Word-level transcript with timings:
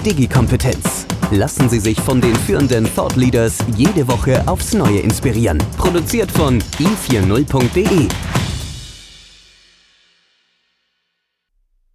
Digi-Kompetenz. 0.00 1.06
Lassen 1.30 1.68
Sie 1.68 1.78
sich 1.78 2.00
von 2.00 2.22
den 2.22 2.34
führenden 2.34 2.86
Thought 2.94 3.16
Leaders 3.16 3.58
jede 3.76 4.08
Woche 4.08 4.42
aufs 4.48 4.72
Neue 4.72 5.00
inspirieren. 5.00 5.58
Produziert 5.76 6.30
von 6.32 6.58
i40.de. 6.58 8.08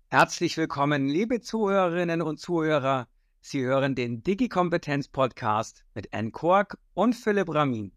Herzlich 0.09 0.55
willkommen, 0.55 1.07
liebe 1.07 1.41
Zuhörerinnen 1.41 2.21
und 2.21 2.39
Zuhörer. 2.39 3.07
Sie 3.41 3.63
hören 3.63 3.95
den 3.95 4.21
Digi-Kompetenz-Podcast 4.23 5.83
mit 5.95 6.13
Anne 6.13 6.31
Kork 6.31 6.77
und 6.93 7.15
Philipp 7.15 7.53
Ramin. 7.53 7.91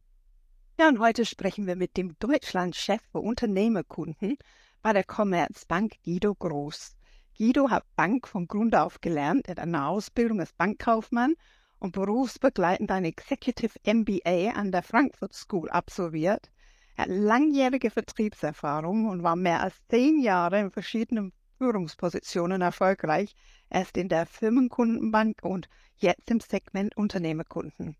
Ja, 0.80 0.88
und 0.88 1.00
heute 1.00 1.26
sprechen 1.26 1.66
wir 1.66 1.76
mit 1.76 1.96
dem 1.96 2.16
Deutschlandchef 2.18 3.02
für 3.12 3.20
Unternehmerkunden 3.20 4.36
bei 4.80 4.92
der 4.92 5.04
Commerzbank 5.04 5.96
Guido 6.04 6.34
Groß. 6.34 6.97
Guido 7.40 7.70
hat 7.70 7.84
Bank 7.94 8.26
von 8.26 8.48
Grund 8.48 8.74
auf 8.74 9.00
gelernt, 9.00 9.46
er 9.46 9.52
hat 9.52 9.60
eine 9.60 9.86
Ausbildung 9.86 10.40
als 10.40 10.52
Bankkaufmann 10.54 11.36
und 11.78 11.92
berufsbegleitend 11.92 12.90
ein 12.90 13.04
Executive 13.04 13.78
MBA 13.86 14.54
an 14.56 14.72
der 14.72 14.82
Frankfurt 14.82 15.34
School 15.34 15.70
absolviert. 15.70 16.50
Er 16.96 17.04
hat 17.04 17.10
langjährige 17.10 17.90
Vertriebserfahrung 17.90 19.06
und 19.06 19.22
war 19.22 19.36
mehr 19.36 19.62
als 19.62 19.76
zehn 19.88 20.20
Jahre 20.20 20.58
in 20.58 20.72
verschiedenen 20.72 21.32
Führungspositionen 21.58 22.60
erfolgreich, 22.60 23.36
erst 23.70 23.96
in 23.96 24.08
der 24.08 24.26
Firmenkundenbank 24.26 25.38
und 25.44 25.68
jetzt 25.96 26.32
im 26.32 26.40
Segment 26.40 26.96
Unternehmerkunden. 26.96 27.96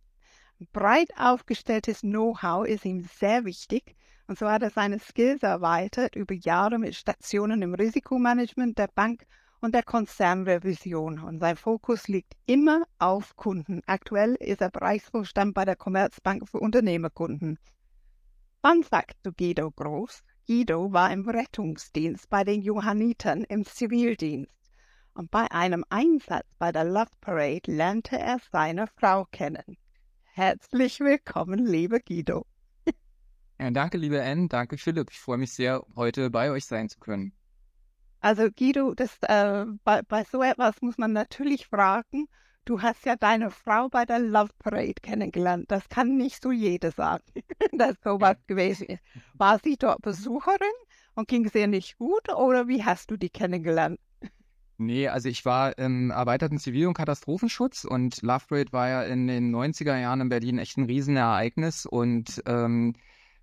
Breit 0.72 1.10
aufgestelltes 1.16 2.00
Know-how 2.00 2.66
ist 2.66 2.84
ihm 2.84 3.04
sehr 3.04 3.44
wichtig 3.44 3.94
und 4.28 4.38
so 4.38 4.48
hat 4.48 4.62
er 4.62 4.68
seine 4.68 4.98
Skills 4.98 5.42
erweitert 5.42 6.14
über 6.14 6.34
Jahre 6.34 6.78
mit 6.78 6.94
Stationen 6.94 7.62
im 7.62 7.72
Risikomanagement 7.74 8.76
der 8.76 8.88
Bank 8.88 9.26
und 9.60 9.74
der 9.74 9.82
Konzernrevision. 9.82 11.18
Und 11.20 11.40
sein 11.40 11.56
Fokus 11.56 12.08
liegt 12.08 12.34
immer 12.44 12.84
auf 12.98 13.36
Kunden. 13.36 13.80
Aktuell 13.86 14.34
ist 14.34 14.60
er 14.60 14.70
Bereichsvorstand 14.70 15.54
bei 15.54 15.64
der 15.64 15.76
Commerzbank 15.76 16.46
für 16.46 16.60
Unternehmerkunden. 16.60 17.58
Fun 18.62 18.84
Fact 18.84 19.16
zu 19.24 19.32
Guido 19.32 19.70
Groß. 19.70 20.22
Guido 20.46 20.92
war 20.92 21.10
im 21.10 21.26
Rettungsdienst 21.26 22.28
bei 22.28 22.44
den 22.44 22.60
Johannitern 22.60 23.44
im 23.44 23.64
Zivildienst. 23.64 24.52
Und 25.14 25.30
bei 25.30 25.50
einem 25.50 25.86
Einsatz 25.88 26.46
bei 26.58 26.70
der 26.70 26.84
Love 26.84 27.10
Parade 27.22 27.72
lernte 27.72 28.18
er 28.18 28.38
seine 28.52 28.88
Frau 28.88 29.24
kennen. 29.32 29.78
Herzlich 30.24 31.00
willkommen, 31.00 31.64
lieber 31.64 31.98
Guido. 31.98 32.44
Ja, 33.60 33.70
danke, 33.70 33.98
liebe 33.98 34.22
Anne. 34.22 34.48
Danke, 34.48 34.78
Philipp. 34.78 35.10
Ich 35.10 35.18
freue 35.20 35.38
mich 35.38 35.52
sehr, 35.52 35.84
heute 35.96 36.30
bei 36.30 36.50
euch 36.50 36.66
sein 36.66 36.88
zu 36.88 36.98
können. 36.98 37.32
Also 38.20 38.50
Guido, 38.50 38.94
das, 38.94 39.16
äh, 39.22 39.64
bei, 39.84 40.02
bei 40.02 40.24
so 40.24 40.42
etwas 40.42 40.80
muss 40.82 40.98
man 40.98 41.12
natürlich 41.12 41.66
fragen. 41.66 42.26
Du 42.64 42.82
hast 42.82 43.06
ja 43.06 43.16
deine 43.16 43.50
Frau 43.50 43.88
bei 43.88 44.04
der 44.04 44.18
Love 44.18 44.50
Parade 44.58 44.94
kennengelernt. 45.00 45.66
Das 45.70 45.88
kann 45.88 46.16
nicht 46.16 46.42
so 46.42 46.50
jeder 46.50 46.90
sagen, 46.90 47.24
dass 47.72 47.96
sowas 48.04 48.36
gewesen 48.46 48.86
ist. 48.88 49.02
War 49.34 49.58
sie 49.62 49.76
dort 49.76 50.02
Besucherin 50.02 50.58
und 51.14 51.28
ging 51.28 51.46
es 51.46 51.54
ihr 51.54 51.66
nicht 51.68 51.96
gut 51.98 52.28
oder 52.28 52.68
wie 52.68 52.84
hast 52.84 53.10
du 53.10 53.16
die 53.16 53.30
kennengelernt? 53.30 53.98
Nee, 54.76 55.08
also 55.08 55.28
ich 55.28 55.44
war 55.44 55.76
im 55.78 56.10
erweiterten 56.10 56.58
Zivil- 56.58 56.86
und 56.86 56.94
Katastrophenschutz 56.94 57.84
und 57.84 58.22
Love 58.22 58.44
Parade 58.48 58.72
war 58.72 58.88
ja 58.88 59.02
in 59.02 59.26
den 59.26 59.50
90er 59.50 59.98
Jahren 59.98 60.20
in 60.20 60.28
Berlin 60.28 60.58
echt 60.58 60.76
ein 60.76 60.84
Riesenereignis 60.84 61.84
und 61.84 62.42
ähm, 62.46 62.94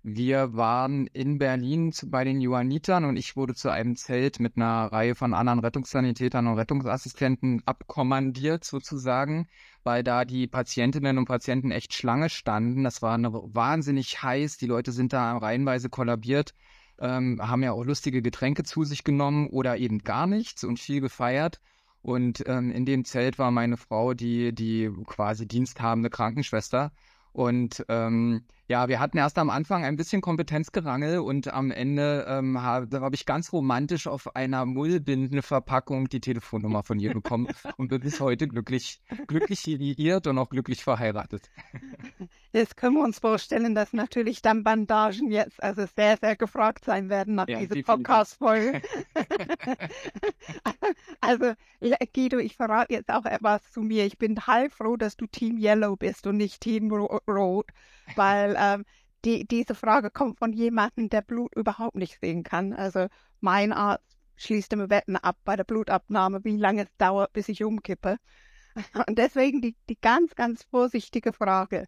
wir 0.08 0.54
waren 0.54 1.08
in 1.08 1.38
Berlin 1.38 1.92
bei 2.06 2.22
den 2.22 2.40
Johannitern 2.40 3.04
und 3.06 3.16
ich 3.16 3.34
wurde 3.34 3.56
zu 3.56 3.70
einem 3.70 3.96
Zelt 3.96 4.38
mit 4.38 4.56
einer 4.56 4.92
Reihe 4.92 5.16
von 5.16 5.34
anderen 5.34 5.58
Rettungssanitätern 5.58 6.46
und 6.46 6.54
Rettungsassistenten 6.54 7.60
abkommandiert 7.66 8.62
sozusagen, 8.62 9.48
weil 9.82 10.04
da 10.04 10.24
die 10.24 10.46
Patientinnen 10.46 11.18
und 11.18 11.24
Patienten 11.24 11.72
echt 11.72 11.92
Schlange 11.92 12.30
standen. 12.30 12.84
Das 12.84 13.02
war 13.02 13.14
eine, 13.14 13.32
wahnsinnig 13.32 14.22
heiß, 14.22 14.58
die 14.58 14.66
Leute 14.66 14.92
sind 14.92 15.12
da 15.12 15.38
reihenweise 15.38 15.88
kollabiert, 15.88 16.54
ähm, 17.00 17.40
haben 17.42 17.64
ja 17.64 17.72
auch 17.72 17.84
lustige 17.84 18.22
Getränke 18.22 18.62
zu 18.62 18.84
sich 18.84 19.02
genommen 19.02 19.48
oder 19.48 19.76
eben 19.76 20.04
gar 20.04 20.28
nichts 20.28 20.62
und 20.62 20.78
viel 20.78 21.00
gefeiert. 21.00 21.58
Und 22.02 22.44
ähm, 22.46 22.70
in 22.70 22.84
dem 22.84 23.04
Zelt 23.04 23.40
war 23.40 23.50
meine 23.50 23.76
Frau 23.76 24.14
die, 24.14 24.54
die 24.54 24.88
quasi 25.04 25.48
diensthabende 25.48 26.10
Krankenschwester. 26.10 26.92
Und 27.32 27.84
ähm, 27.88 28.44
ja, 28.68 28.88
wir 28.88 28.98
hatten 28.98 29.18
erst 29.18 29.38
am 29.38 29.48
Anfang 29.48 29.84
ein 29.84 29.96
bisschen 29.96 30.20
Kompetenzgerangel 30.20 31.20
und 31.20 31.52
am 31.52 31.70
Ende 31.70 32.26
ähm, 32.28 32.60
habe 32.60 33.00
hab 33.00 33.14
ich 33.14 33.24
ganz 33.24 33.52
romantisch 33.52 34.08
auf 34.08 34.34
einer 34.34 34.66
Mullbindenverpackung 34.66 36.08
die 36.08 36.20
Telefonnummer 36.20 36.82
von 36.82 36.98
ihr 36.98 37.12
bekommen 37.12 37.46
und 37.76 37.88
bin 37.88 38.00
bis 38.00 38.20
heute 38.20 38.48
glücklich, 38.48 39.00
glücklich 39.28 39.64
liiert 39.66 40.26
und 40.26 40.38
auch 40.38 40.50
glücklich 40.50 40.82
verheiratet. 40.82 41.48
Jetzt 42.52 42.76
können 42.76 42.96
wir 42.96 43.04
uns 43.04 43.20
vorstellen, 43.20 43.74
dass 43.74 43.92
natürlich 43.92 44.42
dann 44.42 44.64
Bandagen 44.64 45.30
jetzt 45.30 45.62
also 45.62 45.84
sehr, 45.94 46.16
sehr 46.16 46.36
gefragt 46.36 46.84
sein 46.84 47.08
werden 47.08 47.36
nach 47.36 47.48
ja, 47.48 47.60
dieser 47.60 47.82
Podcast-Folge. 47.82 48.82
also, 51.20 51.52
Guido, 52.14 52.38
ich 52.38 52.56
verrate 52.56 52.94
jetzt 52.94 53.10
auch 53.10 53.26
etwas 53.26 53.70
zu 53.70 53.80
mir. 53.80 54.06
Ich 54.06 54.18
bin 54.18 54.46
heilfroh, 54.46 54.96
dass 54.96 55.16
du 55.16 55.26
Team 55.26 55.58
Yellow 55.58 55.96
bist 55.96 56.26
und 56.26 56.38
nicht 56.38 56.60
Team 56.60 56.90
Rot, 56.90 57.66
weil 58.14 58.56
ähm, 58.58 58.84
die, 59.24 59.46
diese 59.46 59.74
Frage 59.74 60.10
kommt 60.10 60.38
von 60.38 60.52
jemandem, 60.52 61.08
der 61.08 61.22
Blut 61.22 61.54
überhaupt 61.54 61.96
nicht 61.96 62.20
sehen 62.20 62.42
kann. 62.42 62.72
Also, 62.72 63.08
mein 63.40 63.72
Arzt 63.72 64.16
schließt 64.36 64.72
immer 64.72 64.90
Wetten 64.90 65.16
ab 65.16 65.36
bei 65.44 65.56
der 65.56 65.64
Blutabnahme, 65.64 66.44
wie 66.44 66.56
lange 66.56 66.84
es 66.84 66.96
dauert, 66.98 67.32
bis 67.32 67.48
ich 67.48 67.64
umkippe. 67.64 68.18
Und 69.08 69.18
deswegen 69.18 69.60
die, 69.60 69.74
die 69.88 69.98
ganz, 70.00 70.34
ganz 70.34 70.62
vorsichtige 70.64 71.32
Frage. 71.32 71.86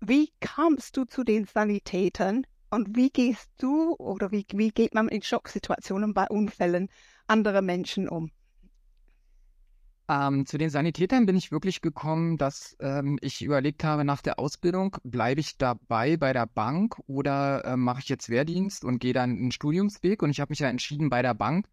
Wie 0.00 0.32
kamst 0.40 0.96
du 0.96 1.04
zu 1.04 1.24
den 1.24 1.44
Sanitätern 1.46 2.46
und 2.70 2.96
wie 2.96 3.10
gehst 3.10 3.50
du 3.58 3.94
oder 3.94 4.30
wie, 4.32 4.44
wie 4.52 4.70
geht 4.70 4.94
man 4.94 5.08
in 5.08 5.22
Schocksituationen 5.22 6.12
bei 6.12 6.26
Unfällen 6.28 6.88
anderer 7.26 7.62
Menschen 7.62 8.08
um? 8.08 8.30
Ähm, 10.08 10.46
zu 10.46 10.56
den 10.56 10.70
Sanitätern 10.70 11.26
bin 11.26 11.36
ich 11.36 11.50
wirklich 11.50 11.80
gekommen, 11.80 12.36
dass 12.36 12.76
ähm, 12.80 13.18
ich 13.22 13.42
überlegt 13.42 13.82
habe, 13.82 14.04
nach 14.04 14.22
der 14.22 14.38
Ausbildung, 14.38 14.96
bleibe 15.02 15.40
ich 15.40 15.58
dabei 15.58 16.16
bei 16.16 16.32
der 16.32 16.46
Bank 16.46 16.96
oder 17.08 17.64
äh, 17.64 17.76
mache 17.76 18.00
ich 18.00 18.08
jetzt 18.08 18.28
Wehrdienst 18.28 18.84
und 18.84 19.00
gehe 19.00 19.12
dann 19.12 19.30
einen 19.30 19.50
Studiumsweg? 19.50 20.22
Und 20.22 20.30
ich 20.30 20.38
habe 20.40 20.50
mich 20.52 20.60
ja 20.60 20.68
entschieden, 20.68 21.10
bei 21.10 21.22
der 21.22 21.34
Bank 21.34 21.68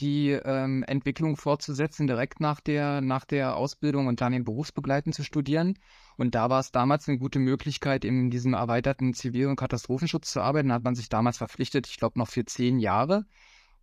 die 0.00 0.30
ähm, 0.30 0.82
Entwicklung 0.86 1.36
fortzusetzen, 1.36 2.06
direkt 2.06 2.40
nach 2.40 2.60
der, 2.60 3.00
nach 3.00 3.24
der 3.24 3.56
Ausbildung 3.56 4.06
und 4.06 4.20
dann 4.20 4.32
den 4.32 4.44
Berufsbegleiten 4.44 5.12
zu 5.12 5.22
studieren. 5.22 5.78
Und 6.16 6.34
da 6.34 6.50
war 6.50 6.60
es 6.60 6.72
damals 6.72 7.08
eine 7.08 7.18
gute 7.18 7.38
Möglichkeit, 7.38 8.04
in 8.04 8.30
diesem 8.30 8.54
erweiterten 8.54 9.14
Zivil- 9.14 9.48
und 9.48 9.56
Katastrophenschutz 9.56 10.30
zu 10.32 10.40
arbeiten. 10.40 10.68
Da 10.68 10.76
hat 10.76 10.84
man 10.84 10.94
sich 10.94 11.08
damals 11.08 11.38
verpflichtet, 11.38 11.86
ich 11.86 11.98
glaube 11.98 12.18
noch 12.18 12.28
für 12.28 12.44
zehn 12.44 12.78
Jahre. 12.78 13.26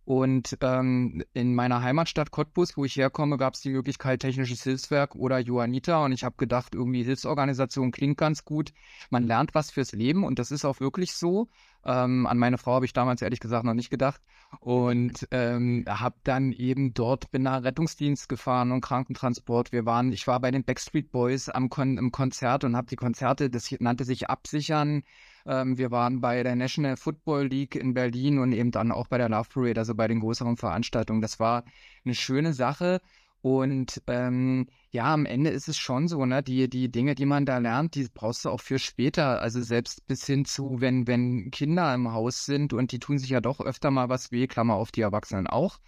Und 0.04 0.58
ähm, 0.62 1.22
in 1.32 1.54
meiner 1.54 1.82
Heimatstadt 1.82 2.32
Cottbus, 2.32 2.76
wo 2.76 2.84
ich 2.84 2.96
herkomme, 2.96 3.36
gab 3.36 3.54
es 3.54 3.60
die 3.60 3.70
Möglichkeit 3.70 4.20
Technisches 4.20 4.64
Hilfswerk 4.64 5.14
oder 5.14 5.38
Johanniter. 5.38 6.02
Und 6.02 6.12
ich 6.12 6.24
habe 6.24 6.34
gedacht, 6.38 6.74
irgendwie 6.74 7.04
Hilfsorganisation 7.04 7.92
klingt 7.92 8.18
ganz 8.18 8.44
gut. 8.44 8.72
Man 9.10 9.26
lernt 9.26 9.54
was 9.54 9.70
fürs 9.70 9.92
Leben 9.92 10.24
und 10.24 10.40
das 10.40 10.50
ist 10.50 10.64
auch 10.64 10.80
wirklich 10.80 11.12
so. 11.14 11.48
Ähm, 11.84 12.26
an 12.26 12.38
meine 12.38 12.58
Frau 12.58 12.74
habe 12.74 12.84
ich 12.84 12.92
damals 12.92 13.22
ehrlich 13.22 13.40
gesagt 13.40 13.64
noch 13.64 13.74
nicht 13.74 13.90
gedacht. 13.90 14.20
Und 14.60 15.28
ähm, 15.30 15.84
habe 15.88 16.16
dann 16.24 16.52
eben 16.52 16.94
dort, 16.94 17.30
bin 17.30 17.42
nach 17.42 17.62
Rettungsdienst 17.62 18.28
gefahren 18.28 18.72
und 18.72 18.80
Krankentransport. 18.80 19.70
Wir 19.70 19.86
waren, 19.86 20.12
ich 20.12 20.26
war 20.26 20.40
bei 20.40 20.50
den 20.50 20.64
Backstreet 20.64 21.12
Boys 21.12 21.48
am 21.48 21.70
Kon 21.70 21.96
im 21.96 22.10
Konzert 22.10 22.64
und 22.64 22.76
habe 22.76 22.88
die 22.88 22.96
Konzerte, 22.96 23.50
das 23.50 23.70
nannte 23.78 24.04
sich 24.04 24.28
Absichern 24.28 25.04
ähm, 25.46 25.78
wir 25.78 25.90
waren 25.90 26.20
bei 26.20 26.42
der 26.42 26.56
National 26.56 26.96
Football 26.96 27.46
League 27.46 27.74
in 27.74 27.94
Berlin 27.94 28.38
und 28.38 28.52
eben 28.52 28.70
dann 28.70 28.92
auch 28.92 29.08
bei 29.08 29.18
der 29.18 29.28
Love 29.28 29.48
Parade, 29.52 29.80
also 29.80 29.94
bei 29.94 30.08
den 30.08 30.20
größeren 30.20 30.56
Veranstaltungen. 30.56 31.20
Das 31.20 31.40
war 31.40 31.64
eine 32.04 32.14
schöne 32.14 32.52
Sache. 32.52 33.00
Und 33.42 34.00
ähm, 34.06 34.68
ja, 34.90 35.12
am 35.12 35.26
Ende 35.26 35.50
ist 35.50 35.68
es 35.68 35.76
schon 35.76 36.06
so, 36.06 36.24
ne, 36.24 36.44
die, 36.44 36.70
die 36.70 36.90
Dinge, 36.90 37.16
die 37.16 37.26
man 37.26 37.44
da 37.44 37.58
lernt, 37.58 37.96
die 37.96 38.06
brauchst 38.14 38.44
du 38.44 38.50
auch 38.50 38.60
für 38.60 38.78
später. 38.78 39.40
Also 39.42 39.60
selbst 39.60 40.06
bis 40.06 40.24
hin 40.26 40.44
zu, 40.44 40.80
wenn, 40.80 41.08
wenn 41.08 41.50
Kinder 41.50 41.92
im 41.92 42.12
Haus 42.12 42.44
sind 42.46 42.72
und 42.72 42.92
die 42.92 43.00
tun 43.00 43.18
sich 43.18 43.30
ja 43.30 43.40
doch 43.40 43.60
öfter 43.60 43.90
mal 43.90 44.08
was 44.08 44.30
weh, 44.30 44.46
Klammer 44.46 44.74
auf 44.74 44.92
die 44.92 45.00
Erwachsenen 45.00 45.48
auch, 45.48 45.78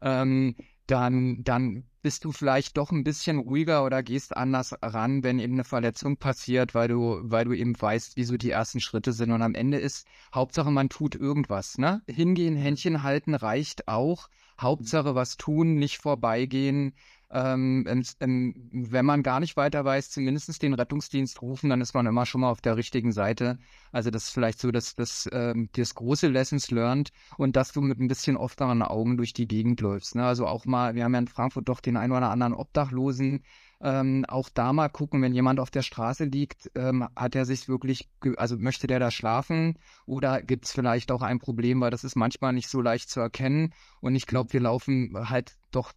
ähm, 0.00 0.56
dann, 0.86 1.44
dann 1.44 1.84
bist 2.04 2.26
du 2.26 2.32
vielleicht 2.32 2.76
doch 2.76 2.92
ein 2.92 3.02
bisschen 3.02 3.38
ruhiger 3.38 3.82
oder 3.82 4.02
gehst 4.02 4.36
anders 4.36 4.74
ran, 4.82 5.24
wenn 5.24 5.38
eben 5.38 5.54
eine 5.54 5.64
Verletzung 5.64 6.18
passiert, 6.18 6.74
weil 6.74 6.86
du, 6.86 7.18
weil 7.22 7.46
du 7.46 7.54
eben 7.54 7.80
weißt, 7.80 8.18
wie 8.18 8.24
so 8.24 8.36
die 8.36 8.50
ersten 8.50 8.80
Schritte 8.80 9.14
sind. 9.14 9.32
Und 9.32 9.40
am 9.40 9.54
Ende 9.54 9.78
ist 9.78 10.06
Hauptsache, 10.34 10.70
man 10.70 10.90
tut 10.90 11.14
irgendwas. 11.14 11.78
Ne? 11.78 12.02
Hingehen, 12.06 12.56
Händchen 12.56 13.02
halten 13.02 13.34
reicht 13.34 13.88
auch. 13.88 14.28
Hauptsache 14.60 15.14
was 15.14 15.38
tun, 15.38 15.76
nicht 15.76 15.96
vorbeigehen. 15.96 16.92
Ähm, 17.34 17.84
wenn 18.20 19.04
man 19.04 19.24
gar 19.24 19.40
nicht 19.40 19.56
weiter 19.56 19.84
weiß, 19.84 20.10
zumindest 20.10 20.62
den 20.62 20.72
Rettungsdienst 20.72 21.42
rufen, 21.42 21.68
dann 21.68 21.80
ist 21.80 21.92
man 21.92 22.06
immer 22.06 22.26
schon 22.26 22.42
mal 22.42 22.50
auf 22.50 22.60
der 22.60 22.76
richtigen 22.76 23.10
Seite. 23.10 23.58
Also 23.90 24.12
das 24.12 24.24
ist 24.24 24.30
vielleicht 24.30 24.60
so 24.60 24.70
das, 24.70 24.94
das, 24.94 25.28
ähm, 25.32 25.68
das 25.72 25.96
große 25.96 26.28
Lessons 26.28 26.70
learned 26.70 27.10
und 27.36 27.56
dass 27.56 27.72
du 27.72 27.80
mit 27.80 27.98
ein 27.98 28.06
bisschen 28.06 28.36
offeneren 28.36 28.82
Augen 28.82 29.16
durch 29.16 29.32
die 29.32 29.48
Gegend 29.48 29.80
läufst. 29.80 30.14
Ne? 30.14 30.24
Also 30.24 30.46
auch 30.46 30.64
mal, 30.64 30.94
wir 30.94 31.02
haben 31.02 31.12
ja 31.12 31.18
in 31.18 31.26
Frankfurt 31.26 31.68
doch 31.68 31.80
den 31.80 31.96
einen 31.96 32.12
oder 32.12 32.30
anderen 32.30 32.54
Obdachlosen, 32.54 33.42
ähm, 33.80 34.24
auch 34.28 34.48
da 34.48 34.72
mal 34.72 34.88
gucken, 34.88 35.20
wenn 35.20 35.34
jemand 35.34 35.58
auf 35.58 35.70
der 35.70 35.82
Straße 35.82 36.24
liegt, 36.24 36.70
ähm, 36.76 37.06
hat 37.16 37.34
er 37.34 37.44
sich 37.44 37.68
wirklich, 37.68 38.08
also 38.36 38.56
möchte 38.56 38.86
der 38.86 39.00
da 39.00 39.10
schlafen 39.10 39.76
oder 40.06 40.40
gibt 40.40 40.66
es 40.66 40.72
vielleicht 40.72 41.10
auch 41.10 41.22
ein 41.22 41.40
Problem, 41.40 41.80
weil 41.80 41.90
das 41.90 42.04
ist 42.04 42.14
manchmal 42.14 42.52
nicht 42.52 42.68
so 42.68 42.80
leicht 42.80 43.10
zu 43.10 43.18
erkennen. 43.18 43.74
Und 44.00 44.14
ich 44.14 44.26
glaube, 44.26 44.52
wir 44.52 44.60
laufen 44.60 45.12
halt 45.28 45.56
doch 45.72 45.92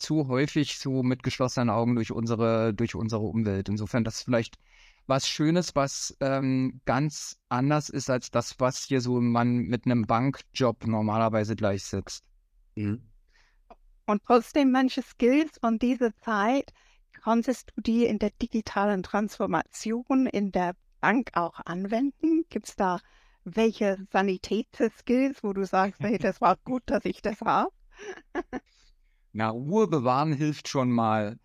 zu 0.00 0.28
häufig 0.28 0.78
so 0.78 1.02
mit 1.02 1.22
geschlossenen 1.22 1.70
Augen 1.70 1.94
durch 1.94 2.12
unsere, 2.12 2.74
durch 2.74 2.94
unsere 2.94 3.22
Umwelt. 3.22 3.68
Insofern, 3.68 4.04
das 4.04 4.16
ist 4.16 4.22
vielleicht 4.24 4.56
was 5.06 5.28
Schönes, 5.28 5.74
was 5.74 6.16
ähm, 6.20 6.80
ganz 6.84 7.38
anders 7.48 7.88
ist 7.88 8.10
als 8.10 8.30
das, 8.30 8.58
was 8.58 8.84
hier 8.84 9.00
so 9.00 9.20
man 9.20 9.56
mit 9.58 9.86
einem 9.86 10.06
Bankjob 10.06 10.86
normalerweise 10.86 11.56
gleichsetzt. 11.56 12.24
Mhm. 12.76 13.02
Und 14.06 14.22
trotzdem 14.24 14.72
manche 14.72 15.02
Skills 15.02 15.58
von 15.60 15.78
dieser 15.78 16.16
Zeit 16.20 16.72
konntest 17.22 17.72
du 17.74 17.82
die 17.82 18.06
in 18.06 18.18
der 18.18 18.30
digitalen 18.30 19.02
Transformation 19.02 20.26
in 20.26 20.52
der 20.52 20.74
Bank 21.00 21.30
auch 21.34 21.60
anwenden? 21.64 22.44
Gibt 22.48 22.68
es 22.68 22.76
da 22.76 23.00
welche 23.44 23.98
Sanitätsskills, 24.12 25.42
wo 25.42 25.52
du 25.52 25.64
sagst, 25.64 26.00
hey, 26.00 26.18
das 26.18 26.40
war 26.40 26.56
gut, 26.64 26.82
dass 26.86 27.04
ich 27.04 27.22
das 27.22 27.40
habe? 27.40 27.72
Na, 29.32 29.48
Ruhe 29.50 29.86
bewahren 29.88 30.32
hilft 30.32 30.68
schon 30.68 30.90
mal. 30.90 31.38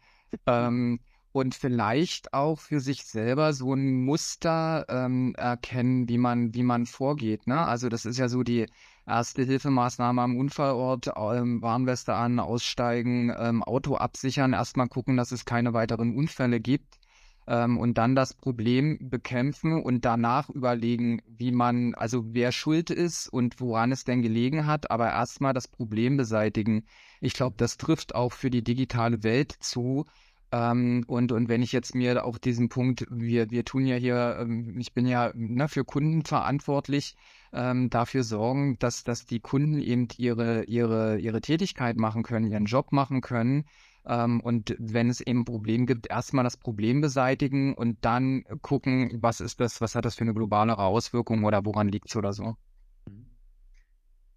ähm, 0.47 0.99
und 1.31 1.53
vielleicht 1.55 2.33
auch 2.33 2.59
für 2.59 2.79
sich 2.79 3.03
selber 3.05 3.53
so 3.53 3.73
ein 3.73 4.05
Muster 4.05 4.85
ähm, 4.89 5.35
erkennen, 5.35 6.07
wie 6.09 6.17
man, 6.17 6.53
wie 6.53 6.63
man 6.63 6.85
vorgeht. 6.85 7.47
Ne? 7.47 7.59
Also 7.59 7.89
das 7.89 8.05
ist 8.05 8.17
ja 8.17 8.29
so 8.29 8.43
die 8.43 8.67
erste 9.05 9.43
Hilfemaßnahme 9.43 10.21
am 10.21 10.37
Unfallort, 10.37 11.11
ähm, 11.17 11.61
Warnweste 11.61 12.15
an, 12.15 12.39
aussteigen, 12.39 13.33
ähm, 13.37 13.63
Auto 13.63 13.95
absichern, 13.97 14.53
erstmal 14.53 14.87
gucken, 14.87 15.17
dass 15.17 15.31
es 15.33 15.45
keine 15.45 15.73
weiteren 15.73 16.15
Unfälle 16.15 16.59
gibt 16.61 16.99
ähm, 17.47 17.77
und 17.77 17.97
dann 17.97 18.15
das 18.15 18.33
Problem 18.33 18.97
bekämpfen 19.09 19.81
und 19.81 20.05
danach 20.05 20.49
überlegen, 20.49 21.21
wie 21.27 21.51
man, 21.51 21.93
also 21.95 22.33
wer 22.33 22.51
schuld 22.51 22.89
ist 22.89 23.27
und 23.27 23.59
woran 23.59 23.91
es 23.91 24.03
denn 24.03 24.21
gelegen 24.21 24.65
hat, 24.65 24.91
aber 24.91 25.09
erstmal 25.11 25.53
das 25.53 25.67
Problem 25.67 26.17
beseitigen. 26.17 26.85
Ich 27.21 27.33
glaube, 27.33 27.55
das 27.57 27.77
trifft 27.77 28.15
auch 28.15 28.33
für 28.33 28.49
die 28.49 28.63
digitale 28.63 29.23
Welt 29.23 29.51
zu. 29.59 30.05
Ähm, 30.51 31.03
und, 31.07 31.31
und 31.31 31.49
wenn 31.49 31.61
ich 31.61 31.71
jetzt 31.71 31.95
mir 31.95 32.25
auch 32.25 32.37
diesen 32.37 32.69
Punkt, 32.69 33.05
wir, 33.09 33.49
wir 33.51 33.65
tun 33.65 33.85
ja 33.85 33.95
hier, 33.95 34.37
ähm, 34.39 34.77
ich 34.79 34.93
bin 34.93 35.05
ja 35.07 35.31
ne, 35.35 35.67
für 35.67 35.83
Kunden 35.83 36.23
verantwortlich, 36.23 37.15
ähm, 37.53 37.89
dafür 37.89 38.23
sorgen, 38.23 38.77
dass, 38.79 39.03
dass 39.03 39.25
die 39.25 39.39
Kunden 39.39 39.79
eben 39.79 40.07
ihre, 40.17 40.63
ihre, 40.65 41.19
ihre 41.19 41.41
Tätigkeit 41.41 41.97
machen 41.97 42.23
können, 42.23 42.51
ihren 42.51 42.65
Job 42.65 42.91
machen 42.91 43.21
können 43.21 43.65
ähm, 44.07 44.39
und 44.41 44.75
wenn 44.77 45.09
es 45.09 45.21
eben 45.21 45.41
ein 45.41 45.45
Problem 45.45 45.85
gibt, 45.85 46.09
erstmal 46.09 46.43
das 46.43 46.57
Problem 46.57 47.01
beseitigen 47.01 47.73
und 47.73 47.97
dann 48.01 48.43
gucken, 48.61 49.17
was 49.21 49.41
ist 49.41 49.59
das, 49.59 49.81
was 49.81 49.95
hat 49.95 50.05
das 50.05 50.15
für 50.15 50.23
eine 50.23 50.33
globalere 50.33 50.83
Auswirkung 50.83 51.43
oder 51.43 51.65
woran 51.65 51.87
liegt 51.87 52.09
es 52.09 52.15
oder 52.15 52.33
so. 52.33 52.55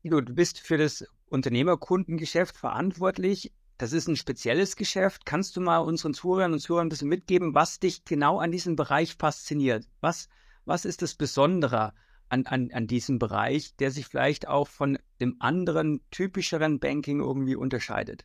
Du, 0.05 0.21
du 0.21 0.35
bist 0.35 0.61
für 0.61 0.79
das 0.79 1.05
Unternehmerkundengeschäft 1.29 2.57
verantwortlich. 2.57 3.53
Das 3.77 3.93
ist 3.93 4.09
ein 4.09 4.17
spezielles 4.17 4.77
Geschäft. 4.77 5.27
Kannst 5.27 5.57
du 5.57 5.61
mal 5.61 5.79
unseren 5.79 6.15
Zuhörern 6.15 6.53
und 6.53 6.61
Zuhörern 6.61 6.87
ein 6.87 6.91
bisschen 6.91 7.09
mitgeben, 7.09 7.55
was 7.55 7.79
dich 7.79 8.05
genau 8.05 8.39
an 8.39 8.51
diesem 8.51 8.75
Bereich 8.75 9.17
fasziniert? 9.17 9.87
Was, 10.01 10.29
was 10.65 10.85
ist 10.85 11.03
das 11.03 11.15
Besondere 11.15 11.93
an, 12.29 12.47
an, 12.47 12.71
an 12.73 12.87
diesem 12.87 13.19
Bereich, 13.19 13.77
der 13.77 13.91
sich 13.91 14.07
vielleicht 14.07 14.49
auch 14.49 14.69
von 14.69 14.99
dem 15.21 15.37
anderen, 15.41 16.01
typischeren 16.11 16.81
Banking 16.81 17.21
irgendwie 17.21 17.57
unterscheidet? 17.57 18.25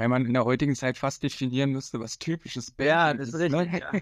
Weil 0.00 0.08
man 0.08 0.24
in 0.24 0.32
der 0.32 0.46
heutigen 0.46 0.74
Zeit 0.74 0.96
fast 0.96 1.22
definieren 1.22 1.72
müsste, 1.72 2.00
was 2.00 2.18
typisches 2.18 2.70
Banking 2.70 2.88
ja, 2.88 3.10
ist. 3.10 3.34
Richtig, 3.34 3.52
ne? 3.52 3.80
ja. 3.80 3.92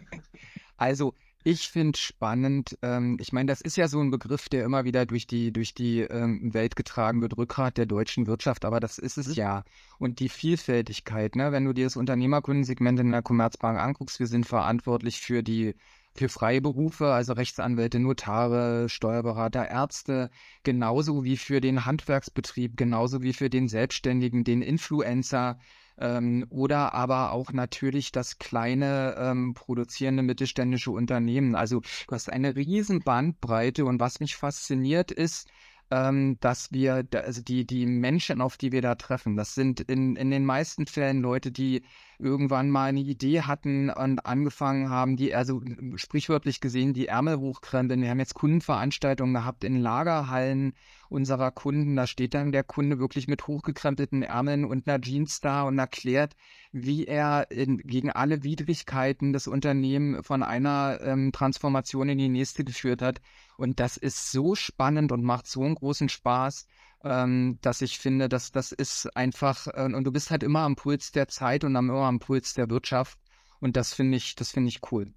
Also 0.76 1.12
ich 1.42 1.70
finde 1.70 1.98
spannend, 1.98 2.78
ähm, 2.82 3.16
ich 3.20 3.32
meine, 3.32 3.46
das 3.46 3.60
ist 3.60 3.76
ja 3.76 3.88
so 3.88 4.00
ein 4.00 4.12
Begriff, 4.12 4.48
der 4.48 4.64
immer 4.64 4.84
wieder 4.84 5.06
durch 5.06 5.26
die, 5.26 5.52
durch 5.52 5.74
die 5.74 6.02
ähm, 6.02 6.54
Welt 6.54 6.76
getragen 6.76 7.20
wird, 7.20 7.36
Rückgrat 7.36 7.78
der 7.78 7.86
deutschen 7.86 8.28
Wirtschaft, 8.28 8.64
aber 8.64 8.78
das 8.78 8.98
ist 8.98 9.18
es 9.18 9.26
mhm. 9.26 9.34
ja. 9.34 9.64
Und 9.98 10.20
die 10.20 10.28
Vielfältigkeit, 10.28 11.34
ne? 11.34 11.50
wenn 11.50 11.64
du 11.64 11.72
dir 11.72 11.86
das 11.86 11.96
Unternehmerkundensegment 11.96 13.00
in 13.00 13.10
der 13.10 13.22
Commerzbank 13.22 13.80
anguckst, 13.80 14.20
wir 14.20 14.28
sind 14.28 14.46
verantwortlich 14.46 15.20
für 15.20 15.42
die 15.42 15.74
für 16.14 16.28
freie 16.28 16.60
Berufe, 16.60 17.12
also 17.12 17.32
Rechtsanwälte, 17.32 17.98
Notare, 17.98 18.88
Steuerberater, 18.88 19.68
Ärzte, 19.68 20.30
genauso 20.62 21.24
wie 21.24 21.36
für 21.36 21.60
den 21.60 21.86
Handwerksbetrieb, 21.86 22.76
genauso 22.76 23.22
wie 23.22 23.32
für 23.32 23.50
den 23.50 23.68
Selbstständigen, 23.68 24.42
den 24.44 24.62
Influencer, 24.62 25.58
ähm, 26.00 26.46
oder 26.50 26.94
aber 26.94 27.32
auch 27.32 27.52
natürlich 27.52 28.12
das 28.12 28.38
kleine 28.38 29.14
ähm, 29.18 29.54
produzierende 29.54 30.22
mittelständische 30.22 30.90
Unternehmen. 30.90 31.54
Also 31.54 31.80
du 31.80 32.14
hast 32.14 32.30
eine 32.30 32.56
riesen 32.56 33.00
Bandbreite 33.00 33.84
und 33.84 34.00
was 34.00 34.20
mich 34.20 34.36
fasziniert 34.36 35.10
ist, 35.10 35.48
ähm, 35.90 36.38
dass 36.40 36.72
wir, 36.72 37.06
also 37.14 37.42
die, 37.42 37.66
die 37.66 37.86
Menschen, 37.86 38.40
auf 38.40 38.56
die 38.56 38.72
wir 38.72 38.82
da 38.82 38.94
treffen, 38.94 39.36
das 39.36 39.54
sind 39.54 39.80
in, 39.80 40.16
in 40.16 40.30
den 40.30 40.44
meisten 40.44 40.86
Fällen 40.86 41.20
Leute, 41.20 41.50
die 41.50 41.82
irgendwann 42.18 42.70
mal 42.70 42.86
eine 42.86 43.00
Idee 43.00 43.42
hatten 43.42 43.90
und 43.90 44.26
angefangen 44.26 44.90
haben, 44.90 45.16
die, 45.16 45.34
also 45.34 45.62
sprichwörtlich 45.96 46.60
gesehen, 46.60 46.92
die 46.92 47.06
Ärmel 47.06 47.38
hochkrempeln. 47.38 48.02
Wir 48.02 48.10
haben 48.10 48.18
jetzt 48.18 48.34
Kundenveranstaltungen 48.34 49.34
gehabt 49.34 49.64
in 49.64 49.80
Lagerhallen 49.80 50.74
unserer 51.08 51.50
Kunden. 51.50 51.96
Da 51.96 52.06
steht 52.06 52.34
dann 52.34 52.52
der 52.52 52.64
Kunde 52.64 52.98
wirklich 52.98 53.28
mit 53.28 53.46
hochgekrempelten 53.46 54.22
Ärmeln 54.22 54.64
und 54.64 54.88
einer 54.88 55.00
Jeans 55.00 55.40
da 55.40 55.62
und 55.62 55.78
erklärt, 55.78 56.34
wie 56.72 57.06
er 57.06 57.50
in, 57.50 57.78
gegen 57.78 58.10
alle 58.10 58.42
Widrigkeiten 58.42 59.32
das 59.32 59.46
Unternehmen 59.46 60.22
von 60.22 60.42
einer 60.42 61.00
ähm, 61.02 61.32
Transformation 61.32 62.08
in 62.08 62.18
die 62.18 62.28
nächste 62.28 62.64
geführt 62.64 63.00
hat. 63.00 63.20
Und 63.56 63.80
das 63.80 63.96
ist 63.96 64.30
so 64.30 64.54
spannend 64.54 65.12
und 65.12 65.22
macht 65.22 65.46
so 65.46 65.62
einen 65.62 65.76
großen 65.76 66.08
Spaß 66.08 66.66
ähm, 67.04 67.58
dass 67.62 67.80
ich 67.80 67.98
finde, 67.98 68.28
dass 68.28 68.52
das 68.52 68.72
ist 68.72 69.14
einfach, 69.16 69.66
äh, 69.68 69.84
und 69.84 70.04
du 70.04 70.12
bist 70.12 70.30
halt 70.30 70.42
immer 70.42 70.60
am 70.60 70.76
Puls 70.76 71.12
der 71.12 71.28
Zeit 71.28 71.64
und 71.64 71.76
immer 71.76 72.06
am 72.06 72.18
Puls 72.18 72.54
der 72.54 72.68
Wirtschaft. 72.70 73.18
Und 73.60 73.76
das 73.76 73.94
finde 73.94 74.16
ich, 74.16 74.34
das 74.34 74.50
finde 74.50 74.68
ich 74.68 74.80
cool. 74.90 75.12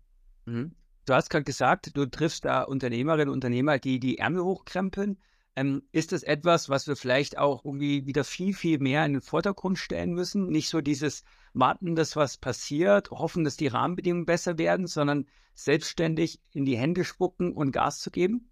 Mhm. 0.46 0.76
Du 1.06 1.14
hast 1.14 1.30
gerade 1.30 1.44
gesagt, 1.44 1.96
du 1.98 2.06
triffst 2.06 2.46
da 2.46 2.62
Unternehmerinnen 2.62 3.30
und 3.30 3.34
Unternehmer, 3.34 3.80
die 3.80 4.00
die 4.00 4.20
Ärmel 4.20 4.44
hochkrempeln. 4.44 5.18
Ähm, 5.56 5.84
ist 5.92 6.12
das 6.12 6.24
etwas, 6.24 6.70
was 6.70 6.88
wir 6.88 6.96
vielleicht 6.96 7.38
auch 7.38 7.66
irgendwie 7.66 8.06
wieder 8.06 8.24
viel, 8.24 8.54
viel 8.54 8.80
mehr 8.80 9.06
in 9.06 9.14
den 9.14 9.22
Vordergrund 9.22 9.78
stellen 9.78 10.14
müssen? 10.14 10.48
Nicht 10.48 10.70
so 10.70 10.80
dieses 10.80 11.24
Warten, 11.54 11.96
dass 11.96 12.16
was 12.16 12.38
passiert, 12.38 13.12
hoffen, 13.12 13.44
dass 13.44 13.58
die 13.58 13.68
Rahmenbedingungen 13.68 14.26
besser 14.26 14.58
werden, 14.58 14.88
sondern 14.88 15.26
selbstständig 15.56 16.40
in 16.54 16.66
die 16.66 16.78
Hände 16.78 17.04
spucken 17.04 17.52
und 17.54 17.72
Gas 17.72 18.00
zu 18.00 18.12
geben? 18.12 18.51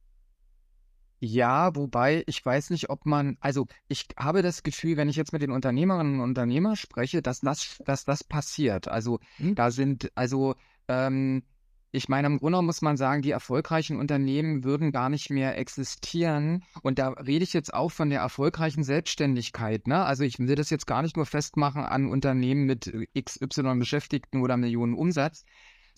Ja, 1.20 1.76
wobei 1.76 2.24
ich 2.28 2.46
weiß 2.46 2.70
nicht, 2.70 2.90
ob 2.90 3.06
man, 3.06 3.38
also 3.42 3.68
ich 3.90 4.08
habe 4.18 4.42
das 4.42 4.64
Gefühl, 4.64 4.96
wenn 4.96 5.10
ich 5.10 5.18
jetzt 5.18 5.34
mit 5.34 5.42
den 5.42 5.52
Unternehmerinnen 5.52 6.16
und 6.16 6.30
Unternehmern 6.30 6.78
spreche, 6.78 7.22
dass 7.22 7.42
das, 7.42 7.82
dass 7.86 8.06
das 8.06 8.24
passiert. 8.24 8.88
Also 8.88 9.20
mhm. 9.38 9.56
da 9.56 9.70
sind, 9.70 10.12
also 10.16 10.56
ähm, 10.88 11.44
ich 11.92 12.08
meine, 12.08 12.28
im 12.28 12.38
Grunde 12.38 12.62
muss 12.62 12.82
man 12.82 12.98
sagen, 12.98 13.24
die 13.24 13.32
erfolgreichen 13.32 13.98
Unternehmen 13.98 14.64
würden 14.64 14.92
gar 14.92 15.10
nicht 15.10 15.30
mehr 15.32 15.58
existieren. 15.58 16.64
Und 16.84 17.00
da 17.00 17.10
rede 17.10 17.44
ich 17.44 17.54
jetzt 17.54 17.74
auch 17.74 17.90
von 17.90 18.12
der 18.12 18.20
erfolgreichen 18.20 18.84
Selbstständigkeit. 18.84 19.88
Ne? 19.88 20.04
Also 20.06 20.24
ich 20.24 20.38
will 20.38 20.56
das 20.56 20.70
jetzt 20.70 20.86
gar 20.86 21.02
nicht 21.02 21.16
nur 21.16 21.26
festmachen 21.26 21.82
an 21.84 22.08
Unternehmen 22.08 22.66
mit 22.66 22.94
XY 23.18 23.80
Beschäftigten 23.80 24.42
oder 24.42 24.56
Millionen 24.56 24.94
Umsatz, 24.94 25.46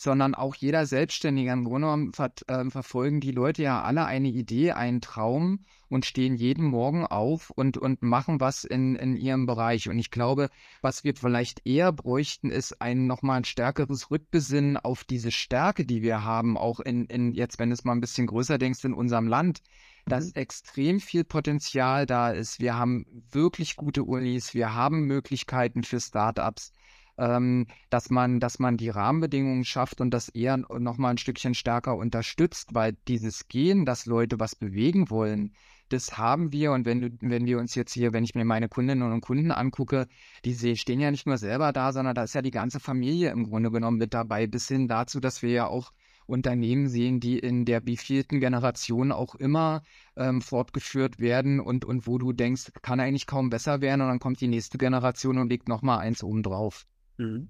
sondern 0.02 0.34
auch 0.34 0.56
jeder 0.56 0.88
Selbstständige. 0.88 1.52
Im 1.52 1.64
Grunde 1.64 1.86
genommen 1.86 2.14
ver 2.14 2.32
äh, 2.48 2.68
verfolgen 2.72 3.20
die 3.20 3.30
Leute 3.30 3.62
ja 3.62 3.84
alle 3.84 4.06
eine 4.06 4.30
Idee, 4.30 4.72
einen 4.72 5.00
Traum 5.00 5.64
und 5.90 6.08
stehen 6.08 6.34
jeden 6.34 6.66
Morgen 6.66 7.06
auf 7.06 7.52
und, 7.52 7.78
und 7.78 8.02
machen 8.02 8.40
was 8.40 8.64
in, 8.64 8.96
in 8.96 9.16
ihrem 9.16 9.46
Bereich. 9.46 9.90
Und 9.90 10.00
ich 10.00 10.10
glaube, 10.10 10.50
was 10.82 11.04
wir 11.04 11.14
vielleicht 11.14 11.68
eher 11.68 11.92
bräuchten, 11.92 12.50
ist 12.50 12.82
ein 12.82 13.06
nochmal 13.06 13.38
ein 13.38 13.44
stärkeres 13.44 14.10
Rückbesinnen 14.10 14.76
auf 14.78 15.04
diese 15.04 15.30
Stärke, 15.30 15.86
die 15.86 16.02
wir 16.02 16.24
haben, 16.24 16.58
auch 16.58 16.80
in, 16.80 17.06
in 17.06 17.34
jetzt, 17.34 17.60
wenn 17.60 17.70
du 17.70 17.76
es 17.76 17.84
mal 17.84 17.92
ein 17.92 18.02
bisschen 18.02 18.26
größer 18.26 18.58
denkst, 18.58 18.84
in 18.84 18.96
unserem 18.96 19.28
Land 19.28 19.62
dass 20.08 20.26
Mhm. 20.26 20.32
extrem 20.34 21.00
viel 21.00 21.24
Potenzial 21.24 22.08
da 22.08 22.32
ist. 22.32 22.60
Wir 22.60 22.76
haben 22.76 23.06
wirklich 23.32 23.76
gute 23.76 24.04
Unis, 24.04 24.56
wir 24.56 24.74
haben 24.74 25.06
Möglichkeiten 25.06 25.84
für 25.84 26.00
Startups, 26.00 26.72
ähm, 27.22 27.68
dass 27.92 28.10
man, 28.10 28.40
dass 28.40 28.58
man 28.58 28.78
die 28.78 28.90
Rahmenbedingungen 28.90 29.64
schafft 29.64 30.02
und 30.02 30.10
das 30.12 30.28
eher 30.30 30.58
noch 30.58 30.98
mal 30.98 31.12
ein 31.12 31.20
Stückchen 31.20 31.54
stärker 31.54 31.96
unterstützt, 31.96 32.70
weil 32.74 32.98
dieses 33.08 33.48
Gehen, 33.48 33.86
dass 33.86 34.08
Leute 34.08 34.40
was 34.40 34.56
bewegen 34.56 35.12
wollen, 35.12 35.54
das 35.90 36.18
haben 36.18 36.52
wir. 36.52 36.72
Und 36.72 36.86
wenn, 36.86 37.20
wenn 37.22 37.46
wir 37.46 37.60
uns 37.60 37.76
jetzt 37.76 37.94
hier, 37.94 38.12
wenn 38.12 38.24
ich 38.24 38.34
mir 38.34 38.44
meine 38.44 38.70
Kundinnen 38.70 39.12
und 39.12 39.22
Kunden 39.22 39.52
angucke, 39.52 40.08
die 40.46 40.76
stehen 40.76 41.00
ja 41.00 41.12
nicht 41.12 41.28
nur 41.28 41.38
selber 41.38 41.72
da, 41.72 41.94
sondern 41.94 42.16
da 42.16 42.24
ist 42.24 42.34
ja 42.34 42.42
die 42.42 42.50
ganze 42.50 42.80
Familie 42.80 43.30
im 43.30 43.44
Grunde 43.44 43.70
genommen 43.70 44.00
mit 44.00 44.16
dabei, 44.16 44.48
bis 44.48 44.68
hin 44.68 44.88
dazu, 44.88 45.20
dass 45.20 45.44
wir 45.44 45.52
ja 45.52 45.68
auch 45.68 45.92
Unternehmen 46.26 46.88
sehen, 46.88 47.20
die 47.20 47.38
in 47.38 47.66
der 47.66 47.86
wievielten 47.86 48.40
Generation 48.40 49.12
auch 49.12 49.36
immer 49.36 49.84
ähm, 50.16 50.42
fortgeführt 50.42 51.20
werden 51.20 51.60
und, 51.60 51.86
und 51.86 52.08
wo 52.08 52.18
du 52.18 52.34
denkst, 52.34 52.72
kann 52.82 53.00
eigentlich 53.00 53.28
kaum 53.28 53.52
besser 53.52 53.82
werden 53.82 54.02
und 54.02 54.08
dann 54.08 54.20
kommt 54.20 54.42
die 54.42 54.48
nächste 54.48 54.80
Generation 54.80 55.38
und 55.38 55.50
legt 55.50 55.68
nochmal 55.68 56.00
eins 56.00 56.24
oben 56.24 56.42
drauf. 56.42 56.88
Mhm. 57.22 57.50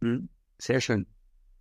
Mhm. 0.00 0.28
Sehr 0.58 0.80
schön. 0.80 1.06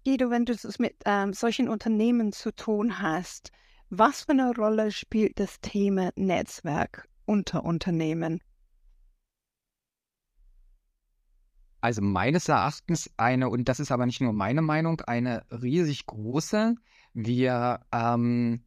Guido, 0.04 0.32
wenn 0.32 0.46
du 0.46 0.54
es 0.54 0.80
mit 0.80 0.96
ähm, 1.06 1.34
solchen 1.34 1.70
Unternehmen 1.70 2.32
zu 2.32 2.52
tun 2.52 3.00
hast, 3.00 3.52
was 3.90 4.24
für 4.24 4.32
eine 4.32 4.56
Rolle 4.56 4.92
spielt 4.92 5.40
das 5.40 5.62
Thema 5.62 6.12
Netzwerk 6.16 7.08
unter 7.26 7.64
Unternehmen? 7.64 8.42
Also 11.82 12.02
meines 12.02 12.48
Erachtens 12.48 13.12
eine, 13.18 13.50
und 13.50 13.70
das 13.70 13.80
ist 13.80 13.92
aber 13.92 14.06
nicht 14.06 14.22
nur 14.22 14.34
meine 14.34 14.62
Meinung, 14.62 15.02
eine 15.02 15.44
riesig 15.52 16.06
große. 16.08 16.76
Wir, 17.14 17.82
ähm, 17.92 18.64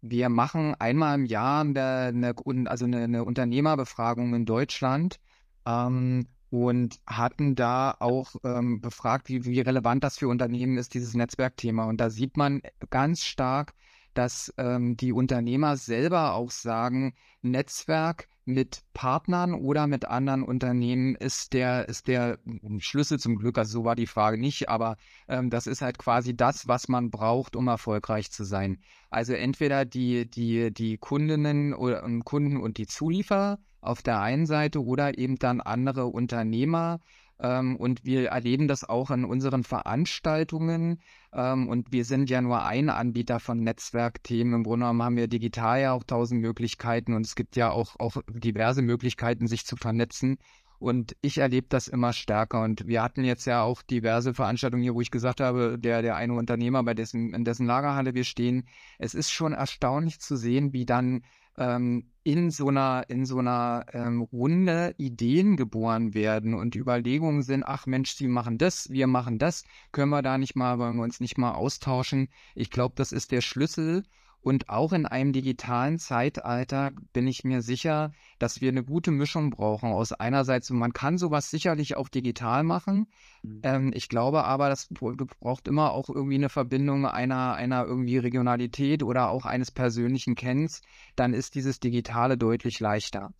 wir 0.00 0.28
machen 0.28 0.74
einmal 0.78 1.18
im 1.18 1.26
Jahr 1.26 1.62
eine, 1.62 2.34
also 2.66 2.84
eine, 2.84 3.04
eine 3.04 3.24
Unternehmerbefragung 3.24 4.34
in 4.34 4.46
Deutschland 4.46 5.18
ähm, 5.66 6.26
und 6.50 7.00
hatten 7.06 7.54
da 7.54 7.94
auch 7.98 8.36
ähm, 8.44 8.80
befragt, 8.80 9.28
wie, 9.28 9.44
wie 9.44 9.60
relevant 9.60 10.04
das 10.04 10.18
für 10.18 10.28
Unternehmen 10.28 10.78
ist, 10.78 10.94
dieses 10.94 11.14
Netzwerkthema. 11.14 11.84
Und 11.84 12.00
da 12.00 12.10
sieht 12.10 12.36
man 12.36 12.62
ganz 12.90 13.24
stark, 13.24 13.74
dass 14.14 14.52
ähm, 14.56 14.96
die 14.96 15.12
Unternehmer 15.12 15.76
selber 15.76 16.34
auch 16.34 16.50
sagen, 16.50 17.14
Netzwerk 17.42 18.28
mit 18.46 18.82
Partnern 18.94 19.52
oder 19.52 19.86
mit 19.86 20.06
anderen 20.06 20.42
Unternehmen 20.42 21.14
ist 21.16 21.52
der, 21.52 21.86
ist 21.88 22.08
der 22.08 22.38
Schlüssel 22.78 23.20
zum 23.20 23.36
Glück. 23.36 23.58
Also 23.58 23.80
so 23.80 23.84
war 23.84 23.94
die 23.94 24.06
Frage 24.06 24.38
nicht, 24.38 24.70
aber 24.70 24.96
ähm, 25.28 25.50
das 25.50 25.66
ist 25.66 25.82
halt 25.82 25.98
quasi 25.98 26.34
das, 26.34 26.66
was 26.66 26.88
man 26.88 27.10
braucht, 27.10 27.56
um 27.56 27.68
erfolgreich 27.68 28.30
zu 28.30 28.44
sein. 28.44 28.80
Also 29.10 29.34
entweder 29.34 29.84
die, 29.84 30.28
die, 30.28 30.72
die 30.72 30.96
Kundinnen 30.96 31.74
und 31.74 32.24
Kunden 32.24 32.56
und 32.56 32.78
die 32.78 32.86
Zulieferer 32.86 33.58
auf 33.80 34.02
der 34.02 34.20
einen 34.20 34.46
Seite 34.46 34.84
oder 34.84 35.18
eben 35.18 35.38
dann 35.38 35.60
andere 35.60 36.06
Unternehmer. 36.06 37.00
Ähm, 37.40 37.76
und 37.76 38.04
wir 38.04 38.28
erleben 38.28 38.68
das 38.68 38.84
auch 38.84 39.10
in 39.10 39.24
unseren 39.24 39.64
Veranstaltungen. 39.64 41.00
Ähm, 41.32 41.68
und 41.68 41.92
wir 41.92 42.04
sind 42.04 42.30
ja 42.30 42.40
nur 42.40 42.64
ein 42.64 42.90
Anbieter 42.90 43.40
von 43.40 43.60
Netzwerkthemen. 43.62 44.54
Im 44.54 44.64
Grunde 44.64 44.84
genommen 44.84 45.02
haben 45.02 45.16
wir 45.16 45.28
digital 45.28 45.80
ja 45.80 45.92
auch 45.92 46.04
tausend 46.04 46.40
Möglichkeiten 46.40 47.14
und 47.14 47.24
es 47.26 47.36
gibt 47.36 47.56
ja 47.56 47.70
auch, 47.70 47.98
auch 47.98 48.16
diverse 48.28 48.82
Möglichkeiten, 48.82 49.46
sich 49.46 49.64
zu 49.66 49.76
vernetzen. 49.76 50.38
Und 50.80 51.16
ich 51.22 51.38
erlebe 51.38 51.66
das 51.68 51.88
immer 51.88 52.12
stärker. 52.12 52.62
Und 52.62 52.86
wir 52.86 53.02
hatten 53.02 53.24
jetzt 53.24 53.46
ja 53.46 53.62
auch 53.62 53.82
diverse 53.82 54.32
Veranstaltungen 54.34 54.82
hier, 54.82 54.94
wo 54.94 55.00
ich 55.00 55.10
gesagt 55.10 55.40
habe, 55.40 55.76
der, 55.78 56.02
der 56.02 56.16
eine 56.16 56.34
Unternehmer, 56.34 56.82
bei 56.84 56.94
dessen, 56.94 57.34
in 57.34 57.44
dessen 57.44 57.66
Lagerhalle 57.66 58.14
wir 58.14 58.24
stehen, 58.24 58.68
es 58.98 59.14
ist 59.14 59.32
schon 59.32 59.52
erstaunlich 59.52 60.20
zu 60.20 60.36
sehen, 60.36 60.72
wie 60.72 60.86
dann 60.86 61.22
ähm, 61.58 62.10
in 62.24 62.50
so 62.50 62.68
einer, 62.68 63.04
in 63.08 63.26
so 63.26 63.38
einer 63.38 63.86
ähm, 63.92 64.22
Runde 64.22 64.94
Ideen 64.98 65.56
geboren 65.56 66.14
werden 66.14 66.54
und 66.54 66.74
Überlegungen 66.76 67.42
sind, 67.42 67.64
ach 67.64 67.86
Mensch, 67.86 68.12
Sie 68.12 68.28
machen 68.28 68.58
das, 68.58 68.90
wir 68.90 69.06
machen 69.06 69.38
das, 69.38 69.64
können 69.92 70.10
wir 70.10 70.22
da 70.22 70.38
nicht 70.38 70.54
mal, 70.54 70.78
wollen 70.78 70.96
wir 70.96 71.02
uns 71.02 71.20
nicht 71.20 71.38
mal 71.38 71.52
austauschen? 71.52 72.28
Ich 72.54 72.70
glaube, 72.70 72.94
das 72.96 73.12
ist 73.12 73.32
der 73.32 73.40
Schlüssel. 73.40 74.04
Und 74.48 74.70
auch 74.70 74.94
in 74.94 75.04
einem 75.04 75.34
digitalen 75.34 75.98
Zeitalter 75.98 76.92
bin 77.12 77.26
ich 77.26 77.44
mir 77.44 77.60
sicher, 77.60 78.12
dass 78.38 78.62
wir 78.62 78.70
eine 78.70 78.82
gute 78.82 79.10
Mischung 79.10 79.50
brauchen. 79.50 79.92
Aus 79.92 80.14
einerseits, 80.14 80.70
man 80.70 80.94
kann 80.94 81.18
sowas 81.18 81.50
sicherlich 81.50 81.98
auch 81.98 82.08
digital 82.08 82.62
machen. 82.64 83.08
Mhm. 83.42 83.60
Ähm, 83.62 83.90
ich 83.94 84.08
glaube 84.08 84.44
aber, 84.44 84.70
das 84.70 84.86
br- 84.88 85.16
braucht 85.38 85.68
immer 85.68 85.92
auch 85.92 86.08
irgendwie 86.08 86.36
eine 86.36 86.48
Verbindung 86.48 87.04
einer, 87.04 87.56
einer 87.56 87.84
irgendwie 87.84 88.16
Regionalität 88.16 89.02
oder 89.02 89.28
auch 89.28 89.44
eines 89.44 89.70
persönlichen 89.70 90.34
Kennens. 90.34 90.80
Dann 91.14 91.34
ist 91.34 91.54
dieses 91.54 91.78
Digitale 91.78 92.38
deutlich 92.38 92.80
leichter. 92.80 93.34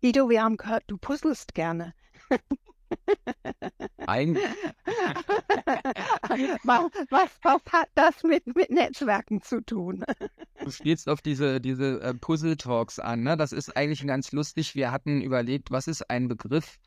Guido, 0.00 0.28
wir 0.30 0.44
haben 0.44 0.56
gehört, 0.56 0.84
du 0.86 0.96
puzzelst 0.96 1.54
gerne. 1.54 1.92
Eigentlich, 4.10 4.44
was, 6.64 6.90
was, 7.10 7.30
was 7.42 7.62
hat 7.70 7.88
das 7.94 8.24
mit, 8.24 8.44
mit 8.56 8.70
Netzwerken 8.70 9.40
zu 9.40 9.60
tun? 9.60 10.04
du 10.64 10.70
spielst 10.70 11.08
auf 11.08 11.22
diese, 11.22 11.60
diese 11.60 12.00
äh, 12.00 12.14
Puzzle-Talks 12.14 12.98
an. 12.98 13.22
Ne? 13.22 13.36
Das 13.36 13.52
ist 13.52 13.76
eigentlich 13.76 14.04
ganz 14.04 14.32
lustig. 14.32 14.74
Wir 14.74 14.90
hatten 14.90 15.20
überlegt, 15.20 15.70
was 15.70 15.86
ist 15.86 16.10
ein 16.10 16.26
Begriff, 16.26 16.78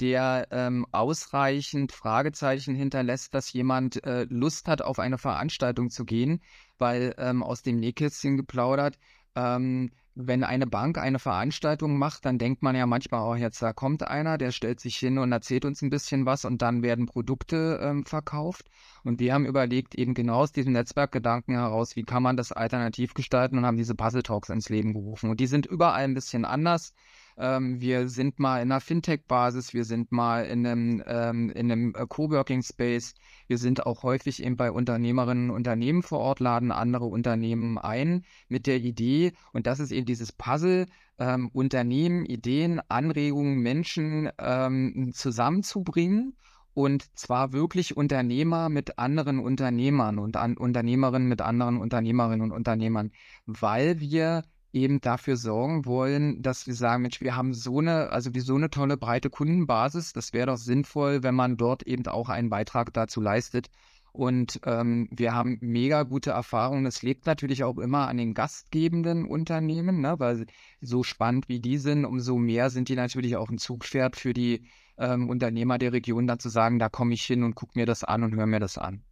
der 0.00 0.48
ähm, 0.50 0.84
ausreichend 0.90 1.92
Fragezeichen 1.92 2.74
hinterlässt, 2.74 3.32
dass 3.32 3.52
jemand 3.52 4.04
äh, 4.04 4.26
Lust 4.28 4.66
hat, 4.66 4.82
auf 4.82 4.98
eine 4.98 5.18
Veranstaltung 5.18 5.88
zu 5.90 6.04
gehen, 6.04 6.42
weil 6.78 7.14
ähm, 7.18 7.44
aus 7.44 7.62
dem 7.62 7.76
Nähkästchen 7.76 8.36
geplaudert, 8.36 8.98
ähm, 9.36 9.92
wenn 10.14 10.44
eine 10.44 10.66
Bank 10.66 10.98
eine 10.98 11.18
Veranstaltung 11.18 11.96
macht, 11.96 12.24
dann 12.24 12.38
denkt 12.38 12.62
man 12.62 12.76
ja 12.76 12.86
manchmal, 12.86 13.22
oh, 13.22 13.34
jetzt 13.34 13.62
da 13.62 13.72
kommt 13.72 14.06
einer, 14.06 14.36
der 14.36 14.52
stellt 14.52 14.80
sich 14.80 14.96
hin 14.96 15.18
und 15.18 15.32
erzählt 15.32 15.64
uns 15.64 15.80
ein 15.82 15.90
bisschen 15.90 16.26
was 16.26 16.44
und 16.44 16.60
dann 16.60 16.82
werden 16.82 17.06
Produkte 17.06 17.80
ähm, 17.82 18.04
verkauft. 18.04 18.68
Und 19.04 19.20
wir 19.20 19.32
haben 19.32 19.46
überlegt, 19.46 19.94
eben 19.94 20.14
genau 20.14 20.40
aus 20.40 20.52
diesem 20.52 20.72
Netzwerkgedanken 20.74 21.54
heraus, 21.54 21.96
wie 21.96 22.02
kann 22.04 22.22
man 22.22 22.36
das 22.36 22.52
alternativ 22.52 23.14
gestalten 23.14 23.56
und 23.58 23.66
haben 23.66 23.78
diese 23.78 23.94
Puzzle 23.94 24.22
Talks 24.22 24.50
ins 24.50 24.68
Leben 24.68 24.92
gerufen. 24.92 25.30
Und 25.30 25.40
die 25.40 25.46
sind 25.46 25.66
überall 25.66 26.04
ein 26.04 26.14
bisschen 26.14 26.44
anders. 26.44 26.92
Ähm, 27.36 27.80
wir 27.80 28.08
sind 28.08 28.38
mal 28.38 28.58
in 28.58 28.70
einer 28.70 28.80
Fintech-Basis, 28.80 29.74
wir 29.74 29.84
sind 29.84 30.12
mal 30.12 30.44
in 30.44 30.66
einem, 30.66 31.02
ähm, 31.06 31.50
in 31.50 31.72
einem 31.72 31.94
äh, 31.94 32.06
Coworking-Space, 32.06 33.14
wir 33.46 33.58
sind 33.58 33.86
auch 33.86 34.02
häufig 34.02 34.42
eben 34.42 34.56
bei 34.56 34.70
Unternehmerinnen 34.70 35.50
und 35.50 35.56
Unternehmen 35.56 36.02
vor 36.02 36.18
Ort, 36.18 36.40
laden 36.40 36.72
andere 36.72 37.06
Unternehmen 37.06 37.78
ein 37.78 38.24
mit 38.48 38.66
der 38.66 38.78
Idee, 38.78 39.32
und 39.52 39.66
das 39.66 39.80
ist 39.80 39.92
eben 39.92 40.06
dieses 40.06 40.32
Puzzle, 40.32 40.86
ähm, 41.18 41.48
Unternehmen, 41.52 42.24
Ideen, 42.26 42.80
Anregungen, 42.88 43.60
Menschen 43.60 44.30
ähm, 44.38 45.12
zusammenzubringen. 45.14 46.36
Und 46.74 47.18
zwar 47.18 47.52
wirklich 47.52 47.98
Unternehmer 47.98 48.70
mit 48.70 48.98
anderen 48.98 49.40
Unternehmern 49.40 50.18
und 50.18 50.36
an 50.36 50.56
Unternehmerinnen 50.56 51.28
mit 51.28 51.42
anderen 51.42 51.76
Unternehmerinnen 51.76 52.40
und 52.40 52.52
Unternehmern, 52.52 53.12
weil 53.44 54.00
wir 54.00 54.42
eben 54.72 55.00
dafür 55.00 55.36
sorgen 55.36 55.84
wollen, 55.84 56.42
dass 56.42 56.66
wir 56.66 56.74
sagen, 56.74 57.02
Mensch, 57.02 57.20
wir 57.20 57.36
haben 57.36 57.54
so 57.54 57.78
eine, 57.78 58.10
also 58.10 58.34
wie 58.34 58.40
so 58.40 58.54
eine 58.54 58.70
tolle 58.70 58.96
breite 58.96 59.30
Kundenbasis. 59.30 60.12
Das 60.12 60.32
wäre 60.32 60.46
doch 60.46 60.56
sinnvoll, 60.56 61.22
wenn 61.22 61.34
man 61.34 61.56
dort 61.56 61.82
eben 61.82 62.06
auch 62.06 62.28
einen 62.28 62.50
Beitrag 62.50 62.92
dazu 62.92 63.20
leistet. 63.20 63.68
Und 64.12 64.60
ähm, 64.66 65.08
wir 65.10 65.34
haben 65.34 65.56
mega 65.62 66.02
gute 66.02 66.30
Erfahrungen. 66.30 66.84
Das 66.84 67.02
liegt 67.02 67.26
natürlich 67.26 67.64
auch 67.64 67.78
immer 67.78 68.08
an 68.08 68.18
den 68.18 68.34
gastgebenden 68.34 69.26
Unternehmen, 69.26 70.00
ne? 70.00 70.16
weil 70.18 70.46
so 70.82 71.02
spannend 71.02 71.48
wie 71.48 71.60
die 71.60 71.78
sind, 71.78 72.04
umso 72.04 72.36
mehr 72.36 72.68
sind 72.68 72.90
die 72.90 72.94
natürlich 72.94 73.36
auch 73.36 73.48
ein 73.48 73.58
Zugpferd 73.58 74.16
für 74.16 74.34
die 74.34 74.66
ähm, 74.98 75.30
Unternehmer 75.30 75.78
der 75.78 75.92
Region, 75.92 76.26
dann 76.26 76.38
zu 76.38 76.50
sagen, 76.50 76.78
da 76.78 76.90
komme 76.90 77.14
ich 77.14 77.24
hin 77.24 77.42
und 77.42 77.54
gucke 77.54 77.78
mir 77.78 77.86
das 77.86 78.04
an 78.04 78.22
und 78.22 78.34
höre 78.34 78.46
mir 78.46 78.60
das 78.60 78.76
an. 78.76 79.02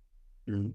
Mhm. 0.44 0.74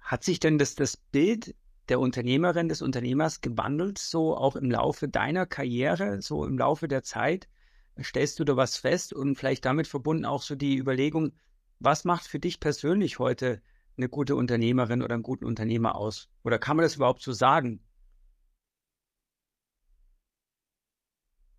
Hat 0.00 0.24
sich 0.24 0.40
denn 0.40 0.58
das, 0.58 0.74
das 0.74 0.96
Bild 0.96 1.54
der 1.88 2.00
Unternehmerin, 2.00 2.68
des 2.68 2.82
Unternehmers 2.82 3.40
gewandelt, 3.40 3.98
so 3.98 4.36
auch 4.36 4.56
im 4.56 4.70
Laufe 4.70 5.08
deiner 5.08 5.46
Karriere, 5.46 6.22
so 6.22 6.44
im 6.44 6.58
Laufe 6.58 6.88
der 6.88 7.02
Zeit? 7.02 7.48
Stellst 8.02 8.38
du 8.40 8.44
da 8.44 8.56
was 8.56 8.76
fest 8.76 9.12
und 9.12 9.36
vielleicht 9.36 9.64
damit 9.64 9.86
verbunden 9.86 10.24
auch 10.24 10.42
so 10.42 10.54
die 10.54 10.76
Überlegung, 10.76 11.32
was 11.78 12.04
macht 12.04 12.26
für 12.26 12.38
dich 12.38 12.60
persönlich 12.60 13.18
heute 13.18 13.60
eine 13.96 14.08
gute 14.08 14.34
Unternehmerin 14.36 15.02
oder 15.02 15.14
einen 15.14 15.22
guten 15.22 15.44
Unternehmer 15.44 15.94
aus? 15.94 16.28
Oder 16.42 16.58
kann 16.58 16.76
man 16.76 16.84
das 16.84 16.96
überhaupt 16.96 17.22
so 17.22 17.32
sagen? 17.32 17.80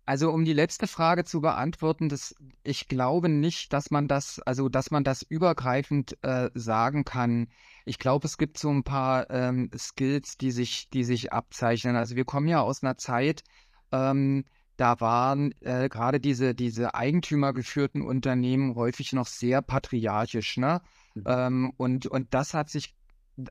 Also 0.06 0.30
um 0.30 0.44
die 0.44 0.52
letzte 0.52 0.86
Frage 0.86 1.24
zu 1.24 1.40
beantworten, 1.40 2.08
das, 2.08 2.34
ich 2.62 2.86
glaube 2.86 3.28
nicht, 3.28 3.72
dass 3.72 3.90
man 3.90 4.06
das, 4.06 4.40
also 4.46 4.68
dass 4.68 4.92
man 4.92 5.02
das 5.02 5.22
übergreifend 5.22 6.16
äh, 6.22 6.48
sagen 6.54 7.04
kann. 7.04 7.48
Ich 7.84 7.98
glaube, 7.98 8.26
es 8.26 8.38
gibt 8.38 8.56
so 8.56 8.70
ein 8.70 8.84
paar 8.84 9.28
ähm, 9.30 9.68
Skills, 9.76 10.38
die 10.38 10.52
sich, 10.52 10.88
die 10.90 11.02
sich 11.02 11.32
abzeichnen. 11.32 11.96
Also 11.96 12.14
wir 12.14 12.24
kommen 12.24 12.46
ja 12.46 12.60
aus 12.60 12.84
einer 12.84 12.96
Zeit, 12.96 13.42
ähm, 13.90 14.44
da 14.76 15.00
waren 15.00 15.52
äh, 15.62 15.88
gerade 15.88 16.20
diese, 16.20 16.54
diese 16.54 16.94
eigentümergeführten 16.94 18.02
Unternehmen 18.02 18.76
häufig 18.76 19.12
noch 19.12 19.26
sehr 19.26 19.60
patriarchisch, 19.60 20.56
ne? 20.56 20.82
Mhm. 21.14 21.24
Ähm, 21.26 21.72
und, 21.78 22.06
und 22.06 22.32
das 22.32 22.54
hat 22.54 22.70
sich 22.70 22.94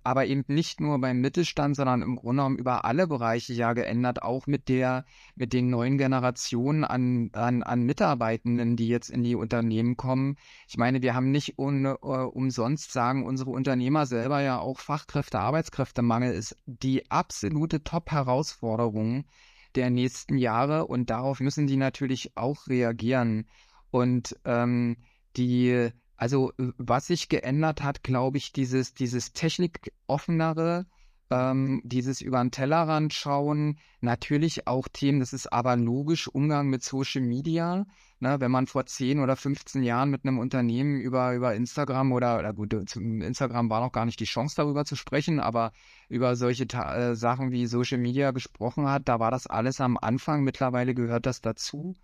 aber 0.03 0.25
eben 0.25 0.43
nicht 0.47 0.81
nur 0.81 0.99
beim 0.99 1.21
Mittelstand, 1.21 1.75
sondern 1.75 2.01
im 2.01 2.15
Grunde 2.15 2.41
genommen 2.41 2.57
über 2.57 2.85
alle 2.85 3.07
Bereiche 3.07 3.53
ja 3.53 3.73
geändert, 3.73 4.23
auch 4.23 4.47
mit 4.47 4.67
der, 4.67 5.05
mit 5.35 5.53
den 5.53 5.69
neuen 5.69 5.97
Generationen 5.97 6.83
an, 6.83 7.29
an, 7.33 7.61
an 7.63 7.83
Mitarbeitenden, 7.83 8.75
die 8.75 8.87
jetzt 8.87 9.09
in 9.09 9.23
die 9.23 9.35
Unternehmen 9.35 9.95
kommen. 9.95 10.37
Ich 10.67 10.77
meine, 10.77 11.01
wir 11.01 11.13
haben 11.13 11.31
nicht 11.31 11.57
ohne, 11.57 11.97
uh, 12.03 12.27
umsonst 12.27 12.91
sagen 12.91 13.25
unsere 13.25 13.51
Unternehmer 13.51 14.05
selber 14.05 14.41
ja 14.41 14.59
auch 14.59 14.79
Fachkräfte, 14.79 15.39
Arbeitskräftemangel 15.39 16.33
ist 16.33 16.57
die 16.65 17.09
absolute 17.11 17.83
Top-Herausforderung 17.83 19.25
der 19.75 19.89
nächsten 19.89 20.37
Jahre 20.37 20.87
und 20.87 21.09
darauf 21.09 21.39
müssen 21.39 21.67
die 21.67 21.77
natürlich 21.77 22.35
auch 22.35 22.67
reagieren. 22.67 23.47
Und 23.91 24.35
ähm, 24.45 24.97
die 25.37 25.91
also, 26.17 26.51
äh, 26.57 26.71
was 26.77 27.07
sich 27.07 27.29
geändert 27.29 27.83
hat, 27.83 28.03
glaube 28.03 28.37
ich, 28.37 28.51
dieses, 28.53 28.93
dieses 28.93 29.33
technikoffenere, 29.33 30.85
ähm, 31.31 31.81
dieses 31.83 32.21
über 32.21 32.39
den 32.39 32.51
Tellerrand 32.51 33.13
schauen, 33.13 33.79
natürlich 34.01 34.67
auch 34.67 34.87
Themen, 34.87 35.19
das 35.19 35.33
ist 35.33 35.51
aber 35.51 35.75
logisch, 35.75 36.27
Umgang 36.27 36.69
mit 36.69 36.83
Social 36.83 37.21
Media. 37.21 37.85
Ne, 38.19 38.39
wenn 38.39 38.49
man 38.49 38.65
vor 38.65 38.85
10 38.85 39.19
oder 39.19 39.35
15 39.35 39.83
Jahren 39.83 40.09
mit 40.09 40.23
einem 40.23 40.39
Unternehmen 40.39 41.01
über, 41.01 41.33
über 41.35 41.53
Instagram 41.53 42.13
oder, 42.13 42.39
oder 42.39 42.53
gut, 42.53 42.73
zum 42.89 43.21
Instagram 43.21 43.69
war 43.69 43.81
noch 43.81 43.91
gar 43.91 44.05
nicht 44.05 44.21
die 44.21 44.25
Chance 44.25 44.55
darüber 44.55 44.85
zu 44.85 44.95
sprechen, 44.95 45.41
aber 45.41 45.73
über 46.07 46.37
solche 46.37 46.63
äh, 46.63 47.15
Sachen 47.15 47.51
wie 47.51 47.67
Social 47.67 47.97
Media 47.97 48.31
gesprochen 48.31 48.87
hat, 48.87 49.09
da 49.09 49.19
war 49.19 49.31
das 49.31 49.47
alles 49.47 49.81
am 49.81 49.97
Anfang. 49.97 50.43
Mittlerweile 50.45 50.95
gehört 50.95 51.25
das 51.25 51.41
dazu. 51.41 51.95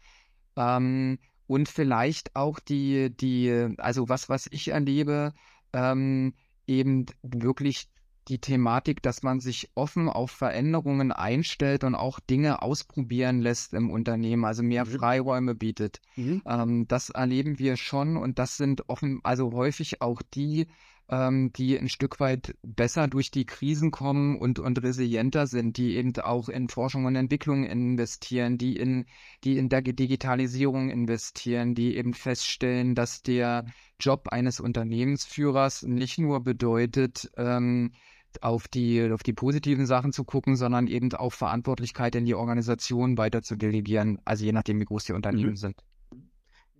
Ähm, 0.57 1.17
und 1.51 1.67
vielleicht 1.67 2.33
auch 2.37 2.59
die, 2.59 3.09
die, 3.09 3.75
also 3.77 4.07
was, 4.07 4.29
was 4.29 4.47
ich 4.51 4.69
erlebe, 4.69 5.33
ähm, 5.73 6.33
eben 6.65 7.07
wirklich 7.23 7.89
die 8.29 8.39
Thematik, 8.39 9.03
dass 9.03 9.21
man 9.21 9.41
sich 9.41 9.69
offen 9.75 10.07
auf 10.07 10.31
Veränderungen 10.31 11.11
einstellt 11.11 11.83
und 11.83 11.93
auch 11.93 12.21
Dinge 12.21 12.61
ausprobieren 12.61 13.41
lässt 13.41 13.73
im 13.73 13.89
Unternehmen, 13.89 14.45
also 14.45 14.63
mehr 14.63 14.85
mhm. 14.85 14.91
Freiräume 14.91 15.53
bietet. 15.53 15.99
Mhm. 16.15 16.41
Ähm, 16.45 16.87
das 16.87 17.09
erleben 17.09 17.59
wir 17.59 17.75
schon 17.75 18.15
und 18.15 18.39
das 18.39 18.55
sind 18.55 18.87
offen, 18.87 19.19
also 19.23 19.51
häufig 19.51 20.01
auch 20.01 20.21
die 20.33 20.67
ähm, 21.11 21.51
die 21.53 21.77
ein 21.77 21.89
Stück 21.89 22.19
weit 22.21 22.55
besser 22.63 23.07
durch 23.07 23.31
die 23.31 23.45
Krisen 23.45 23.91
kommen 23.91 24.39
und, 24.39 24.59
und 24.59 24.81
resilienter 24.81 25.45
sind, 25.45 25.77
die 25.77 25.97
eben 25.97 26.15
auch 26.17 26.47
in 26.47 26.69
Forschung 26.69 27.05
und 27.05 27.15
Entwicklung 27.15 27.65
investieren, 27.65 28.57
die 28.57 28.77
in, 28.77 29.05
die 29.43 29.57
in 29.57 29.67
der 29.67 29.81
Digitalisierung 29.81 30.89
investieren, 30.89 31.75
die 31.75 31.97
eben 31.97 32.13
feststellen, 32.13 32.95
dass 32.95 33.21
der 33.21 33.65
Job 33.99 34.29
eines 34.29 34.61
Unternehmensführers 34.61 35.83
nicht 35.83 36.17
nur 36.17 36.41
bedeutet, 36.43 37.29
ähm, 37.35 37.91
auf 38.39 38.69
die, 38.69 39.11
auf 39.11 39.23
die 39.23 39.33
positiven 39.33 39.85
Sachen 39.85 40.13
zu 40.13 40.23
gucken, 40.23 40.55
sondern 40.55 40.87
eben 40.87 41.11
auch 41.13 41.33
Verantwortlichkeit 41.33 42.15
in 42.15 42.23
die 42.23 42.35
Organisation 42.35 43.17
weiter 43.17 43.41
zu 43.41 43.57
delegieren, 43.57 44.19
also 44.23 44.45
je 44.45 44.53
nachdem, 44.53 44.79
wie 44.79 44.85
groß 44.85 45.03
die 45.03 45.13
Unternehmen 45.13 45.51
mhm. 45.51 45.57
sind. 45.57 45.75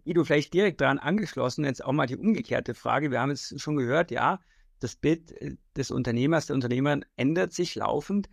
Guido, 0.04 0.24
vielleicht 0.24 0.54
direkt 0.54 0.82
daran 0.82 1.00
angeschlossen, 1.00 1.66
jetzt 1.66 1.84
auch 1.84 1.92
mal 1.92 2.08
die 2.08 2.18
umgekehrte 2.18 2.74
Frage. 2.74 3.12
Wir 3.12 3.22
haben 3.22 3.32
es 3.32 3.54
schon 3.58 3.76
gehört, 3.76 4.12
ja, 4.12 4.40
das 4.80 4.96
Bild 4.96 5.32
äh, 5.42 5.56
des 5.76 5.92
Unternehmers, 5.92 6.48
der 6.48 6.56
Unternehmerin 6.56 7.06
ändert 7.16 7.54
sich 7.54 7.76
laufend. 7.76 8.30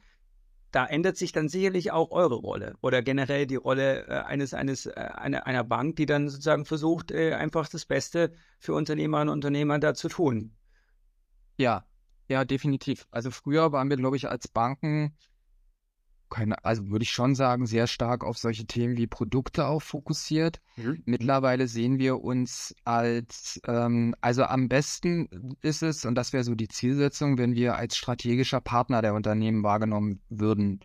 Da 0.71 0.85
ändert 0.85 1.17
sich 1.17 1.33
dann 1.33 1.49
sicherlich 1.49 1.93
auch 1.93 2.11
eure 2.11 2.35
Rolle 2.35 2.77
oder 2.83 3.01
generell 3.03 3.47
die 3.47 3.57
Rolle 3.57 4.07
äh, 4.07 4.21
eines, 4.21 4.53
eines, 4.53 4.85
äh, 4.85 4.93
einer, 4.93 5.47
einer 5.47 5.65
Bank, 5.65 5.97
die 5.97 6.05
dann 6.05 6.29
sozusagen 6.29 6.67
versucht, 6.67 7.11
äh, 7.11 7.33
einfach 7.33 7.69
das 7.69 7.87
Beste 7.87 8.33
für 8.59 8.75
Unternehmerinnen 8.75 9.31
und 9.31 9.39
Unternehmer 9.39 9.79
da 9.79 9.95
zu 9.95 10.09
tun. 10.09 10.55
Ja, 11.57 11.87
ja, 12.29 12.45
definitiv. 12.45 13.07
Also 13.11 13.31
früher 13.31 13.73
waren 13.73 13.89
wir, 13.89 13.97
glaube 13.97 14.17
ich, 14.17 14.29
als 14.29 14.49
Banken 14.49 15.17
keine, 16.29 16.65
also 16.65 16.89
würde 16.91 17.03
ich 17.03 17.11
schon 17.11 17.35
sagen, 17.35 17.67
sehr 17.67 17.87
stark 17.87 18.25
auf 18.25 18.39
solche 18.39 18.67
Themen 18.67 18.97
wie 18.97 19.07
Produkte 19.07 19.67
auch 19.67 19.83
fokussiert. 19.83 20.61
Mhm. 20.77 21.03
Mittlerweile 21.07 21.69
sehen 21.69 21.99
wir 21.99 22.23
uns 22.23 22.75
als, 22.85 23.61
ähm, 23.67 24.15
also 24.21 24.45
am 24.45 24.69
besten 24.69 25.57
ist 25.63 25.83
es, 25.83 26.05
und 26.05 26.15
das 26.15 26.33
wäre 26.33 26.45
so 26.45 26.55
die 26.55 26.69
Zielsetzung, 26.69 27.39
wenn 27.39 27.55
wir 27.55 27.77
als 27.77 27.97
strategischer 27.97 28.61
Partner 28.61 29.03
der 29.03 29.15
Unternehmen 29.15 29.63
wahrgenommen 29.63 30.21
würden. 30.29 30.81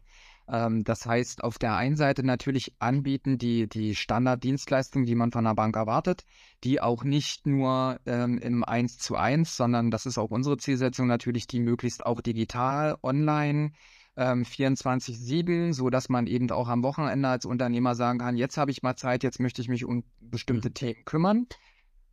Ähm, 0.48 0.84
das 0.84 1.06
heißt, 1.06 1.44
auf 1.44 1.58
der 1.58 1.76
einen 1.76 1.96
Seite 1.96 2.24
natürlich 2.24 2.74
anbieten 2.80 3.38
die, 3.38 3.68
die 3.68 3.96
Standarddienstleistungen, 3.96 5.06
die 5.06 5.16
man 5.16 5.32
von 5.32 5.46
einer 5.46 5.56
Bank 5.56 5.76
erwartet, 5.76 6.26
die 6.64 6.82
auch 6.82 7.04
nicht 7.04 7.46
nur 7.48 8.00
ähm, 8.06 8.38
im 8.40 8.64
1 8.64 9.00
zu 9.00 9.16
1, 9.16 9.56
sondern 9.56 9.92
das 9.92 10.06
ist 10.06 10.18
auch 10.18 10.32
unsere 10.32 10.58
Zielsetzung 10.58 11.08
natürlich, 11.08 11.48
die 11.48 11.60
möglichst 11.60 12.06
auch 12.06 12.22
digital, 12.22 12.98
online, 13.04 13.72
ähm, 14.16 14.44
24-7, 14.44 15.74
so 15.74 15.90
dass 15.90 16.10
man 16.10 16.28
eben 16.28 16.50
auch 16.52 16.68
am 16.68 16.84
Wochenende 16.84 17.28
als 17.28 17.46
Unternehmer 17.46 17.96
sagen 17.96 18.20
kann, 18.20 18.38
jetzt 18.38 18.58
habe 18.58 18.72
ich 18.72 18.84
mal 18.84 18.96
Zeit, 18.96 19.24
jetzt 19.24 19.40
möchte 19.40 19.62
ich 19.62 19.70
mich 19.70 19.86
um 19.86 20.04
bestimmte 20.20 20.70
mhm. 20.70 20.74
Themen 20.74 21.06
kümmern. 21.06 21.48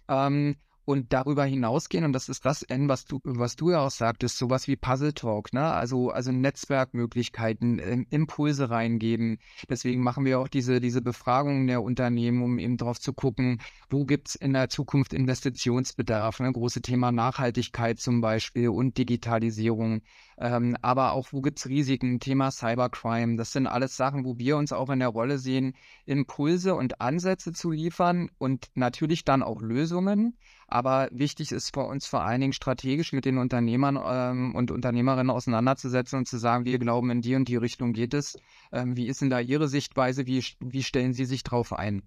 Ähm, 0.09 0.57
und 0.91 1.13
darüber 1.13 1.45
hinausgehen, 1.45 2.05
und 2.05 2.13
das 2.13 2.29
ist 2.29 2.45
das 2.45 2.63
N, 2.63 2.89
was 2.89 3.05
du, 3.05 3.21
was 3.23 3.55
du 3.55 3.71
ja 3.71 3.81
auch 3.81 3.91
sagtest, 3.91 4.39
sowas 4.39 4.67
wie 4.67 4.77
Puzzle 4.77 5.13
Talk, 5.13 5.53
ne? 5.53 5.63
Also, 5.63 6.11
also 6.11 6.33
Netzwerkmöglichkeiten, 6.33 7.79
ähm, 7.79 8.07
Impulse 8.11 8.71
reingeben. 8.71 9.39
Deswegen 9.69 10.03
machen 10.03 10.25
wir 10.25 10.41
auch 10.41 10.49
diese, 10.49 10.81
diese 10.81 11.01
Befragungen 11.01 11.69
der 11.69 11.83
Unternehmen, 11.83 12.43
um 12.43 12.59
eben 12.59 12.77
drauf 12.77 12.99
zu 12.99 13.13
gucken, 13.13 13.61
wo 13.89 14.05
gibt 14.05 14.31
es 14.31 14.35
in 14.35 14.53
der 14.53 14.69
Zukunft 14.69 15.13
Investitionsbedarf, 15.13 16.41
ne? 16.41 16.53
Große 16.53 16.83
Thema 16.83 17.13
Nachhaltigkeit 17.13 18.01
zum 18.01 18.21
Beispiel 18.21 18.71
und 18.71 18.99
Digitalisierung. 18.99 20.03
Ähm, 20.42 20.74
aber 20.81 21.12
auch, 21.12 21.33
wo 21.33 21.42
gibt 21.42 21.59
es 21.59 21.68
Risiken, 21.68 22.18
Thema 22.18 22.50
Cybercrime. 22.50 23.37
Das 23.37 23.53
sind 23.53 23.66
alles 23.66 23.94
Sachen, 23.98 24.24
wo 24.24 24.38
wir 24.38 24.57
uns 24.57 24.72
auch 24.72 24.88
in 24.88 25.00
der 25.00 25.09
Rolle 25.09 25.38
sehen, 25.38 25.74
Impulse 26.07 26.74
und 26.74 27.03
Ansätze 27.03 27.53
zu 27.53 27.70
liefern 27.70 28.31
und 28.38 28.68
natürlich 28.74 29.26
dann 29.26 29.42
auch 29.42 29.61
Lösungen. 29.61 30.38
Aber 30.66 31.11
wichtig 31.12 31.53
ist 31.53 31.74
für 31.74 31.83
uns 31.83 32.07
vor 32.07 32.22
allen 32.22 32.40
Dingen 32.40 32.55
strategisch 32.55 33.12
mit 33.12 33.26
den 33.26 33.37
Unternehmern 33.37 34.00
ähm, 34.03 34.55
und 34.55 34.70
Unternehmerinnen 34.70 35.29
auseinanderzusetzen 35.29 36.20
und 36.20 36.26
zu 36.26 36.38
sagen, 36.38 36.64
wir 36.64 36.79
glauben, 36.79 37.11
in 37.11 37.20
die 37.20 37.35
und 37.35 37.46
die 37.46 37.57
Richtung 37.57 37.92
geht 37.92 38.14
es. 38.14 38.38
Ähm, 38.72 38.96
wie 38.96 39.09
ist 39.09 39.20
denn 39.20 39.29
da 39.29 39.40
Ihre 39.40 39.68
Sichtweise? 39.68 40.26
Wie, 40.26 40.42
wie 40.59 40.83
stellen 40.83 41.12
Sie 41.12 41.26
sich 41.26 41.42
drauf 41.42 41.74
ein? 41.74 42.03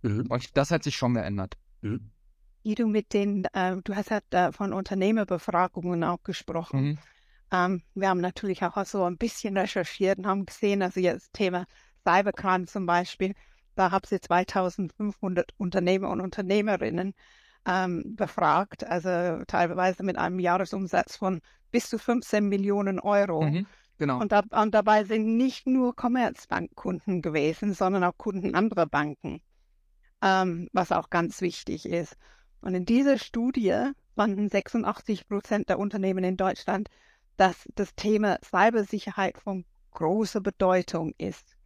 Mhm. 0.00 0.26
Und 0.30 0.56
das 0.56 0.70
hat 0.70 0.84
sich 0.84 0.96
schon 0.96 1.12
geändert. 1.12 1.58
Mhm. 1.82 2.12
Guido, 2.64 2.86
mit 2.86 3.12
den, 3.12 3.44
äh, 3.52 3.76
du 3.84 3.94
hast 3.94 4.10
ja 4.10 4.20
äh, 4.30 4.52
von 4.52 4.72
Unternehmerbefragungen 4.72 6.02
auch 6.04 6.22
gesprochen. 6.22 6.80
Mhm. 6.80 6.98
Ähm, 7.52 7.82
wir 7.94 8.08
haben 8.08 8.20
natürlich 8.20 8.62
auch 8.62 8.84
so 8.84 9.04
ein 9.04 9.16
bisschen 9.16 9.56
recherchiert 9.56 10.18
und 10.18 10.26
haben 10.26 10.46
gesehen, 10.46 10.82
also 10.82 11.00
jetzt 11.00 11.32
Thema 11.32 11.66
Cybercrime 12.06 12.66
zum 12.66 12.86
Beispiel, 12.86 13.34
da 13.74 13.90
haben 13.90 14.06
sie 14.06 14.20
2500 14.20 15.52
Unternehmer 15.56 16.10
und 16.10 16.20
Unternehmerinnen 16.20 17.14
ähm, 17.66 18.16
befragt, 18.16 18.84
also 18.84 19.44
teilweise 19.46 20.02
mit 20.02 20.16
einem 20.18 20.40
Jahresumsatz 20.40 21.16
von 21.16 21.40
bis 21.70 21.88
zu 21.88 21.98
15 21.98 22.48
Millionen 22.48 22.98
Euro. 22.98 23.42
Mhm, 23.42 23.66
genau. 23.98 24.20
Und, 24.20 24.32
da, 24.32 24.42
und, 24.50 24.74
dabei 24.74 25.04
sind 25.04 25.36
nicht 25.36 25.66
nur 25.66 25.94
Commerzbankkunden 25.94 27.22
gewesen, 27.22 27.72
sondern 27.72 28.04
auch 28.04 28.16
Kunden 28.16 28.54
anderer 28.54 28.86
Banken, 28.86 29.40
ähm, 30.22 30.68
was 30.72 30.92
auch 30.92 31.10
ganz 31.10 31.40
wichtig 31.40 31.86
ist. 31.86 32.16
Und 32.60 32.74
in 32.74 32.84
dieser 32.84 33.18
Studie 33.18 33.92
fanden 34.16 34.48
86 34.48 35.28
Prozent 35.28 35.68
der 35.68 35.78
Unternehmen 35.78 36.24
in 36.24 36.36
Deutschland 36.36 36.88
dass 37.38 37.66
das 37.74 37.94
Thema 37.94 38.38
Cybersicherheit 38.44 39.38
von 39.38 39.64
großer 39.92 40.40
Bedeutung 40.40 41.14
ist. 41.16 41.56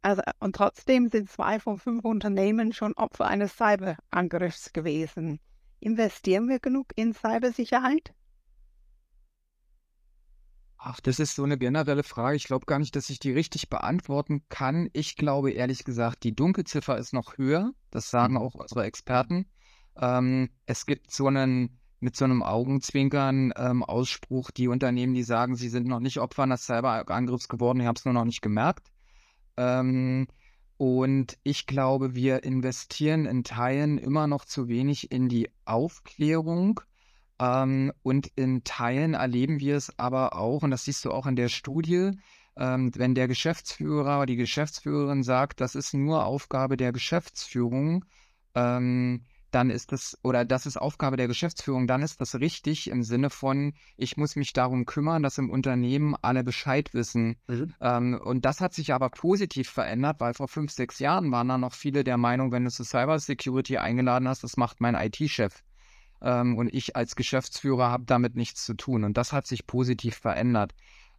Also, 0.00 0.22
und 0.38 0.56
trotzdem 0.56 1.08
sind 1.08 1.28
zwei 1.28 1.58
von 1.58 1.76
fünf 1.76 2.04
Unternehmen 2.04 2.72
schon 2.72 2.94
Opfer 2.94 3.26
eines 3.26 3.56
Cyberangriffs 3.56 4.72
gewesen. 4.72 5.40
Investieren 5.80 6.48
wir 6.48 6.60
genug 6.60 6.92
in 6.94 7.12
Cybersicherheit? 7.12 8.14
Ach, 10.76 11.00
das 11.00 11.18
ist 11.18 11.34
so 11.34 11.42
eine 11.42 11.58
generelle 11.58 12.04
Frage. 12.04 12.36
Ich 12.36 12.44
glaube 12.44 12.66
gar 12.66 12.78
nicht, 12.78 12.94
dass 12.94 13.10
ich 13.10 13.18
die 13.18 13.32
richtig 13.32 13.68
beantworten 13.68 14.44
kann. 14.48 14.88
Ich 14.92 15.16
glaube 15.16 15.50
ehrlich 15.50 15.84
gesagt, 15.84 16.22
die 16.22 16.36
Dunkelziffer 16.36 16.96
ist 16.96 17.12
noch 17.12 17.36
höher. 17.36 17.72
Das 17.90 18.10
sagen 18.10 18.34
mhm. 18.34 18.40
auch 18.40 18.54
unsere 18.54 18.84
Experten. 18.84 19.50
Ähm, 20.00 20.50
es 20.66 20.86
gibt 20.86 21.10
so 21.10 21.26
einen 21.26 21.77
mit 22.00 22.16
so 22.16 22.24
einem 22.24 22.42
Augenzwinkern 22.42 23.52
ähm, 23.56 23.82
Ausspruch, 23.82 24.50
die 24.50 24.68
Unternehmen, 24.68 25.14
die 25.14 25.22
sagen, 25.22 25.56
sie 25.56 25.68
sind 25.68 25.86
noch 25.86 26.00
nicht 26.00 26.18
Opfer 26.18 26.44
eines 26.44 26.64
Cyberangriffs 26.64 27.48
geworden, 27.48 27.80
ich 27.80 27.86
habe 27.86 27.98
es 27.98 28.04
nur 28.04 28.14
noch 28.14 28.24
nicht 28.24 28.42
gemerkt. 28.42 28.90
Ähm, 29.56 30.28
und 30.76 31.38
ich 31.42 31.66
glaube, 31.66 32.14
wir 32.14 32.44
investieren 32.44 33.26
in 33.26 33.42
Teilen 33.42 33.98
immer 33.98 34.28
noch 34.28 34.44
zu 34.44 34.68
wenig 34.68 35.10
in 35.10 35.28
die 35.28 35.50
Aufklärung. 35.64 36.80
Ähm, 37.40 37.92
und 38.02 38.28
in 38.36 38.62
Teilen 38.62 39.14
erleben 39.14 39.58
wir 39.58 39.76
es 39.76 39.98
aber 39.98 40.36
auch, 40.36 40.62
und 40.62 40.70
das 40.70 40.84
siehst 40.84 41.04
du 41.04 41.10
auch 41.10 41.26
in 41.26 41.36
der 41.36 41.48
Studie, 41.48 42.12
ähm, 42.56 42.92
wenn 42.94 43.14
der 43.14 43.28
Geschäftsführer 43.28 44.18
oder 44.18 44.26
die 44.26 44.36
Geschäftsführerin 44.36 45.22
sagt, 45.24 45.60
das 45.60 45.74
ist 45.74 45.94
nur 45.94 46.24
Aufgabe 46.24 46.76
der 46.76 46.92
Geschäftsführung, 46.92 48.04
ähm, 48.54 49.24
dann 49.50 49.70
ist 49.70 49.92
das, 49.92 50.18
oder 50.22 50.44
das 50.44 50.66
ist 50.66 50.76
Aufgabe 50.76 51.16
der 51.16 51.28
Geschäftsführung, 51.28 51.86
dann 51.86 52.02
ist 52.02 52.20
das 52.20 52.34
richtig 52.34 52.88
im 52.90 53.02
Sinne 53.02 53.30
von, 53.30 53.72
ich 53.96 54.16
muss 54.16 54.36
mich 54.36 54.52
darum 54.52 54.84
kümmern, 54.84 55.22
dass 55.22 55.38
im 55.38 55.50
Unternehmen 55.50 56.14
alle 56.20 56.44
Bescheid 56.44 56.92
wissen. 56.94 57.36
Mhm. 57.46 57.74
Ähm, 57.80 58.20
und 58.22 58.44
das 58.44 58.60
hat 58.60 58.74
sich 58.74 58.92
aber 58.92 59.10
positiv 59.10 59.70
verändert, 59.70 60.20
weil 60.20 60.34
vor 60.34 60.48
fünf, 60.48 60.70
sechs 60.72 60.98
Jahren 60.98 61.30
waren 61.32 61.48
da 61.48 61.58
noch 61.58 61.74
viele 61.74 62.04
der 62.04 62.18
Meinung, 62.18 62.52
wenn 62.52 62.64
du 62.64 62.70
zu 62.70 62.84
Cybersecurity 62.84 63.78
eingeladen 63.78 64.28
hast, 64.28 64.44
das 64.44 64.56
macht 64.56 64.80
mein 64.80 64.94
IT-Chef. 64.94 65.62
Ähm, 66.20 66.56
und 66.58 66.72
ich 66.74 66.96
als 66.96 67.16
Geschäftsführer 67.16 67.90
habe 67.90 68.04
damit 68.04 68.36
nichts 68.36 68.64
zu 68.64 68.74
tun. 68.74 69.04
Und 69.04 69.16
das 69.16 69.32
hat 69.32 69.46
sich 69.46 69.66
positiv 69.66 70.16
verändert. 70.16 70.74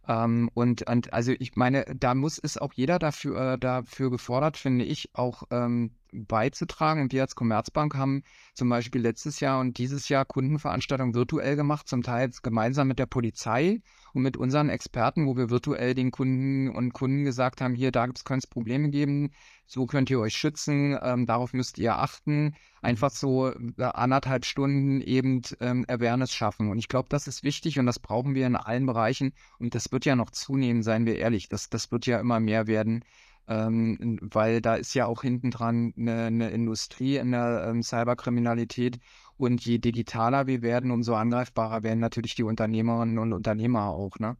Ähm, 0.06 0.50
und, 0.54 0.88
und 0.88 1.12
also 1.12 1.32
ich 1.38 1.56
meine, 1.56 1.84
da 1.96 2.14
muss 2.14 2.38
es 2.38 2.58
auch 2.58 2.72
jeder 2.74 2.98
dafür, 2.98 3.54
äh, 3.54 3.58
dafür 3.58 4.10
gefordert, 4.10 4.56
finde 4.56 4.84
ich, 4.84 5.10
auch 5.14 5.44
ähm, 5.50 5.94
beizutragen. 6.12 7.02
Und 7.02 7.12
wir 7.12 7.22
als 7.22 7.34
Commerzbank 7.34 7.94
haben 7.94 8.22
zum 8.54 8.68
Beispiel 8.68 9.00
letztes 9.00 9.40
Jahr 9.40 9.60
und 9.60 9.78
dieses 9.78 10.08
Jahr 10.08 10.24
Kundenveranstaltungen 10.24 11.14
virtuell 11.14 11.56
gemacht, 11.56 11.88
zum 11.88 12.02
Teil 12.02 12.30
gemeinsam 12.42 12.88
mit 12.88 12.98
der 12.98 13.06
Polizei 13.06 13.80
und 14.12 14.22
mit 14.22 14.36
unseren 14.36 14.68
Experten, 14.68 15.26
wo 15.26 15.36
wir 15.36 15.50
virtuell 15.50 15.94
den 15.94 16.10
Kunden 16.10 16.68
und 16.68 16.92
Kunden 16.92 17.24
gesagt 17.24 17.60
haben, 17.60 17.74
hier, 17.74 17.92
da 17.92 18.06
könnte 18.06 18.44
es 18.44 18.46
Probleme 18.46 18.90
geben, 18.90 19.30
so 19.66 19.86
könnt 19.86 20.10
ihr 20.10 20.18
euch 20.18 20.34
schützen, 20.34 20.98
ähm, 21.00 21.26
darauf 21.26 21.52
müsst 21.52 21.78
ihr 21.78 21.96
achten. 21.96 22.54
Einfach 22.82 23.10
so 23.10 23.50
äh, 23.50 23.84
anderthalb 23.84 24.44
Stunden 24.44 25.00
eben 25.00 25.42
ähm, 25.60 25.84
Awareness 25.88 26.32
schaffen. 26.32 26.70
Und 26.70 26.78
ich 26.78 26.88
glaube, 26.88 27.08
das 27.08 27.28
ist 27.28 27.44
wichtig 27.44 27.78
und 27.78 27.86
das 27.86 28.00
brauchen 28.00 28.34
wir 28.34 28.46
in 28.46 28.56
allen 28.56 28.86
Bereichen. 28.86 29.32
Und 29.58 29.74
das 29.74 29.92
wird 29.92 30.04
ja 30.04 30.16
noch 30.16 30.30
zunehmen, 30.30 30.82
seien 30.82 31.06
wir 31.06 31.16
ehrlich. 31.16 31.48
Das, 31.48 31.68
das 31.68 31.92
wird 31.92 32.06
ja 32.06 32.18
immer 32.18 32.40
mehr 32.40 32.66
werden 32.66 33.04
ähm, 33.50 34.18
weil 34.22 34.62
da 34.62 34.76
ist 34.76 34.94
ja 34.94 35.06
auch 35.06 35.22
hinten 35.22 35.50
dran 35.50 35.92
eine, 35.98 36.26
eine 36.26 36.50
Industrie 36.50 37.16
in 37.16 37.32
der 37.32 37.66
ähm, 37.68 37.82
Cyberkriminalität. 37.82 39.00
Und 39.36 39.64
je 39.64 39.78
digitaler 39.78 40.46
wir 40.46 40.62
werden, 40.62 40.92
umso 40.92 41.14
angreifbarer 41.14 41.82
werden 41.82 41.98
natürlich 41.98 42.36
die 42.36 42.44
Unternehmerinnen 42.44 43.18
und 43.18 43.32
Unternehmer 43.32 43.86
auch. 43.86 44.18
Ne? 44.20 44.36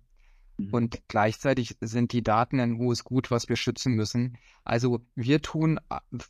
Mhm. 0.58 0.68
Und 0.70 1.02
gleichzeitig 1.08 1.76
sind 1.80 2.12
die 2.12 2.22
Daten 2.22 2.60
ein 2.60 2.78
hohes 2.78 3.02
Gut, 3.02 3.32
was 3.32 3.48
wir 3.48 3.56
schützen 3.56 3.94
müssen. 3.94 4.38
Also 4.62 5.00
wir 5.16 5.42
tun, 5.42 5.80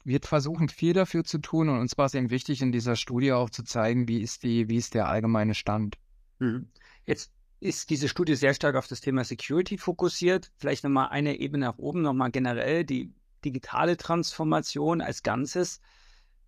wir 0.05 0.21
versuchen 0.23 0.71
viel 0.71 0.95
dafür 0.95 1.25
zu 1.25 1.39
tun 1.39 1.69
und 1.69 1.81
uns 1.81 1.99
war 1.99 2.07
es 2.07 2.15
eben 2.15 2.31
wichtig, 2.31 2.63
in 2.63 2.73
dieser 2.73 2.97
Studie 2.97 3.33
auch 3.33 3.51
zu 3.51 3.63
zeigen, 3.63 4.09
wie 4.09 4.23
ist 4.23 4.43
die, 4.43 4.71
wie 4.71 4.77
ist 4.77 4.95
der 4.95 5.09
allgemeine 5.09 5.55
Stand. 5.55 5.99
Mhm. 6.39 6.71
Jetzt 7.05 7.31
ist 7.61 7.91
diese 7.91 8.09
Studie 8.09 8.35
sehr 8.35 8.55
stark 8.55 8.75
auf 8.75 8.89
das 8.89 9.01
Thema 9.01 9.23
Security 9.23 9.77
fokussiert. 9.77 10.51
Vielleicht 10.57 10.83
nochmal 10.83 11.09
eine 11.11 11.39
Ebene 11.39 11.67
nach 11.67 11.79
oben, 11.79 12.03
nochmal 12.03 12.31
generell 12.31 12.85
die 12.85 13.13
digitale 13.45 13.97
Transformation 13.97 15.01
als 15.03 15.23
Ganzes. 15.23 15.81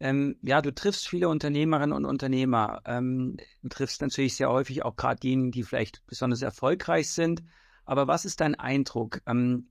Ähm, 0.00 0.36
ja, 0.42 0.62
du 0.62 0.74
triffst 0.74 1.06
viele 1.06 1.28
Unternehmerinnen 1.28 1.94
und 1.94 2.06
Unternehmer. 2.06 2.80
Ähm, 2.86 3.36
du 3.62 3.68
triffst 3.68 4.00
natürlich 4.00 4.36
sehr 4.36 4.50
häufig 4.50 4.84
auch 4.84 4.96
gerade 4.96 5.20
diejenigen, 5.20 5.52
die 5.52 5.62
vielleicht 5.62 6.04
besonders 6.06 6.42
erfolgreich 6.42 7.10
sind. 7.10 7.42
Aber 7.84 8.08
was 8.08 8.24
ist 8.24 8.40
dein 8.40 8.54
Eindruck? 8.54 9.20
Ähm, 9.26 9.68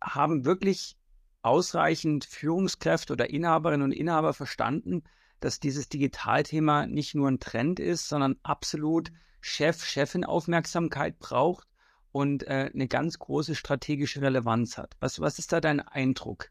haben 0.00 0.44
wirklich 0.44 0.96
ausreichend 1.42 2.24
Führungskräfte 2.24 3.12
oder 3.12 3.28
Inhaberinnen 3.28 3.84
und 3.84 3.92
Inhaber 3.92 4.32
verstanden, 4.32 5.02
dass 5.40 5.60
dieses 5.60 5.88
Digitalthema 5.88 6.86
nicht 6.86 7.14
nur 7.14 7.28
ein 7.28 7.40
Trend 7.40 7.80
ist, 7.80 8.08
sondern 8.08 8.36
absolut 8.42 9.10
Chef, 9.46 9.84
Chefin 9.84 10.24
Aufmerksamkeit 10.24 11.18
braucht 11.18 11.68
und 12.12 12.44
äh, 12.44 12.70
eine 12.72 12.88
ganz 12.88 13.18
große 13.18 13.54
strategische 13.54 14.22
Relevanz 14.22 14.78
hat. 14.78 14.96
Was, 15.00 15.20
was 15.20 15.38
ist 15.38 15.52
da 15.52 15.60
dein 15.60 15.80
Eindruck? 15.80 16.50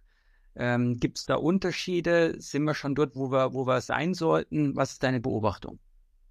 Ähm, 0.55 0.99
Gibt 0.99 1.17
es 1.17 1.25
da 1.25 1.35
Unterschiede? 1.35 2.39
Sind 2.39 2.65
wir 2.65 2.75
schon 2.75 2.93
dort, 2.93 3.15
wo 3.15 3.31
wir, 3.31 3.55
wo 3.55 3.65
wir 3.65 3.81
sein 3.81 4.13
sollten? 4.13 4.75
Was 4.75 4.91
ist 4.91 5.01
deine 5.01 5.19
Beobachtung? 5.19 5.79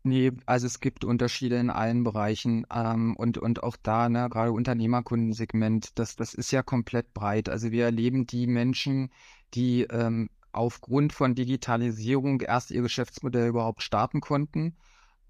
Nee, 0.05 0.31
also 0.47 0.69
es 0.69 0.79
gibt 0.79 1.05
Unterschiede 1.05 1.57
in 1.57 1.69
allen 1.69 2.05
Bereichen 2.05 2.65
ähm, 2.73 3.17
und, 3.17 3.39
und 3.39 3.65
auch 3.65 3.77
da, 3.83 4.09
ne, 4.09 4.29
gerade 4.31 4.53
Unternehmerkundensegment, 4.53 5.99
das, 5.99 6.15
das 6.15 6.33
ist 6.33 6.53
ja 6.53 6.63
komplett 6.63 7.13
breit. 7.13 7.49
Also 7.49 7.73
wir 7.73 7.87
erleben 7.87 8.29
die 8.29 8.47
Menschen, 8.47 9.11
die 9.55 9.83
ähm, 9.91 10.31
aufgrund 10.53 11.13
von 11.13 11.35
Digitalisierung 11.35 12.41
erst 12.41 12.71
ihr 12.71 12.83
Geschäftsmodell 12.83 13.49
überhaupt 13.49 13.83
starten 13.83 14.21
konnten 14.21 14.77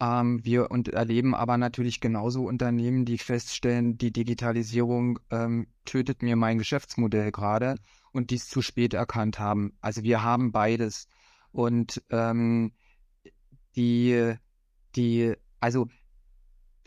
ähm, 0.02 0.44
wir 0.44 0.70
und 0.72 0.88
erleben 0.88 1.32
aber 1.34 1.56
natürlich 1.58 2.00
genauso 2.00 2.42
Unternehmen, 2.44 3.04
die 3.04 3.18
feststellen, 3.18 3.98
die 3.98 4.12
Digitalisierung 4.12 5.20
ähm, 5.30 5.68
tötet 5.84 6.22
mir 6.22 6.34
mein 6.34 6.58
Geschäftsmodell 6.58 7.30
gerade 7.30 7.76
und 8.12 8.30
dies 8.30 8.48
zu 8.48 8.62
spät 8.62 8.94
erkannt 8.94 9.38
haben. 9.38 9.76
Also 9.80 10.02
wir 10.02 10.24
haben 10.24 10.50
beides. 10.50 11.06
Und 11.52 12.02
ähm, 12.10 12.72
die, 13.76 14.34
die, 14.96 15.34
also 15.60 15.86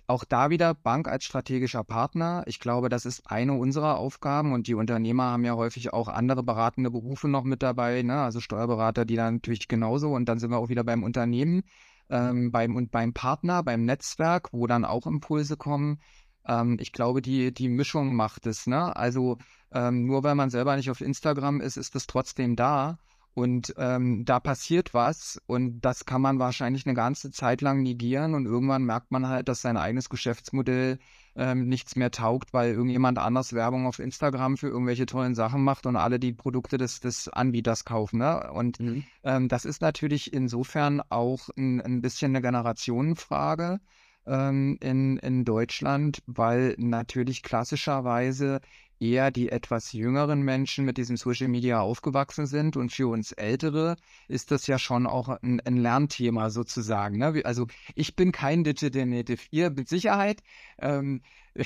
auch 0.07 0.25
da 0.25 0.49
wieder 0.49 0.73
Bank 0.73 1.07
als 1.07 1.23
strategischer 1.23 1.83
Partner. 1.85 2.43
Ich 2.47 2.59
glaube, 2.59 2.89
das 2.89 3.05
ist 3.05 3.31
eine 3.31 3.53
unserer 3.53 3.97
Aufgaben 3.97 4.51
und 4.51 4.67
die 4.67 4.75
Unternehmer 4.75 5.31
haben 5.31 5.45
ja 5.45 5.55
häufig 5.55 5.93
auch 5.93 6.09
andere 6.09 6.43
beratende 6.43 6.91
Berufe 6.91 7.29
noch 7.29 7.43
mit 7.43 7.63
dabei, 7.63 8.03
ne? 8.03 8.21
also 8.21 8.41
Steuerberater, 8.41 9.05
die 9.05 9.15
dann 9.15 9.35
natürlich 9.35 9.67
genauso 9.67 10.13
und 10.13 10.25
dann 10.25 10.37
sind 10.37 10.51
wir 10.51 10.57
auch 10.57 10.69
wieder 10.69 10.83
beim 10.83 11.03
Unternehmen 11.03 11.63
ähm, 12.09 12.51
beim, 12.51 12.75
und 12.75 12.91
beim 12.91 13.13
Partner, 13.13 13.63
beim 13.63 13.85
Netzwerk, 13.85 14.53
wo 14.53 14.67
dann 14.67 14.85
auch 14.85 15.07
Impulse 15.07 15.57
kommen. 15.57 15.99
Ähm, 16.47 16.77
ich 16.79 16.91
glaube, 16.91 17.21
die, 17.21 17.53
die 17.53 17.69
Mischung 17.69 18.15
macht 18.15 18.45
es. 18.45 18.67
Ne? 18.67 18.95
Also 18.95 19.37
ähm, 19.71 20.05
nur 20.05 20.23
weil 20.23 20.35
man 20.35 20.49
selber 20.49 20.75
nicht 20.75 20.89
auf 20.89 21.01
Instagram 21.01 21.61
ist, 21.61 21.77
ist 21.77 21.95
es 21.95 22.07
trotzdem 22.07 22.55
da. 22.55 22.99
Und 23.35 23.73
ähm, 23.77 24.23
da 24.23 24.39
passiert 24.39 24.93
was 24.93 25.41
und 25.45 25.81
das 25.81 26.05
kann 26.05 26.21
man 26.21 26.39
wahrscheinlich 26.39 26.85
eine 26.85 26.95
ganze 26.95 27.31
Zeit 27.31 27.59
lang 27.59 27.83
negieren 27.83 28.33
und 28.33 28.45
irgendwann 28.45 28.85
merkt 28.85 29.11
man 29.11 29.27
halt, 29.27 29.49
dass 29.49 29.61
sein 29.61 29.75
eigenes 29.75 30.07
Geschäftsmodell 30.07 30.99
ähm, 31.35 31.67
nichts 31.67 31.97
mehr 31.97 32.11
taugt, 32.11 32.53
weil 32.53 32.71
irgendjemand 32.71 33.17
anders 33.17 33.51
Werbung 33.51 33.87
auf 33.87 33.99
Instagram 33.99 34.55
für 34.55 34.69
irgendwelche 34.69 35.05
tollen 35.05 35.35
Sachen 35.35 35.65
macht 35.65 35.85
und 35.85 35.97
alle 35.97 36.17
die 36.17 36.31
Produkte 36.31 36.77
des, 36.77 37.01
des 37.01 37.27
Anbieters 37.27 37.83
kaufen. 37.83 38.19
Ne? 38.19 38.49
Und 38.53 38.79
mhm. 38.79 39.03
ähm, 39.23 39.49
das 39.49 39.65
ist 39.65 39.81
natürlich 39.81 40.31
insofern 40.31 41.01
auch 41.09 41.49
ein, 41.57 41.81
ein 41.81 42.01
bisschen 42.01 42.31
eine 42.31 42.41
Generationenfrage 42.41 43.81
ähm, 44.27 44.77
in, 44.79 45.17
in 45.17 45.43
Deutschland, 45.43 46.23
weil 46.25 46.75
natürlich 46.77 47.43
klassischerweise 47.43 48.61
eher 48.99 49.31
die 49.31 49.49
etwas 49.49 49.91
jüngeren 49.91 50.41
Menschen 50.41 50.85
mit 50.85 50.97
diesem 50.97 51.17
Social 51.17 51.47
Media 51.47 51.79
aufgewachsen 51.81 52.45
sind. 52.47 52.77
Und 52.77 52.91
für 52.91 53.07
uns 53.07 53.31
Ältere 53.31 53.97
ist 54.27 54.51
das 54.51 54.67
ja 54.67 54.79
schon 54.79 55.07
auch 55.07 55.29
ein, 55.29 55.59
ein 55.61 55.77
Lernthema 55.77 56.49
sozusagen. 56.49 57.17
Ne? 57.17 57.41
Also 57.45 57.67
ich 57.95 58.15
bin 58.15 58.31
kein 58.31 58.63
Digital 58.63 59.05
Native, 59.05 59.41
ihr 59.51 59.69
mit 59.69 59.89
Sicherheit. 59.89 60.41
Ähm, 60.79 61.21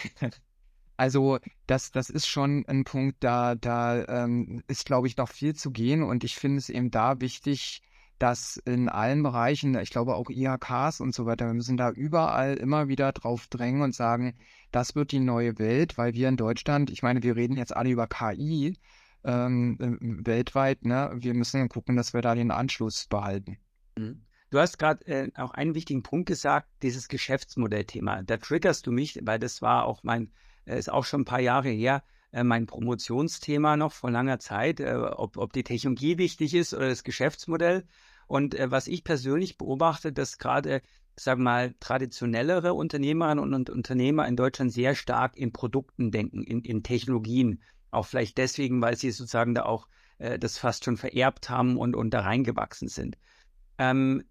also 0.97 1.39
das, 1.67 1.91
das 1.91 2.09
ist 2.09 2.27
schon 2.27 2.65
ein 2.67 2.83
Punkt, 2.83 3.23
da, 3.23 3.55
da 3.55 4.05
ähm, 4.07 4.63
ist, 4.67 4.85
glaube 4.85 5.07
ich, 5.07 5.17
noch 5.17 5.29
viel 5.29 5.55
zu 5.55 5.71
gehen. 5.71 6.03
Und 6.03 6.23
ich 6.23 6.35
finde 6.35 6.57
es 6.57 6.69
eben 6.69 6.91
da 6.91 7.21
wichtig, 7.21 7.81
dass 8.19 8.57
in 8.57 8.89
allen 8.89 9.23
Bereichen, 9.23 9.75
ich 9.79 9.89
glaube 9.89 10.15
auch 10.15 10.29
IHKs 10.29 10.99
und 10.99 11.15
so 11.15 11.25
weiter, 11.25 11.47
wir 11.47 11.53
müssen 11.53 11.77
da 11.77 11.89
überall 11.91 12.55
immer 12.55 12.87
wieder 12.87 13.11
drauf 13.11 13.47
drängen 13.47 13.81
und 13.81 13.95
sagen, 13.95 14.35
das 14.71 14.95
wird 14.95 15.11
die 15.11 15.19
neue 15.19 15.57
Welt, 15.57 15.97
weil 15.97 16.13
wir 16.13 16.29
in 16.29 16.37
Deutschland, 16.37 16.91
ich 16.91 17.01
meine, 17.01 17.23
wir 17.23 17.35
reden 17.35 17.57
jetzt 17.57 17.75
alle 17.75 17.89
über 17.89 18.07
KI 18.07 18.77
ähm, 19.23 19.77
weltweit, 19.99 20.85
ne? 20.85 21.11
Wir 21.15 21.33
müssen 21.33 21.67
gucken, 21.69 21.95
dass 21.95 22.13
wir 22.13 22.21
da 22.21 22.35
den 22.35 22.51
Anschluss 22.51 23.07
behalten. 23.07 23.57
Mhm. 23.97 24.21
Du 24.49 24.59
hast 24.59 24.79
gerade 24.79 25.05
äh, 25.05 25.31
auch 25.35 25.51
einen 25.51 25.75
wichtigen 25.75 26.01
Punkt 26.01 26.27
gesagt, 26.27 26.67
dieses 26.81 27.07
Geschäftsmodellthema. 27.07 28.23
Da 28.23 28.37
triggerst 28.37 28.87
du 28.87 28.91
mich, 28.91 29.19
weil 29.23 29.37
das 29.39 29.61
war 29.61 29.85
auch 29.85 30.03
mein, 30.03 30.31
äh, 30.65 30.77
ist 30.77 30.91
auch 30.91 31.05
schon 31.05 31.21
ein 31.21 31.25
paar 31.25 31.41
Jahre 31.41 31.69
her, 31.69 32.03
äh, 32.31 32.43
mein 32.43 32.65
Promotionsthema 32.65 33.77
noch 33.77 33.91
vor 33.91 34.11
langer 34.11 34.39
Zeit, 34.39 34.79
äh, 34.79 34.95
ob, 34.95 35.37
ob 35.37 35.53
die 35.53 35.63
Technologie 35.63 36.17
wichtig 36.17 36.53
ist 36.53 36.73
oder 36.73 36.89
das 36.89 37.03
Geschäftsmodell. 37.03 37.85
Und 38.27 38.53
äh, 38.55 38.69
was 38.69 38.87
ich 38.87 39.03
persönlich 39.03 39.57
beobachte, 39.57 40.13
dass 40.13 40.37
gerade, 40.37 40.81
sag 41.15 41.39
mal, 41.39 41.73
traditionellere 41.79 42.73
Unternehmerinnen 42.73 43.43
und, 43.43 43.53
und, 43.53 43.69
Unternehmer 43.69 44.27
in 44.27 44.35
Deutschland 44.35 44.71
sehr 44.71 44.95
stark 44.95 45.35
in 45.35 45.51
Produkten 45.51 46.11
denken, 46.11 46.43
in, 46.43 46.61
in 46.61 46.83
Technologien. 46.83 47.61
Auch 47.91 48.05
vielleicht 48.05 48.37
deswegen, 48.37 48.81
weil 48.81 48.95
sie 48.95 49.09
sozusagen 49.09 49.55
da 49.55 49.63
auch 49.63 49.87
äh, 50.19 50.37
das 50.37 50.59
fast 50.59 50.85
schon 50.85 50.97
vererbt 50.97 51.49
haben 51.49 51.77
und, 51.77 51.95
und 51.95 52.11
da 52.11 52.21
reingewachsen 52.21 52.87
sind. 52.87 53.17
Ähm, 53.79 54.23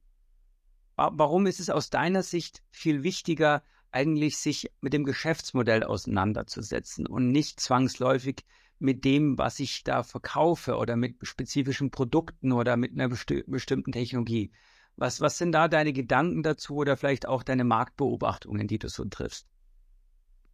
warum 0.97 1.47
ist 1.47 1.61
es 1.61 1.71
aus 1.71 1.91
deiner 1.91 2.23
Sicht 2.23 2.63
viel 2.71 3.03
wichtiger, 3.03 3.63
eigentlich 3.91 4.37
sich 4.37 4.71
mit 4.81 4.93
dem 4.93 5.05
Geschäftsmodell 5.05 5.83
auseinanderzusetzen 5.85 7.07
und 7.07 7.31
nicht 7.31 7.61
zwangsläufig 7.61 8.45
mit 8.79 9.05
dem, 9.05 9.39
was 9.39 9.59
ich 9.61 9.85
da 9.85 10.03
verkaufe 10.03 10.77
oder 10.77 10.97
mit 10.97 11.17
spezifischen 11.23 11.91
Produkten 11.91 12.53
oder 12.53 12.77
mit 12.77 12.93
einer 12.93 13.09
besti 13.09 13.45
bestimmten 13.47 13.93
Technologie. 13.93 14.53
Was, 14.97 15.21
was 15.21 15.39
sind 15.39 15.53
da 15.53 15.69
deine 15.69 15.93
Gedanken 15.93 16.43
dazu 16.43 16.77
oder 16.77 16.97
vielleicht 16.97 17.27
auch 17.27 17.43
deine 17.43 17.65
Marktbeobachtungen, 17.65 18.67
die 18.67 18.79
du 18.79 18.89
so 18.89 19.05
triffst? 19.05 19.47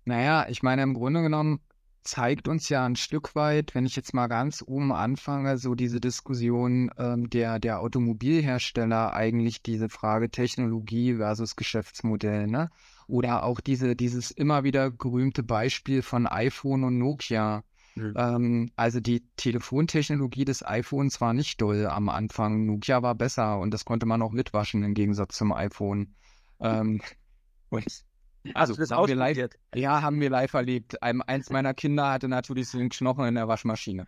Naja, 0.05 0.47
ich 0.49 0.63
meine, 0.63 0.83
im 0.83 0.95
Grunde 0.95 1.23
genommen 1.23 1.61
zeigt 2.03 2.49
uns 2.49 2.69
ja 2.69 2.85
ein 2.85 2.97
Stück 2.97 3.35
weit, 3.35 3.75
wenn 3.75 3.87
ich 3.87 3.97
jetzt 3.97 4.13
mal 4.13 4.27
ganz 4.27 4.63
oben 4.67 4.93
anfange, 4.93 5.57
so 5.57 5.75
diese 5.75 6.01
Diskussion 6.01 6.91
ähm, 6.99 7.31
der, 7.31 7.59
der 7.59 7.81
Automobilhersteller 7.81 9.15
eigentlich 9.15 9.63
diese 9.63 9.89
Frage 9.89 10.31
Technologie 10.31 11.15
versus 11.15 11.57
Geschäftsmodell, 11.57 12.47
ne? 12.47 12.71
Oder 13.07 13.45
auch 13.45 13.61
diese, 13.61 13.97
dieses 13.97 14.31
immer 14.31 14.65
wieder 14.65 14.91
gerühmte 14.91 15.43
Beispiel 15.43 16.03
von 16.03 16.27
iPhone 16.27 16.85
und 16.85 16.99
Nokia. 16.99 17.65
Mhm. 17.95 18.15
Ähm, 18.17 18.71
also 18.77 19.01
die 19.01 19.23
Telefontechnologie 19.37 20.45
des 20.45 20.65
iPhones 20.67 21.21
war 21.21 21.33
nicht 21.33 21.61
doll 21.61 21.87
am 21.87 22.09
Anfang. 22.09 22.67
Nokia 22.67 23.03
war 23.03 23.15
besser 23.15 23.59
und 23.61 23.73
das 23.73 23.85
konnte 23.85 24.07
man 24.07 24.23
auch 24.23 24.33
mitwaschen 24.33 24.83
im 24.83 24.95
Gegensatz 24.95 25.37
zum 25.37 25.53
iPhone. 25.53 26.15
Ähm, 26.61 27.01
und 27.71 28.05
also, 28.53 28.75
das 28.75 28.91
haben 28.91 29.09
wir 29.09 29.15
live, 29.15 29.49
ja, 29.75 30.03
haben 30.03 30.21
wir 30.21 30.29
live 30.29 30.53
erlebt. 30.53 31.03
Ein, 31.03 31.23
eins 31.23 31.49
meiner 31.49 31.73
Kinder 31.73 32.11
hatte 32.11 32.29
natürlich 32.29 32.69
so 32.69 32.79
einen 32.79 32.91
Knochen 32.91 33.25
in 33.25 33.37
der 33.37 33.49
Waschmaschine. 33.49 34.07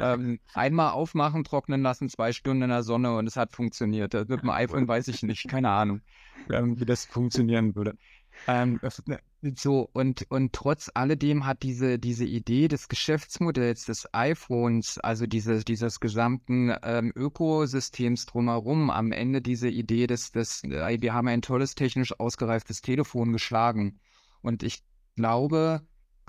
Ähm, 0.00 0.40
einmal 0.52 0.90
aufmachen, 0.90 1.44
trocknen 1.44 1.82
lassen, 1.82 2.08
zwei 2.08 2.32
Stunden 2.32 2.64
in 2.64 2.68
der 2.68 2.82
Sonne 2.82 3.16
und 3.16 3.26
es 3.26 3.36
hat 3.36 3.52
funktioniert. 3.52 4.12
Mit 4.14 4.42
dem 4.42 4.50
iPhone 4.50 4.88
weiß 4.88 5.08
ich 5.08 5.22
nicht, 5.22 5.48
keine 5.48 5.70
Ahnung, 5.70 6.00
ähm, 6.50 6.78
wie 6.80 6.84
das 6.84 7.04
funktionieren 7.04 7.74
würde. 7.74 7.96
Ähm, 8.46 8.80
ne, 9.06 9.18
so, 9.54 9.88
und, 9.92 10.26
und 10.30 10.52
trotz 10.52 10.90
alledem 10.94 11.46
hat 11.46 11.62
diese, 11.62 11.98
diese 11.98 12.24
Idee 12.24 12.68
des 12.68 12.88
Geschäftsmodells 12.88 13.84
des 13.84 14.08
iPhones, 14.12 14.98
also 14.98 15.26
diese, 15.26 15.64
dieses 15.64 16.00
gesamten 16.00 16.74
ähm, 16.82 17.12
Ökosystems 17.14 18.26
drumherum, 18.26 18.90
am 18.90 19.12
Ende 19.12 19.42
diese 19.42 19.68
Idee 19.68 20.06
des, 20.06 20.32
des, 20.32 20.64
äh, 20.64 20.98
wir 21.00 21.14
haben 21.14 21.28
ein 21.28 21.42
tolles 21.42 21.74
technisch 21.74 22.18
ausgereiftes 22.18 22.80
Telefon 22.80 23.32
geschlagen. 23.32 24.00
Und 24.42 24.62
ich 24.62 24.84
glaube, 25.16 25.82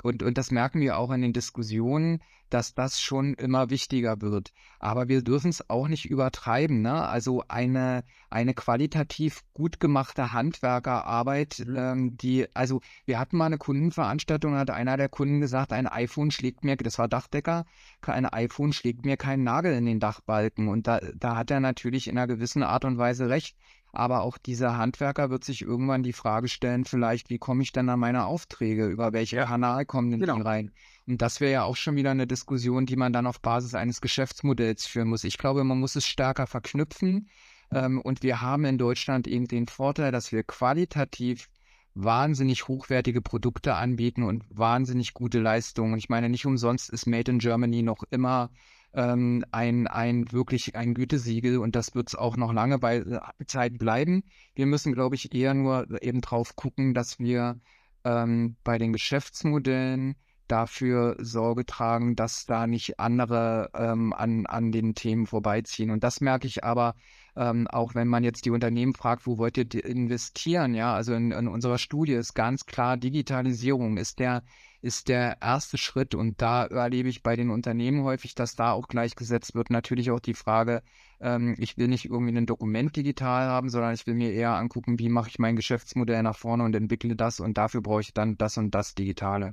und, 0.04 0.24
und 0.24 0.38
das 0.38 0.52
merken 0.52 0.80
wir 0.80 0.98
auch 0.98 1.12
in 1.12 1.22
den 1.22 1.34
Diskussionen, 1.34 2.22
dass 2.50 2.74
das 2.74 3.02
schon 3.02 3.34
immer 3.34 3.70
wichtiger 3.70 4.22
wird. 4.22 4.54
Aber 4.80 5.08
wir 5.08 5.22
dürfen 5.22 5.50
es 5.50 5.70
auch 5.70 5.88
nicht 5.88 6.06
übertreiben. 6.06 6.82
Ne? 6.82 7.08
Also 7.08 7.44
eine, 7.48 8.04
eine 8.30 8.54
qualitativ 8.54 9.44
gut 9.54 9.80
gemachte 9.80 10.34
Handwerkerarbeit, 10.34 11.64
mhm. 11.66 11.76
ähm, 11.76 12.18
die, 12.18 12.48
also 12.54 12.82
wir 13.06 13.20
hatten 13.20 13.38
mal 13.38 13.48
eine 13.48 13.58
Kundenveranstaltung, 13.58 14.56
hat 14.56 14.70
einer 14.70 14.98
der 14.98 15.10
Kunden 15.10 15.42
gesagt, 15.42 15.74
ein 15.74 15.88
iPhone 15.88 16.32
schlägt 16.32 16.64
mir, 16.64 16.78
das 16.78 17.00
war 17.00 17.08
Dachdecker, 17.08 17.66
ein 18.02 18.26
iPhone 18.26 18.72
schlägt 18.72 19.06
mir 19.06 19.18
keinen 19.18 19.44
Nagel 19.44 19.74
in 19.74 19.86
den 19.86 20.00
Dachbalken. 20.00 20.70
Und 20.70 20.88
da, 20.88 21.02
da 21.16 21.36
hat 21.36 21.52
er 21.52 21.60
natürlich 21.60 22.08
in 22.08 22.18
einer 22.18 22.28
gewissen 22.28 22.64
Art 22.64 22.86
und 22.86 22.98
Weise 22.98 23.30
recht. 23.30 23.58
Aber 23.98 24.22
auch 24.22 24.38
dieser 24.38 24.78
Handwerker 24.78 25.32
wird 25.32 25.44
sich 25.44 25.64
irgendwann 25.64 26.04
die 26.04 26.14
Frage 26.14 26.50
stellen, 26.50 26.86
vielleicht, 26.86 27.32
wie 27.32 27.40
komme 27.40 27.64
ich 27.64 27.72
denn 27.72 27.90
an 27.90 28.00
meine 28.00 28.28
Aufträge? 28.28 28.86
Über 28.86 29.12
welchen 29.12 29.40
Kanal 29.40 29.88
kommen 29.88 30.12
denn 30.12 30.20
genau. 30.20 30.36
die 30.36 30.42
rein? 30.44 30.72
Und 31.08 31.20
das 31.20 31.42
wäre 31.42 31.52
ja 31.52 31.64
auch 31.64 31.76
schon 31.76 31.96
wieder 31.96 32.12
eine 32.12 32.28
Diskussion, 32.28 32.86
die 32.86 32.96
man 32.96 33.12
dann 33.12 33.26
auf 33.26 33.42
Basis 33.42 33.74
eines 33.74 34.00
Geschäftsmodells 34.00 34.86
führen 34.86 35.08
muss. 35.08 35.24
Ich 35.24 35.40
glaube, 35.40 35.64
man 35.64 35.80
muss 35.80 35.96
es 35.96 36.06
stärker 36.06 36.46
verknüpfen. 36.46 37.28
Ähm, 37.72 38.00
und 38.00 38.22
wir 38.22 38.40
haben 38.40 38.66
in 38.66 38.78
Deutschland 38.78 39.26
eben 39.26 39.48
den 39.48 39.66
Vorteil, 39.66 40.12
dass 40.12 40.32
wir 40.32 40.44
qualitativ 40.44 41.50
wahnsinnig 41.96 42.68
hochwertige 42.68 43.24
Produkte 43.24 43.74
anbieten 43.74 44.22
und 44.22 44.44
wahnsinnig 44.52 45.16
gute 45.16 45.40
Leistungen. 45.40 45.98
Ich 45.98 46.08
meine, 46.08 46.30
nicht 46.30 46.46
umsonst 46.46 46.92
ist 46.92 47.08
Made 47.08 47.32
in 47.32 47.40
Germany 47.40 47.82
noch 47.82 48.04
immer 48.12 48.52
ähm, 48.98 49.46
ein, 49.52 49.86
ein 49.88 50.32
wirklich 50.32 50.76
ein 50.76 50.96
Gütesiegel 50.96 51.60
und 51.60 51.76
das 51.76 51.94
wird 51.94 52.10
es 52.10 52.16
auch 52.16 52.36
noch 52.36 52.52
lange 52.52 52.80
bei 52.80 52.98
äh, 52.98 53.20
Zeit 53.46 53.78
bleiben. 53.78 54.24
Wir 54.56 54.66
müssen, 54.66 54.94
glaube 54.94 55.16
ich, 55.16 55.34
eher 55.36 55.54
nur 55.54 56.02
eben 56.02 56.20
drauf 56.22 56.56
gucken, 56.56 56.96
dass 56.96 57.20
wir 57.20 57.60
ähm, 58.04 58.58
bei 58.64 58.80
den 58.80 58.94
Geschäftsmodellen 58.94 60.16
dafür 60.48 61.16
Sorge 61.20 61.66
tragen, 61.66 62.16
dass 62.16 62.46
da 62.46 62.66
nicht 62.66 63.00
andere 63.00 63.70
ähm, 63.76 64.14
an, 64.14 64.46
an 64.48 64.72
den 64.72 64.96
Themen 64.96 65.28
vorbeiziehen. 65.28 65.92
Und 65.92 66.04
das 66.04 66.20
merke 66.20 66.48
ich 66.48 66.64
aber 66.64 66.96
ähm, 67.36 67.68
auch, 67.68 67.94
wenn 67.94 68.08
man 68.08 68.24
jetzt 68.24 68.46
die 68.46 68.52
Unternehmen 68.52 68.94
fragt, 68.94 69.28
wo 69.28 69.38
wollt 69.38 69.58
ihr 69.58 69.86
investieren? 69.86 70.74
Ja, 70.74 70.96
also 70.96 71.14
in, 71.14 71.32
in 71.32 71.48
unserer 71.48 71.78
Studie 71.78 72.14
ist 72.14 72.34
ganz 72.34 72.66
klar, 72.66 72.98
Digitalisierung 72.98 73.98
ist 73.98 74.18
der 74.20 74.42
ist 74.82 75.08
der 75.08 75.38
erste 75.42 75.78
Schritt. 75.78 76.16
Und 76.16 76.42
da 76.42 76.66
erlebe 76.66 77.10
ich 77.10 77.24
bei 77.24 77.36
den 77.36 77.50
Unternehmen 77.50 78.04
häufig, 78.04 78.36
dass 78.36 78.56
da 78.56 78.72
auch 78.72 78.88
gleichgesetzt 78.88 79.56
wird. 79.56 79.70
Natürlich 79.70 80.12
auch 80.12 80.20
die 80.20 80.34
Frage, 80.34 80.82
ähm, 81.20 81.56
ich 81.58 81.78
will 81.78 81.88
nicht 81.88 82.06
irgendwie 82.06 82.38
ein 82.38 82.46
Dokument 82.46 82.96
digital 82.96 83.48
haben, 83.48 83.70
sondern 83.70 83.94
ich 83.94 84.06
will 84.06 84.14
mir 84.14 84.32
eher 84.32 84.52
angucken, 84.52 85.00
wie 85.00 85.10
mache 85.10 85.30
ich 85.30 85.40
mein 85.40 85.56
Geschäftsmodell 85.56 86.24
nach 86.24 86.38
vorne 86.38 86.64
und 86.64 86.76
entwickle 86.76 87.16
das 87.16 87.40
und 87.40 87.58
dafür 87.58 87.82
brauche 87.82 88.02
ich 88.02 88.14
dann 88.14 88.38
das 88.38 88.58
und 88.58 88.72
das 88.72 88.94
Digitale. 88.94 89.52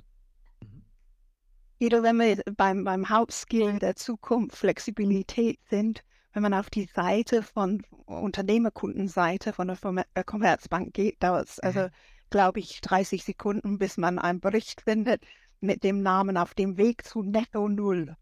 Wieder 1.79 2.03
wenn 2.03 2.17
wir 2.19 2.43
beim, 2.57 2.85
beim 2.85 3.09
Hauptskill 3.09 3.79
der 3.79 3.97
Zukunft 3.97 4.57
Flexibilität 4.57 5.59
sind, 5.69 6.05
wenn 6.33 6.43
man 6.43 6.55
auf 6.55 6.71
die 6.71 6.87
Seite 6.87 7.43
von 7.43 7.83
Unternehmerkundenseite 8.07 9.53
von 9.53 9.69
der 9.69 10.25
Commerzbank 10.25 10.93
geht, 10.93 11.23
dauert 11.23 11.49
es 11.49 11.61
also 11.61 11.81
mhm 11.83 11.91
glaube 12.31 12.61
ich, 12.61 12.81
30 12.81 13.25
Sekunden, 13.25 13.79
bis 13.79 13.97
man 13.97 14.19
einen 14.19 14.41
Bericht 14.41 14.83
findet 14.83 15.23
mit 15.61 15.83
dem 15.83 16.03
Namen 16.03 16.37
auf 16.37 16.55
dem 16.55 16.77
Weg 16.77 17.05
zu 17.05 17.23
Netto 17.23 17.69
Null. 17.69 18.17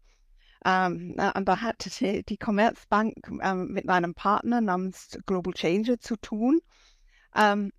Ähm, 0.65 1.15
und 1.35 1.45
da 1.45 1.61
hat 1.61 2.01
die 2.01 2.37
Commerzbank 2.37 3.15
ähm, 3.41 3.67
mit 3.71 3.89
einem 3.89 4.13
Partner 4.13 4.61
namens 4.61 5.17
Global 5.25 5.53
Changer 5.53 5.99
zu 5.99 6.15
tun. 6.15 6.61
Ähm, 7.35 7.71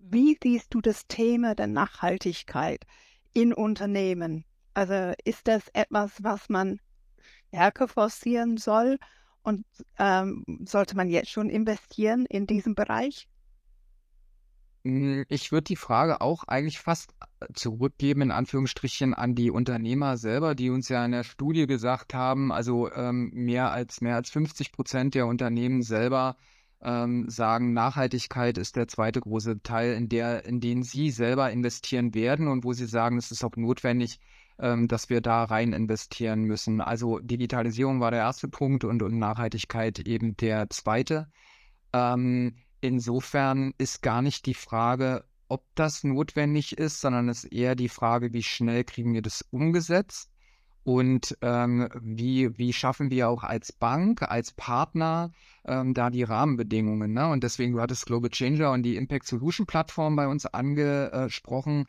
wie 0.00 0.36
siehst 0.42 0.74
du 0.74 0.80
das 0.80 1.06
Thema 1.06 1.54
der 1.54 1.68
Nachhaltigkeit 1.68 2.84
in 3.32 3.52
Unternehmen? 3.52 4.44
Also 4.74 5.12
ist 5.24 5.46
das 5.46 5.68
etwas, 5.72 6.22
was 6.22 6.48
man 6.48 6.80
stärker 7.48 7.86
forcieren 7.88 8.56
soll? 8.56 8.98
Und 9.42 9.64
ähm, 9.98 10.44
sollte 10.64 10.96
man 10.96 11.08
jetzt 11.08 11.30
schon 11.30 11.50
investieren 11.50 12.26
in 12.26 12.46
diesem 12.46 12.74
Bereich? 12.74 13.28
Hm, 14.84 15.24
ich 15.28 15.52
würde 15.52 15.64
die 15.64 15.76
Frage 15.76 16.20
auch 16.20 16.44
eigentlich 16.44 16.78
fast 16.80 17.14
äh, 17.40 17.46
zurückgeben, 17.54 18.22
in 18.22 18.30
Anführungsstrichen, 18.30 19.14
an 19.14 19.34
die 19.34 19.50
Unternehmer 19.50 20.16
selber, 20.16 20.54
die 20.54 20.70
uns 20.70 20.88
ja 20.88 21.04
in 21.04 21.12
der 21.12 21.24
Studie 21.24 21.66
gesagt 21.66 22.14
haben, 22.14 22.52
also 22.52 22.92
ähm, 22.92 23.30
mehr 23.32 23.70
als 23.72 24.00
mehr 24.00 24.16
als 24.16 24.30
50 24.30 24.72
Prozent 24.72 25.14
der 25.14 25.26
Unternehmen 25.26 25.82
selber 25.82 26.36
ähm, 26.82 27.28
sagen, 27.28 27.72
Nachhaltigkeit 27.72 28.58
ist 28.58 28.76
der 28.76 28.88
zweite 28.88 29.20
große 29.20 29.62
Teil, 29.62 29.94
in 29.94 30.08
der, 30.08 30.44
in 30.44 30.60
den 30.60 30.82
sie 30.82 31.10
selber 31.10 31.50
investieren 31.50 32.14
werden 32.14 32.48
und 32.48 32.64
wo 32.64 32.72
sie 32.72 32.86
sagen, 32.86 33.18
es 33.18 33.30
ist 33.30 33.44
auch 33.44 33.56
notwendig, 33.56 34.18
ähm, 34.58 34.88
dass 34.88 35.08
wir 35.08 35.20
da 35.20 35.44
rein 35.44 35.72
investieren 35.72 36.42
müssen. 36.42 36.80
Also 36.80 37.20
Digitalisierung 37.20 38.00
war 38.00 38.10
der 38.10 38.20
erste 38.20 38.48
Punkt 38.48 38.84
und, 38.84 39.02
und 39.02 39.16
Nachhaltigkeit 39.18 40.00
eben 40.00 40.36
der 40.36 40.68
zweite. 40.70 41.28
Ähm, 41.92 42.56
Insofern 42.82 43.74
ist 43.78 44.02
gar 44.02 44.22
nicht 44.22 44.44
die 44.44 44.54
Frage, 44.54 45.24
ob 45.46 45.64
das 45.76 46.02
notwendig 46.02 46.78
ist, 46.78 47.00
sondern 47.00 47.28
es 47.28 47.44
ist 47.44 47.52
eher 47.52 47.76
die 47.76 47.88
Frage, 47.88 48.32
wie 48.32 48.42
schnell 48.42 48.82
kriegen 48.82 49.14
wir 49.14 49.22
das 49.22 49.42
umgesetzt 49.52 50.32
und 50.82 51.38
ähm, 51.42 51.88
wie, 52.00 52.58
wie 52.58 52.72
schaffen 52.72 53.12
wir 53.12 53.28
auch 53.28 53.44
als 53.44 53.70
Bank, 53.70 54.22
als 54.22 54.50
Partner 54.50 55.30
ähm, 55.64 55.94
da 55.94 56.10
die 56.10 56.24
Rahmenbedingungen. 56.24 57.12
Ne? 57.12 57.28
Und 57.28 57.44
deswegen, 57.44 57.72
du 57.72 57.80
hattest 57.80 58.06
Global 58.06 58.30
Changer 58.30 58.72
und 58.72 58.82
die 58.82 58.96
Impact 58.96 59.28
Solution 59.28 59.64
Plattform 59.64 60.16
bei 60.16 60.26
uns 60.26 60.44
angesprochen. 60.46 61.86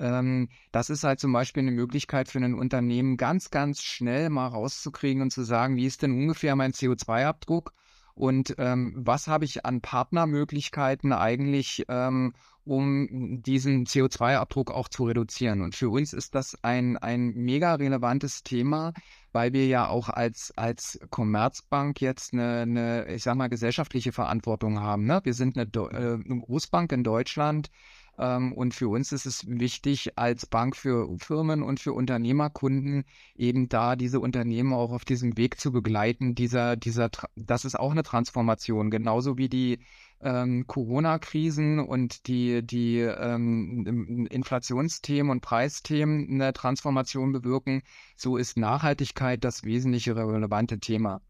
Ähm, 0.00 0.48
das 0.72 0.90
ist 0.90 1.04
halt 1.04 1.20
zum 1.20 1.32
Beispiel 1.32 1.60
eine 1.60 1.70
Möglichkeit 1.70 2.28
für 2.28 2.40
ein 2.40 2.54
Unternehmen, 2.54 3.16
ganz, 3.16 3.50
ganz 3.52 3.80
schnell 3.80 4.28
mal 4.28 4.48
rauszukriegen 4.48 5.22
und 5.22 5.30
zu 5.30 5.44
sagen, 5.44 5.76
wie 5.76 5.86
ist 5.86 6.02
denn 6.02 6.10
ungefähr 6.10 6.56
mein 6.56 6.72
CO2-Abdruck? 6.72 7.72
Und 8.14 8.54
ähm, 8.58 8.94
was 8.96 9.28
habe 9.28 9.44
ich 9.44 9.64
an 9.64 9.80
Partnermöglichkeiten 9.80 11.12
eigentlich, 11.12 11.84
ähm, 11.88 12.34
um 12.64 13.42
diesen 13.42 13.86
CO2-Abdruck 13.86 14.70
auch 14.70 14.88
zu 14.88 15.04
reduzieren. 15.04 15.62
Und 15.62 15.74
für 15.74 15.90
uns 15.90 16.12
ist 16.12 16.34
das 16.34 16.56
ein, 16.62 16.96
ein 16.96 17.34
mega 17.34 17.74
relevantes 17.74 18.44
Thema, 18.44 18.92
weil 19.32 19.52
wir 19.52 19.66
ja 19.66 19.88
auch 19.88 20.08
als, 20.08 20.52
als 20.56 21.00
Commerzbank 21.10 22.00
jetzt 22.00 22.32
eine, 22.32 22.60
eine, 22.60 23.06
ich 23.08 23.24
sag 23.24 23.34
mal, 23.34 23.48
gesellschaftliche 23.48 24.12
Verantwortung 24.12 24.78
haben. 24.80 25.06
Ne? 25.06 25.20
Wir 25.24 25.34
sind 25.34 25.58
eine, 25.58 25.68
äh, 25.72 26.24
eine 26.24 26.40
Großbank 26.40 26.92
in 26.92 27.02
Deutschland 27.02 27.70
und 28.18 28.74
für 28.74 28.88
uns 28.88 29.10
ist 29.12 29.26
es 29.26 29.46
wichtig, 29.48 30.18
als 30.18 30.44
Bank 30.46 30.76
für 30.76 31.08
Firmen 31.18 31.62
und 31.62 31.80
für 31.80 31.92
Unternehmerkunden 31.94 33.04
eben 33.34 33.68
da 33.68 33.96
diese 33.96 34.20
Unternehmen 34.20 34.74
auch 34.74 34.92
auf 34.92 35.04
diesem 35.04 35.36
Weg 35.38 35.58
zu 35.58 35.72
begleiten. 35.72 36.34
Dieser, 36.34 36.76
dieser, 36.76 37.10
das 37.36 37.64
ist 37.64 37.78
auch 37.78 37.90
eine 37.92 38.02
Transformation, 38.02 38.90
genauso 38.90 39.38
wie 39.38 39.48
die 39.48 39.78
ähm, 40.20 40.66
Corona-Krisen 40.66 41.80
und 41.80 42.26
die, 42.26 42.64
die 42.64 42.98
ähm, 42.98 44.26
Inflationsthemen 44.30 45.30
und 45.30 45.40
Preisthemen 45.40 46.28
eine 46.30 46.52
Transformation 46.52 47.32
bewirken. 47.32 47.82
So 48.16 48.36
ist 48.36 48.56
Nachhaltigkeit 48.58 49.42
das 49.42 49.64
wesentliche 49.64 50.14
relevante 50.16 50.78
Thema. 50.78 51.22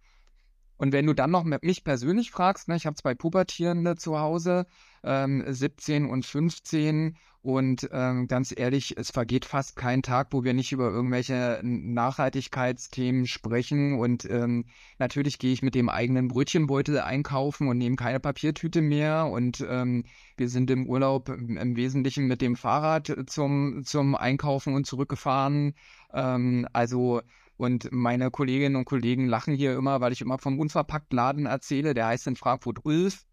Und 0.82 0.92
wenn 0.92 1.06
du 1.06 1.14
dann 1.14 1.30
noch 1.30 1.44
mich 1.44 1.84
persönlich 1.84 2.32
fragst, 2.32 2.66
ne, 2.66 2.74
ich 2.74 2.86
habe 2.86 2.96
zwei 2.96 3.14
Pubertierende 3.14 3.94
zu 3.94 4.18
Hause, 4.18 4.66
ähm, 5.04 5.44
17 5.46 6.06
und 6.06 6.26
15 6.26 7.16
und 7.40 7.88
ähm, 7.92 8.26
ganz 8.26 8.52
ehrlich, 8.56 8.96
es 8.96 9.12
vergeht 9.12 9.44
fast 9.44 9.76
kein 9.76 10.02
Tag, 10.02 10.28
wo 10.32 10.42
wir 10.42 10.54
nicht 10.54 10.72
über 10.72 10.90
irgendwelche 10.90 11.60
Nachhaltigkeitsthemen 11.62 13.28
sprechen. 13.28 13.96
Und 14.00 14.28
ähm, 14.28 14.64
natürlich 14.98 15.38
gehe 15.38 15.52
ich 15.52 15.62
mit 15.62 15.76
dem 15.76 15.88
eigenen 15.88 16.26
Brötchenbeutel 16.26 16.98
einkaufen 16.98 17.68
und 17.68 17.78
nehme 17.78 17.94
keine 17.94 18.18
Papiertüte 18.18 18.80
mehr. 18.80 19.26
Und 19.26 19.64
ähm, 19.68 20.02
wir 20.36 20.48
sind 20.48 20.68
im 20.68 20.88
Urlaub 20.88 21.28
im 21.28 21.76
Wesentlichen 21.76 22.26
mit 22.26 22.40
dem 22.40 22.56
Fahrrad 22.56 23.12
zum, 23.26 23.84
zum 23.84 24.16
Einkaufen 24.16 24.74
und 24.74 24.84
zurückgefahren. 24.84 25.74
Ähm, 26.12 26.66
also 26.72 27.22
und 27.62 27.92
meine 27.92 28.32
Kolleginnen 28.32 28.74
und 28.74 28.86
Kollegen 28.86 29.28
lachen 29.28 29.54
hier 29.54 29.76
immer, 29.76 30.00
weil 30.00 30.12
ich 30.12 30.20
immer 30.20 30.38
vom 30.38 30.58
Unverpacktladen 30.58 31.46
erzähle. 31.46 31.94
Der 31.94 32.08
heißt 32.08 32.26
in 32.26 32.34
Frankfurt 32.34 32.84
Ulf. 32.84 33.24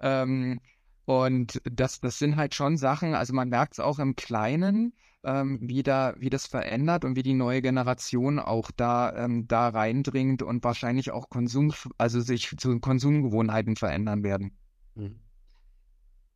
Ähm, 0.00 0.60
und 1.06 1.62
das, 1.64 2.00
das 2.00 2.18
sind 2.18 2.36
halt 2.36 2.54
schon 2.54 2.76
Sachen, 2.76 3.14
also 3.14 3.32
man 3.32 3.48
merkt 3.48 3.72
es 3.72 3.80
auch 3.80 3.98
im 3.98 4.14
Kleinen, 4.14 4.92
ähm, 5.24 5.58
wie, 5.62 5.82
da, 5.82 6.14
wie 6.18 6.28
das 6.28 6.46
verändert 6.46 7.06
und 7.06 7.16
wie 7.16 7.22
die 7.22 7.32
neue 7.32 7.62
Generation 7.62 8.38
auch 8.38 8.70
da, 8.70 9.16
ähm, 9.16 9.48
da 9.48 9.68
reindringt 9.68 10.42
und 10.42 10.62
wahrscheinlich 10.64 11.10
auch 11.10 11.30
Konsum, 11.30 11.72
also 11.96 12.20
sich 12.20 12.54
zu 12.58 12.78
Konsumgewohnheiten 12.80 13.76
verändern 13.76 14.22
werden. 14.22 14.58
Mhm. 14.96 15.18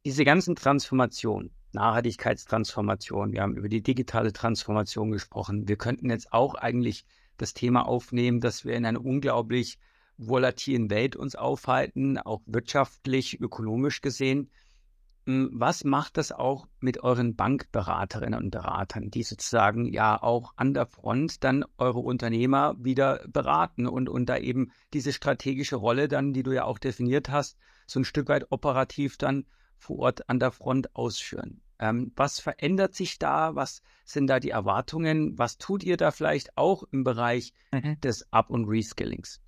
Diese 0.07 0.25
ganzen 0.25 0.57
Transformationen, 0.57 1.51
Nachhaltigkeitstransformation, 1.73 3.33
wir 3.33 3.43
haben 3.43 3.59
über 3.59 3.69
die 3.69 3.83
digitale 3.83 4.33
Transformation 4.33 5.11
gesprochen. 5.11 5.69
Wir 5.69 5.77
könnten 5.77 6.09
jetzt 6.09 6.33
auch 6.33 6.55
eigentlich 6.55 7.05
das 7.43 7.55
Thema 7.55 7.87
aufnehmen, 7.87 8.41
dass 8.41 8.65
wir 8.65 8.75
in 8.75 8.87
einer 8.87 9.05
unglaublich 9.05 9.79
volatilen 10.17 10.91
Welt 10.91 11.17
uns 11.17 11.35
aufhalten, 11.35 12.19
auch 12.19 12.41
wirtschaftlich, 12.47 13.41
ökonomisch 13.41 14.01
gesehen. 14.01 14.51
Hm, 15.27 15.51
was 15.53 15.85
macht 15.85 16.17
das 16.17 16.33
auch 16.33 16.67
mit 16.81 17.03
euren 17.03 17.37
Bankberaterinnen 17.37 18.43
und 18.43 18.51
Beratern, 18.51 19.11
die 19.11 19.23
sozusagen 19.23 19.93
ja 19.93 20.21
auch 20.21 20.53
an 20.57 20.75
der 20.75 20.87
Front 20.87 21.45
dann 21.45 21.65
eure 21.79 22.01
Unternehmer 22.01 22.75
wieder 22.79 23.25
beraten 23.29 23.87
und, 23.87 24.09
und 24.09 24.27
da 24.27 24.37
eben 24.37 24.73
diese 24.93 25.13
strategische 25.13 25.77
Rolle 25.77 26.09
dann, 26.09 26.33
die 26.33 26.43
du 26.43 26.53
ja 26.53 26.65
auch 26.65 26.79
definiert 26.79 27.29
hast, 27.29 27.57
so 27.87 28.01
ein 28.01 28.05
Stück 28.05 28.29
weit 28.29 28.51
operativ 28.51 29.17
dann 29.17 29.47
vor 29.77 29.99
Ort 29.99 30.29
an 30.29 30.41
der 30.41 30.51
Front 30.51 30.95
ausführen? 30.95 31.62
Ähm, 31.83 32.13
was 32.15 32.39
verändert 32.39 32.95
sich 32.95 33.19
da? 33.19 33.57
Was 33.57 33.83
sind 34.05 34.29
da 34.29 34.39
die 34.39 34.51
Erwartungen? 34.51 35.37
Was 35.37 35.59
tut 35.59 35.83
ihr 35.83 35.97
da 35.97 36.13
vielleicht 36.13 36.57
auch 36.57 36.85
im 36.93 37.03
Bereich 37.03 37.53
mhm. 37.73 38.01
des 38.01 38.33
Up- 38.33 38.51
und 38.51 38.67
Reskillings? 38.67 39.41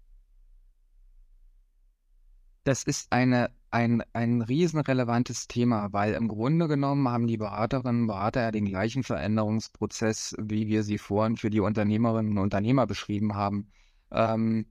Das 2.64 2.82
ist 2.82 3.12
eine, 3.12 3.52
ein, 3.70 4.02
ein 4.14 4.42
riesenrelevantes 4.42 5.46
Thema, 5.46 5.92
weil 5.92 6.14
im 6.14 6.26
Grunde 6.26 6.66
genommen 6.66 7.08
haben 7.08 7.28
die 7.28 7.36
Beraterinnen 7.36 8.02
und 8.02 8.06
Berater 8.08 8.42
ja 8.42 8.50
den 8.50 8.64
gleichen 8.64 9.04
Veränderungsprozess, 9.04 10.34
wie 10.40 10.66
wir 10.66 10.82
sie 10.82 10.98
vorhin 10.98 11.36
für 11.36 11.50
die 11.50 11.60
Unternehmerinnen 11.60 12.32
und 12.32 12.38
Unternehmer 12.38 12.88
beschrieben 12.88 13.36
haben. 13.36 13.70
Ähm, 14.10 14.66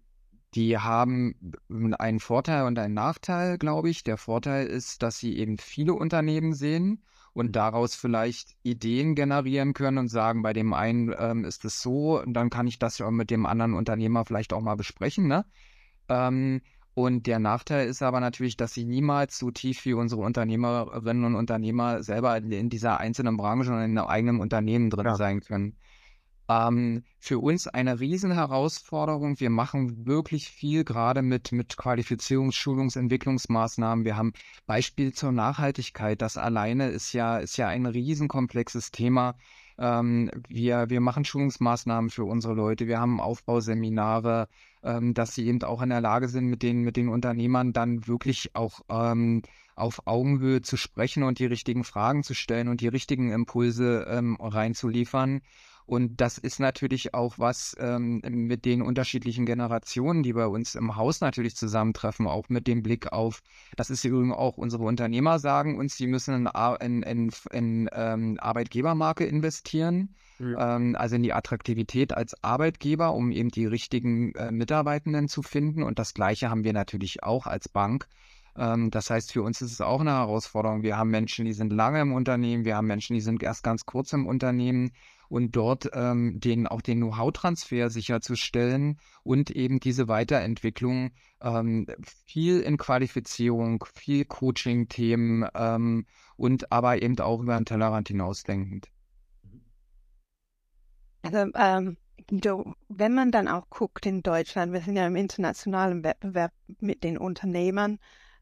die 0.54 0.78
haben 0.78 1.54
einen 1.98 2.20
Vorteil 2.20 2.66
und 2.66 2.78
einen 2.78 2.94
Nachteil, 2.94 3.58
glaube 3.58 3.90
ich. 3.90 4.04
Der 4.04 4.18
Vorteil 4.18 4.68
ist, 4.68 5.02
dass 5.02 5.18
sie 5.18 5.38
eben 5.38 5.58
viele 5.58 5.94
Unternehmen 5.94 6.54
sehen 6.54 7.02
und 7.34 7.56
daraus 7.56 7.96
vielleicht 7.96 8.56
Ideen 8.64 9.16
generieren 9.16 9.74
können 9.74 9.98
und 9.98 10.08
sagen, 10.08 10.44
bei 10.44 10.54
dem 10.54 10.74
einen 10.74 11.14
ähm, 11.18 11.46
ist 11.46 11.66
es 11.66 11.82
so, 11.82 12.22
und 12.22 12.34
dann 12.34 12.50
kann 12.50 12.68
ich 12.68 12.80
das 12.80 13.00
ja 13.00 13.10
mit 13.10 13.32
dem 13.32 13.46
anderen 13.46 13.74
Unternehmer 13.74 14.26
vielleicht 14.26 14.54
auch 14.54 14.62
mal 14.62 14.76
besprechen. 14.76 15.28
Ne? 15.28 15.46
Ähm, 16.10 16.62
und 16.96 17.26
der 17.26 17.40
Nachteil 17.40 17.88
ist 17.88 18.04
aber 18.04 18.20
natürlich, 18.20 18.56
dass 18.56 18.74
sie 18.74 18.86
niemals 18.86 19.40
so 19.40 19.50
tief 19.50 19.84
wie 19.86 19.94
unsere 19.94 20.22
Unternehmerinnen 20.22 21.26
und 21.26 21.36
Unternehmer 21.36 22.04
selber 22.04 22.38
in 22.38 22.70
dieser 22.70 23.00
einzelnen 23.00 23.36
Branche 23.36 23.72
und 23.72 23.82
in 23.82 23.98
einem 23.98 24.08
eigenen 24.08 24.40
Unternehmen 24.40 24.92
drin 24.92 25.06
ja. 25.06 25.16
sein 25.16 25.42
können. 25.42 25.76
Ähm, 26.50 27.04
für 27.20 27.40
uns 27.40 27.68
eine 27.68 28.00
Riesenherausforderung. 28.00 29.40
Wir 29.40 29.50
machen 29.50 30.06
wirklich 30.06 30.50
viel 30.50 30.84
gerade 30.84 31.22
mit, 31.22 31.52
mit 31.52 31.76
Qualifizierungs-, 31.78 32.56
Schulungs-, 32.56 32.98
Entwicklungsmaßnahmen. 32.98 34.06
Wir 34.06 34.18
haben 34.18 34.34
Beispiel 34.66 35.14
zur 35.14 35.32
Nachhaltigkeit. 35.32 36.22
Das 36.22 36.38
alleine 36.38 36.90
ist 36.90 37.14
ja, 37.14 37.38
ist 37.38 37.58
ja 37.58 37.68
ein 37.68 37.86
riesenkomplexes 37.86 38.92
Thema. 38.92 39.36
Ähm, 39.78 40.30
wir, 40.50 40.90
wir 40.90 41.02
machen 41.02 41.26
Schulungsmaßnahmen 41.26 42.10
für 42.10 42.26
unsere 42.26 42.54
Leute. 42.54 42.88
Wir 42.88 43.00
haben 43.00 43.22
Aufbauseminare 43.22 44.48
ähm, 44.84 45.14
dass 45.14 45.34
sie 45.34 45.48
eben 45.48 45.64
auch 45.64 45.82
in 45.82 45.90
der 45.90 46.02
Lage 46.02 46.28
sind, 46.28 46.48
mit 46.48 46.62
den, 46.62 46.82
mit 46.82 46.98
den 46.98 47.10
Unternehmern 47.10 47.74
dann 47.74 48.08
wirklich 48.08 48.56
auch 48.56 48.82
ähm, 48.90 49.42
auf 49.76 50.06
Augenhöhe 50.06 50.62
zu 50.62 50.78
sprechen 50.78 51.24
und 51.24 51.40
die 51.40 51.46
richtigen 51.46 51.84
Fragen 51.84 52.24
zu 52.24 52.34
stellen 52.34 52.68
und 52.68 52.82
die 52.82 52.90
richtigen 52.90 53.32
Impulse 53.32 54.06
ähm, 54.10 54.38
reinzuliefern. 54.40 55.42
Und 55.86 56.22
das 56.22 56.38
ist 56.38 56.60
natürlich 56.60 57.14
auch 57.14 57.40
was 57.40 57.76
ähm, 57.80 58.22
mit 58.24 58.66
den 58.66 58.82
unterschiedlichen 58.82 59.46
Generationen, 59.46 60.24
die 60.24 60.34
bei 60.34 60.48
uns 60.48 60.76
im 60.76 60.96
Haus 60.96 61.22
natürlich 61.22 61.56
zusammentreffen, 61.56 62.28
auch 62.28 62.50
mit 62.50 62.68
dem 62.68 62.84
Blick 62.84 63.12
auf, 63.12 63.42
das 63.76 63.90
ist 63.90 64.06
übrigens 64.06 64.36
auch 64.36 64.58
unsere 64.58 64.84
Unternehmer 64.84 65.40
sagen 65.40 65.78
uns, 65.78 65.98
sie 65.98 66.08
müssen 66.08 66.48
in, 66.48 66.82
in, 66.82 67.04
in, 67.04 67.32
in 67.52 67.90
ähm, 67.94 68.38
Arbeitgebermarke 68.40 69.26
investieren. 69.26 70.16
Ja. 70.40 70.76
Ähm, 70.76 70.96
also 70.98 71.16
in 71.16 71.24
die 71.24 71.34
Attraktivität 71.34 72.14
als 72.14 72.44
Arbeitgeber, 72.44 73.14
um 73.14 73.32
eben 73.32 73.50
die 73.50 73.66
richtigen 73.66 74.34
äh, 74.34 74.52
Mitarbeitenden 74.52 75.28
zu 75.28 75.44
finden. 75.44 75.84
Und 75.84 76.00
das 76.00 76.14
Gleiche 76.14 76.50
haben 76.50 76.64
wir 76.64 76.74
natürlich 76.74 77.24
auch 77.24 77.46
als 77.46 77.70
Bank. 77.70 78.08
Ähm, 78.56 78.92
das 78.92 79.10
heißt, 79.10 79.32
für 79.32 79.44
uns 79.44 79.62
ist 79.62 79.72
es 79.72 79.82
auch 79.82 80.02
eine 80.02 80.12
Herausforderung. 80.12 80.84
Wir 80.84 80.98
haben 80.98 81.10
Menschen, 81.10 81.46
die 81.46 81.54
sind 81.54 81.72
lange 81.72 82.02
im 82.02 82.14
Unternehmen, 82.14 82.66
wir 82.66 82.76
haben 82.76 82.88
Menschen, 82.88 83.14
die 83.16 83.22
sind 83.22 83.42
erst 83.44 83.64
ganz 83.64 83.86
kurz 83.86 84.14
im 84.14 84.26
Unternehmen 84.26 84.92
und 85.34 85.56
dort 85.56 85.90
ähm, 85.94 86.40
den, 86.40 86.68
auch 86.68 86.84
den 86.84 87.00
Know-how-Transfer 87.00 87.90
sicherzustellen 87.90 89.00
und 89.24 89.50
eben 89.50 89.80
diese 89.80 90.08
Weiterentwicklung 90.08 91.10
ähm, 91.42 91.88
viel 92.04 92.60
in 92.60 92.78
Qualifizierung, 92.78 93.84
viel 93.96 94.26
Coaching-Themen 94.26 95.48
ähm, 95.56 96.06
und 96.38 96.72
aber 96.72 97.02
eben 97.02 97.20
auch 97.20 97.42
über 97.42 97.58
den 97.58 97.66
Tellerrand 97.66 98.10
hinausdenkend. 98.10 98.92
Also 101.24 101.50
ähm, 101.56 101.98
Guido, 102.28 102.76
wenn 102.90 103.16
man 103.16 103.32
dann 103.32 103.48
auch 103.48 103.68
guckt 103.72 104.06
in 104.06 104.22
Deutschland, 104.22 104.72
wir 104.72 104.82
sind 104.82 104.98
ja 104.98 105.08
im 105.08 105.16
internationalen 105.16 106.04
Wettbewerb 106.04 106.54
mit 106.80 107.04
den 107.04 107.18
Unternehmern, 107.18 107.98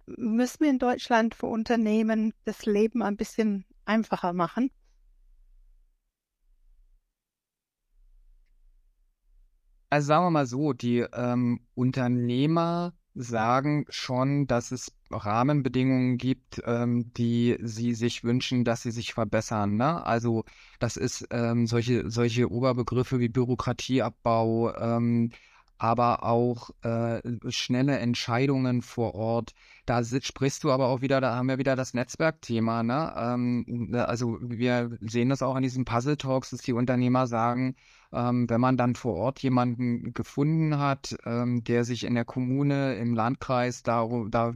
müssen 0.08 0.60
wir 0.60 0.69
in 0.69 0.80
Deutschland 0.80 1.36
für 1.36 1.45
Unternehmen 1.45 2.34
das 2.43 2.65
Leben 2.65 3.01
ein 3.01 3.15
bisschen 3.15 3.63
einfacher 3.86 4.34
machen? 4.34 4.71
Also 9.91 10.08
sagen 10.08 10.25
wir 10.25 10.30
mal 10.32 10.45
so, 10.45 10.71
die 10.71 10.99
ähm, 10.99 11.60
Unternehmer 11.75 12.93
sagen 13.13 13.86
schon, 13.89 14.47
dass 14.47 14.71
es 14.71 14.93
Rahmenbedingungen 15.12 16.17
gibt, 16.17 16.62
ähm, 16.65 17.12
die 17.13 17.58
sie 17.62 17.93
sich 17.93 18.23
wünschen, 18.23 18.63
dass 18.63 18.84
sie 18.84 18.91
sich 18.91 19.13
verbessern. 19.13 19.75
Ne? 19.75 20.06
Also 20.06 20.45
das 20.80 20.95
ist 20.95 21.27
ähm, 21.32 21.67
solche, 21.67 22.10
solche 22.10 22.49
Oberbegriffe 22.49 23.19
wie 23.19 23.27
Bürokratieabbau, 23.27 24.73
ähm, 24.77 25.32
aber 25.77 26.23
auch 26.23 26.69
äh, 26.84 27.19
schnelle 27.49 27.97
Entscheidungen 27.99 28.82
vor 28.84 29.13
Ort. 29.13 29.54
Da 29.86 30.01
sprichst 30.06 30.63
du 30.63 30.71
aber 30.71 30.88
auch 30.88 31.01
wieder, 31.01 31.19
da 31.19 31.36
haben 31.36 31.49
wir 31.49 31.58
wieder 31.58 31.75
das 31.75 31.93
Netzwerkthema. 31.93 32.84
Ne? 32.84 33.13
Ähm, 33.17 33.65
ne, 33.67 34.08
also 34.08 34.38
wir 34.41 34.97
sehen 35.01 35.27
das 35.27 35.41
auch 35.41 35.56
an 35.56 35.63
diesen 35.63 35.84
Puzzle 35.84 36.15
Talks, 36.15 36.51
dass 36.51 36.62
die 36.62 36.71
Unternehmer 36.71 37.27
sagen, 37.27 37.75
ähm, 38.13 38.50
wenn 38.50 38.60
man 38.62 38.78
dann 38.78 38.95
vor 38.95 39.15
Ort 39.15 39.39
jemanden 39.39 40.13
gefunden 40.13 40.78
hat, 40.78 41.15
ähm, 41.26 41.63
der 41.63 41.86
sich 41.86 42.04
in 42.04 42.15
der 42.15 42.26
Kommune, 42.26 42.95
im 42.95 43.15
Landkreis 43.15 43.84
da, 43.84 44.08
da 44.30 44.54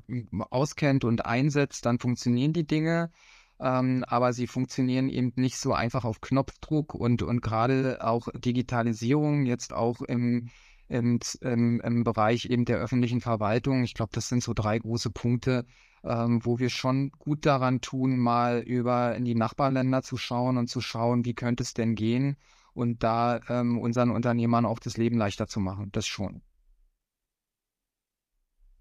auskennt 0.50 1.06
und 1.06 1.26
einsetzt, 1.26 1.86
dann 1.86 2.00
funktionieren 2.00 2.54
die 2.54 2.68
Dinge. 2.68 3.12
Ähm, 3.60 4.04
aber 4.08 4.34
sie 4.34 4.48
funktionieren 4.48 5.08
eben 5.08 5.32
nicht 5.38 5.58
so 5.58 5.74
einfach 5.74 6.04
auf 6.04 6.20
Knopfdruck 6.20 6.94
und, 6.94 7.24
und 7.24 7.42
gerade 7.42 8.00
auch 8.02 8.28
Digitalisierung 8.36 9.46
jetzt 9.46 9.72
auch 9.72 10.02
im, 10.02 10.50
im, 10.90 11.20
im, 11.40 11.80
im 11.80 12.04
Bereich 12.04 12.46
eben 12.46 12.66
der 12.66 12.78
öffentlichen 12.80 13.22
Verwaltung. 13.22 13.84
Ich 13.86 13.94
glaube, 13.94 14.12
das 14.14 14.28
sind 14.28 14.44
so 14.44 14.54
drei 14.54 14.78
große 14.80 15.12
Punkte, 15.12 15.66
ähm, 16.04 16.42
wo 16.44 16.60
wir 16.60 16.70
schon 16.70 17.12
gut 17.12 17.46
daran 17.46 17.80
tun, 17.80 18.18
mal 18.18 18.60
über 18.60 19.16
in 19.16 19.24
die 19.24 19.36
Nachbarländer 19.36 20.02
zu 20.04 20.18
schauen 20.18 20.58
und 20.58 20.68
zu 20.68 20.82
schauen, 20.82 21.24
wie 21.24 21.34
könnte 21.34 21.64
es 21.64 21.74
denn 21.74 21.96
gehen 21.96 22.36
und 22.76 23.02
da 23.02 23.40
ähm, 23.50 23.80
unseren 23.80 24.12
Unternehmern 24.12 24.66
auch 24.66 24.80
das 24.80 24.98
Leben 24.98 25.18
leichter 25.18 25.48
zu 25.48 25.60
machen. 25.60 25.92
Das 25.92 26.06
schon. 26.06 26.42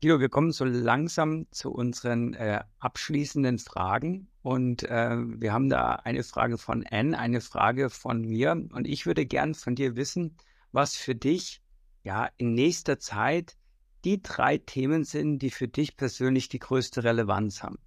Guido, 0.02 0.20
wir 0.20 0.28
kommen 0.28 0.52
so 0.52 0.66
langsam 0.66 1.46
zu 1.50 1.72
unseren 1.72 2.34
äh, 2.34 2.62
abschließenden 2.78 3.58
Fragen. 3.58 4.28
Und 4.42 4.82
äh, 4.82 5.16
wir 5.16 5.54
haben 5.54 5.70
da 5.70 5.94
eine 5.94 6.24
Frage 6.24 6.58
von 6.58 6.84
Anne, 6.86 7.18
eine 7.18 7.40
Frage 7.40 7.88
von 7.88 8.20
mir. 8.20 8.52
Und 8.72 8.86
ich 8.86 9.06
würde 9.06 9.24
gern 9.24 9.54
von 9.54 9.74
dir 9.74 9.96
wissen, 9.96 10.36
was 10.72 10.96
für 10.96 11.14
dich 11.14 11.62
ja 12.02 12.28
in 12.36 12.52
nächster 12.52 12.98
Zeit 12.98 13.56
die 14.04 14.20
drei 14.20 14.58
Themen 14.58 15.04
sind, 15.04 15.38
die 15.38 15.50
für 15.50 15.68
dich 15.68 15.96
persönlich 15.96 16.50
die 16.50 16.58
größte 16.58 17.04
Relevanz 17.04 17.62
haben. 17.62 17.78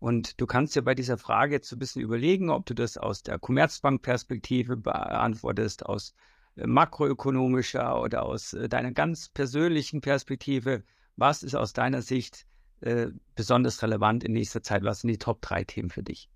Und 0.00 0.40
du 0.40 0.46
kannst 0.46 0.74
dir 0.74 0.82
bei 0.82 0.94
dieser 0.94 1.18
Frage 1.18 1.56
jetzt 1.56 1.68
so 1.68 1.76
ein 1.76 1.78
bisschen 1.78 2.00
überlegen, 2.00 2.48
ob 2.48 2.64
du 2.64 2.74
das 2.74 2.96
aus 2.96 3.22
der 3.22 3.38
Commerzbank-Perspektive 3.38 4.78
beantwortest, 4.78 5.84
aus 5.84 6.14
äh, 6.56 6.66
makroökonomischer 6.66 8.00
oder 8.00 8.24
aus 8.24 8.54
äh, 8.54 8.68
deiner 8.68 8.92
ganz 8.92 9.28
persönlichen 9.28 10.00
Perspektive. 10.00 10.84
Was 11.16 11.42
ist 11.42 11.54
aus 11.54 11.74
deiner 11.74 12.00
Sicht 12.00 12.46
äh, 12.80 13.08
besonders 13.34 13.82
relevant 13.82 14.24
in 14.24 14.32
nächster 14.32 14.62
Zeit? 14.62 14.84
Was 14.84 15.02
sind 15.02 15.08
die 15.08 15.18
Top 15.18 15.42
3 15.42 15.64
Themen 15.64 15.90
für 15.90 16.02
dich? 16.02 16.30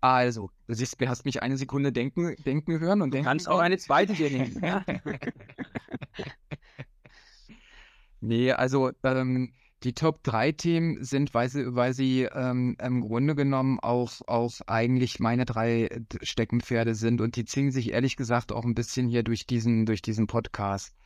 Also, 0.00 0.50
du 0.68 0.74
siehst, 0.74 1.00
du 1.00 1.08
hast 1.08 1.24
mich 1.24 1.42
eine 1.42 1.56
Sekunde 1.56 1.90
denken, 1.90 2.36
denken 2.44 2.78
hören 2.78 3.02
und 3.02 3.10
du 3.10 3.16
denken. 3.16 3.26
kannst 3.26 3.48
auch 3.48 3.58
eine 3.58 3.78
zweite 3.78 4.12
dir 4.12 4.30
nehmen. 4.30 4.62
Nee, 8.20 8.52
also 8.52 8.90
ähm, 9.04 9.52
die 9.82 9.92
Top 9.94 10.22
3 10.24 10.52
Themen 10.52 11.04
sind, 11.04 11.34
weil 11.34 11.48
sie, 11.48 11.74
weil 11.74 11.92
sie 11.92 12.22
ähm, 12.22 12.76
im 12.82 13.00
Grunde 13.02 13.34
genommen 13.34 13.78
auch, 13.80 14.20
auch 14.26 14.52
eigentlich 14.66 15.20
meine 15.20 15.44
drei 15.44 15.90
Steckenpferde 16.22 16.94
sind 16.94 17.20
und 17.20 17.36
die 17.36 17.44
ziehen 17.44 17.70
sich 17.70 17.92
ehrlich 17.92 18.16
gesagt 18.16 18.52
auch 18.52 18.64
ein 18.64 18.74
bisschen 18.74 19.08
hier 19.08 19.22
durch 19.22 19.46
diesen, 19.46 19.86
durch 19.86 20.02
diesen 20.02 20.26
Podcast. 20.26 20.96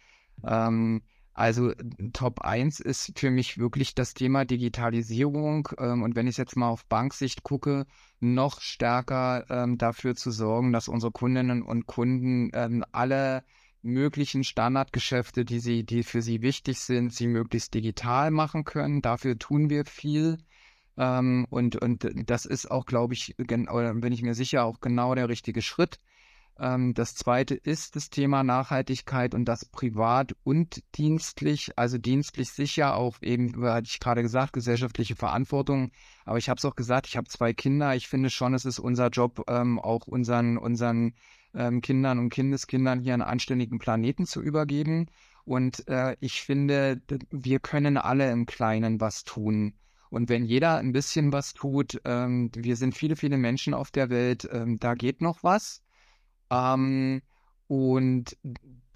Ähm, 0.44 1.02
also 1.34 1.72
Top 2.12 2.40
1 2.42 2.80
ist 2.80 3.18
für 3.18 3.30
mich 3.30 3.58
wirklich 3.58 3.94
das 3.94 4.14
Thema 4.14 4.44
Digitalisierung 4.44 5.68
ähm, 5.78 6.02
und 6.02 6.14
wenn 6.14 6.26
ich 6.26 6.36
jetzt 6.36 6.56
mal 6.56 6.68
auf 6.68 6.86
Banksicht 6.86 7.42
gucke, 7.42 7.86
noch 8.20 8.61
stärker 8.61 9.46
ähm, 9.48 9.78
dafür 9.78 10.14
zu 10.14 10.30
sorgen, 10.30 10.72
dass 10.72 10.88
unsere 10.88 11.12
Kundinnen 11.12 11.62
und 11.62 11.86
Kunden 11.86 12.50
ähm, 12.54 12.84
alle 12.92 13.42
möglichen 13.83 14.45
Standardgeschäfte, 14.45 15.45
die 15.45 15.61
sie, 15.61 15.85
die 15.85 16.03
für 16.03 16.22
sie 16.22 16.43
wichtig 16.43 16.81
sind, 16.81 17.14
sie 17.14 17.26
möglichst 17.26 17.74
digital 17.74 18.31
machen 18.31 18.64
können. 18.64 19.03
Dafür 19.03 19.39
tun 19.39 19.70
wir 19.70 19.85
viel. 19.85 20.39
Ähm, 20.97 21.47
und, 21.51 21.76
und 21.76 22.07
das 22.26 22.45
ist 22.45 22.70
auch, 22.70 22.87
glaube 22.87 23.14
ich, 23.14 23.37
oder 23.39 23.95
bin 23.95 24.12
ich 24.12 24.22
mir 24.22 24.35
sicher, 24.35 24.64
auch 24.64 24.81
genau 24.81 25.14
der 25.14 25.28
richtige 25.28 25.62
Schritt. 25.62 25.99
Ähm, 26.61 26.93
das 26.95 27.14
zweite 27.14 27.55
ist 27.55 27.97
das 27.97 28.11
Thema 28.11 28.45
Nachhaltigkeit 28.45 29.35
und 29.35 29.47
das 29.47 29.64
privat 29.64 30.37
und 30.45 30.83
dienstlich. 30.97 31.72
Also 31.76 31.97
dienstlich 31.97 32.51
sicher 32.51 32.97
auch 32.97 33.16
eben, 33.22 33.64
hatte 33.64 33.89
ich 33.91 33.99
gerade 33.99 34.22
gesagt, 34.22 34.53
gesellschaftliche 34.53 35.16
Verantwortung. 35.16 35.91
Aber 36.26 36.39
ich 36.39 36.51
habe 36.51 36.59
es 36.59 36.64
auch 36.66 36.76
gesagt, 36.76 37.07
ich 37.07 37.16
habe 37.16 37.28
zwei 37.28 37.55
Kinder. 37.55 37.97
Ich 37.97 38.09
finde 38.09 38.28
schon, 38.28 38.53
es 38.53 38.66
ist 38.66 38.78
unser 38.78 39.09
Job, 39.09 39.43
ähm, 39.49 39.78
auch 39.78 40.07
unseren, 40.07 40.59
unseren 40.59 41.14
ähm, 41.55 41.80
Kindern 41.80 42.18
und 42.18 42.30
Kindeskindern 42.30 43.01
hier 43.01 43.14
einen 43.14 43.22
anständigen 43.22 43.78
Planeten 43.78 44.26
zu 44.26 44.42
übergeben. 44.42 45.07
Und 45.44 45.88
äh, 45.88 46.16
ich 46.20 46.42
finde, 46.42 47.01
wir 47.30 47.61
können 47.61 47.96
alle 47.96 48.30
im 48.30 48.46
Kleinen 48.46 49.01
was 49.01 49.24
tun. 49.24 49.74
Und 50.11 50.28
wenn 50.28 50.44
jeder 50.44 50.78
ein 50.78 50.92
bisschen 50.92 51.32
was 51.32 51.55
tut, 51.55 52.01
ähm, 52.05 52.51
wir 52.55 52.76
sind 52.76 52.94
viele, 52.96 53.16
viele 53.16 53.38
Menschen 53.38 53.74
auf 53.74 53.90
der 53.90 54.11
Welt, 54.11 54.48
ähm, 54.53 54.78
da 54.78 54.94
geht 54.94 55.22
noch 55.22 55.42
was. 55.42 55.82
Ähm, 56.51 57.22
und 57.68 58.36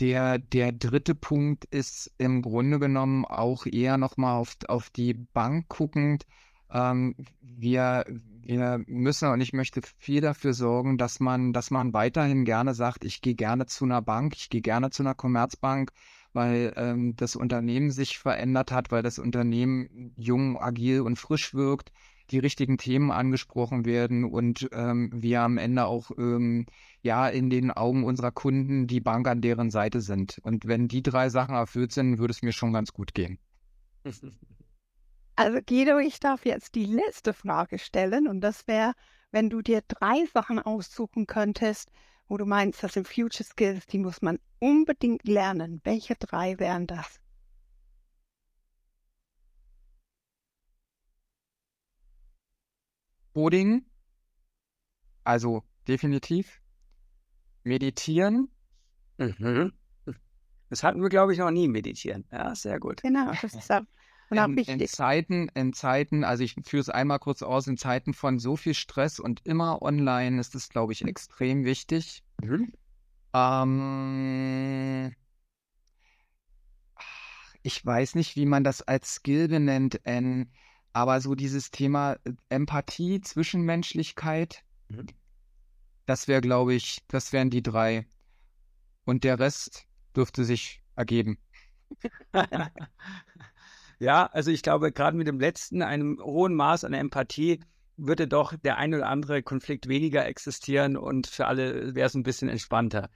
der, 0.00 0.38
der 0.38 0.72
dritte 0.72 1.14
Punkt 1.14 1.64
ist 1.66 2.12
im 2.18 2.42
Grunde 2.42 2.80
genommen 2.80 3.24
auch 3.24 3.66
eher 3.66 3.96
nochmal 3.96 4.40
auf, 4.40 4.57
auf 4.66 4.90
die 4.90 5.14
Bank 5.14 5.68
guckend. 5.68 6.26
Ähm, 6.75 7.14
wir, 7.41 8.05
wir 8.43 8.83
müssen 8.87 9.31
und 9.31 9.41
ich 9.41 9.53
möchte 9.55 9.81
viel 9.97 10.20
dafür 10.20 10.53
sorgen, 10.53 10.99
dass 10.99 11.20
man, 11.20 11.53
dass 11.53 11.70
man 11.70 11.95
weiterhin 11.95 12.45
gerne 12.45 12.75
sagt, 12.75 13.05
ich 13.05 13.22
gehe 13.22 13.35
gerne 13.35 13.66
zu 13.66 13.85
einer 13.85 14.03
Bank, 14.03 14.35
ich 14.37 14.51
gehe 14.51 14.61
gerne 14.61 14.91
zu 14.91 15.03
einer 15.03 15.14
Commerzbank, 15.14 15.93
weil 16.35 16.75
ähm, 16.77 17.14
das 17.16 17.37
Unternehmen 17.37 17.91
sich 17.91 18.18
verändert 18.18 18.72
hat, 18.72 18.91
weil 18.91 19.03
das 19.03 19.18
Unternehmen 19.18 20.12
jung, 20.16 20.61
agil 20.61 21.01
und 21.01 21.18
frisch 21.18 21.55
wirkt 21.55 21.93
die 22.31 22.39
richtigen 22.39 22.79
Themen 22.79 23.11
angesprochen 23.11 23.85
werden 23.85 24.25
und 24.25 24.68
ähm, 24.72 25.11
wir 25.14 25.43
am 25.43 25.59
Ende 25.59 25.87
auch 25.87 26.11
ähm, 26.16 26.66
ja 27.03 27.29
in 27.29 27.51
den 27.51 27.70
Augen 27.70 28.05
unserer 28.05 28.33
Kunden 28.33 28.87
die 28.87 29.01
Bank 29.01 29.29
an 29.29 29.41
deren 29.41 29.70
Seite 29.70 30.01
sind. 30.01 30.41
Und 30.43 30.66
wenn 30.66 30.89
die 30.89 31.03
drei 31.03 31.29
Sachen 31.29 31.55
erfüllt 31.55 31.93
sind, 31.93 32.18
würde 32.18 32.33
es 32.33 32.43
mir 32.43 32.53
schon 32.53 32.72
ganz 32.72 32.93
gut 32.93 33.14
gehen. 33.14 33.39
Also 35.37 35.61
Guido, 35.61 35.99
ich 35.99 36.20
darf 36.20 36.45
jetzt 36.47 36.74
die 36.76 36.87
letzte 36.87 37.32
Frage 37.32 37.78
stellen 37.78 38.28
und 38.28 38.41
das 38.41 38.66
wäre, 38.68 38.95
wenn 39.32 39.51
du 39.51 39.62
dir 39.62 39.82
drei 39.87 40.26
Sachen 40.32 40.61
aussuchen 40.61 41.26
könntest, 41.26 41.91
wo 42.28 42.37
du 42.37 42.47
meinst, 42.47 42.82
das 42.82 42.93
sind 42.95 43.09
Future 43.09 43.45
Skills, 43.45 43.87
die 43.87 43.99
muss 43.99 44.22
man 44.22 44.39
unbedingt 44.61 45.26
lernen. 45.26 45.80
Welche 45.85 46.14
drei 46.14 46.59
wären 46.59 46.87
das? 46.87 47.20
Coding, 53.35 53.85
also 55.24 55.64
definitiv. 55.89 56.61
Meditieren. 57.64 58.51
Mhm. 59.18 59.72
Das 60.70 60.82
hatten 60.82 61.03
wir, 61.03 61.09
glaube 61.09 61.32
ich, 61.32 61.39
noch 61.39 61.51
nie 61.51 61.66
meditieren. 61.66 62.24
Ja, 62.30 62.55
sehr 62.55 62.78
gut. 62.78 63.03
Genau, 63.03 63.32
das 63.41 63.55
ist 63.55 63.72
auch, 63.72 63.82
auch 64.31 64.47
in, 64.47 64.59
in 64.59 64.89
Zeiten, 64.89 65.49
in 65.55 65.72
Zeiten, 65.72 66.25
also 66.25 66.43
ich 66.43 66.55
führe 66.64 66.81
es 66.81 66.89
einmal 66.89 67.18
kurz 67.18 67.43
aus, 67.43 67.66
in 67.66 67.77
Zeiten 67.77 68.14
von 68.14 68.39
so 68.39 68.57
viel 68.57 68.75
Stress 68.75 69.20
und 69.20 69.45
immer 69.47 69.83
online 69.83 70.41
ist 70.41 70.55
es, 70.55 70.68
glaube 70.68 70.93
ich, 70.93 71.05
extrem 71.05 71.64
wichtig. 71.64 72.22
Mhm. 72.43 72.72
Ähm, 73.35 75.14
ich 77.62 77.85
weiß 77.85 78.14
nicht, 78.14 78.37
wie 78.37 78.47
man 78.47 78.62
das 78.62 78.83
als 78.83 79.16
Skill 79.16 79.49
benennt. 79.49 80.01
Ähm, 80.05 80.51
aber 80.93 81.20
so 81.20 81.35
dieses 81.35 81.70
Thema 81.70 82.14
äh, 82.25 82.33
Empathie, 82.49 83.20
Zwischenmenschlichkeit, 83.20 84.62
mhm. 84.89 85.07
das 86.07 86.29
wäre, 86.29 86.41
glaube 86.41 86.75
ich, 86.75 87.03
das 87.09 87.33
wären 87.33 87.51
die 87.51 87.62
drei. 87.62 88.07
Und 89.05 89.25
der 89.25 89.39
Rest 89.39 89.87
dürfte 90.14 90.45
sich 90.45 90.83
ergeben. 90.95 91.39
ja, 93.99 94.26
also 94.26 94.51
ich 94.51 94.62
glaube, 94.62 94.92
gerade 94.92 95.16
mit 95.16 95.26
dem 95.26 95.40
letzten, 95.40 95.82
einem 95.82 96.18
hohen 96.22 96.55
Maß 96.55 96.84
an 96.84 96.95
Empathie, 96.95 97.61
würde 97.97 98.26
doch 98.26 98.55
der 98.57 98.76
ein 98.78 98.95
oder 98.95 99.09
andere 99.09 99.42
Konflikt 99.42 99.88
weniger 99.88 100.26
existieren 100.26 100.97
und 100.97 101.26
für 101.26 101.47
alle 101.47 101.95
wäre 101.95 102.07
es 102.07 102.14
ein 102.14 102.24
bisschen 102.24 102.49
entspannter. 102.49 103.09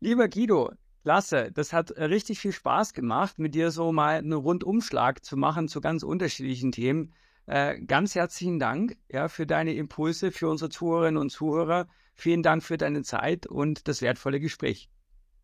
Lieber 0.00 0.28
Guido, 0.28 0.72
Klasse, 1.02 1.50
das 1.52 1.72
hat 1.74 1.90
äh, 1.90 2.04
richtig 2.04 2.38
viel 2.38 2.52
Spaß 2.52 2.94
gemacht, 2.94 3.38
mit 3.38 3.54
dir 3.54 3.70
so 3.70 3.92
mal 3.92 4.16
einen 4.16 4.32
Rundumschlag 4.32 5.22
zu 5.22 5.36
machen 5.36 5.68
zu 5.68 5.80
ganz 5.82 6.02
unterschiedlichen 6.02 6.72
Themen. 6.72 7.12
Äh, 7.46 7.78
ganz 7.80 8.14
herzlichen 8.14 8.58
Dank 8.58 8.96
ja, 9.10 9.28
für 9.28 9.46
deine 9.46 9.74
Impulse, 9.74 10.32
für 10.32 10.48
unsere 10.48 10.70
Zuhörerinnen 10.70 11.20
und 11.20 11.30
Zuhörer. 11.30 11.88
Vielen 12.14 12.42
Dank 12.42 12.62
für 12.62 12.78
deine 12.78 13.02
Zeit 13.02 13.46
und 13.46 13.86
das 13.86 14.00
wertvolle 14.00 14.40
Gespräch. 14.40 14.88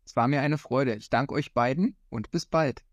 Es 0.03 0.15
war 0.15 0.27
mir 0.27 0.41
eine 0.41 0.57
Freude. 0.57 0.95
Ich 0.95 1.11
danke 1.11 1.35
euch 1.35 1.53
beiden 1.53 1.95
und 2.09 2.31
bis 2.31 2.47
bald. 2.47 2.83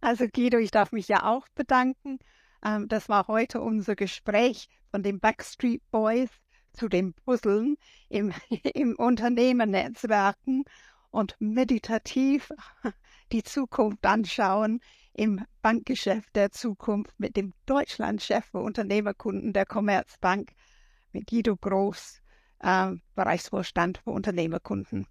Also 0.00 0.26
Guido, 0.32 0.58
ich 0.58 0.70
darf 0.70 0.92
mich 0.92 1.08
ja 1.08 1.24
auch 1.24 1.46
bedanken. 1.54 2.18
Ähm, 2.64 2.88
das 2.88 3.08
war 3.08 3.26
heute 3.26 3.60
unser 3.60 3.96
Gespräch 3.96 4.68
von 4.90 5.02
den 5.02 5.20
Backstreet 5.20 5.82
Boys 5.90 6.30
zu 6.72 6.88
den 6.88 7.14
Puzzeln 7.14 7.76
im, 8.08 8.32
im 8.74 8.94
Unternehmernetzwerken 8.96 10.64
und 11.10 11.36
meditativ 11.40 12.52
die 13.32 13.42
Zukunft 13.42 14.04
anschauen 14.06 14.80
im 15.14 15.44
Bankgeschäft 15.62 16.36
der 16.36 16.52
Zukunft 16.52 17.18
mit 17.18 17.36
dem 17.36 17.52
Deutschlandchef 17.66 18.44
für 18.52 18.60
Unternehmerkunden 18.60 19.52
der 19.52 19.66
Commerzbank, 19.66 20.52
mit 21.12 21.26
Guido 21.26 21.56
Groß, 21.56 22.22
äh, 22.60 22.92
Bereichsvorstand 23.16 23.98
für 23.98 24.10
Unternehmerkunden 24.10 25.08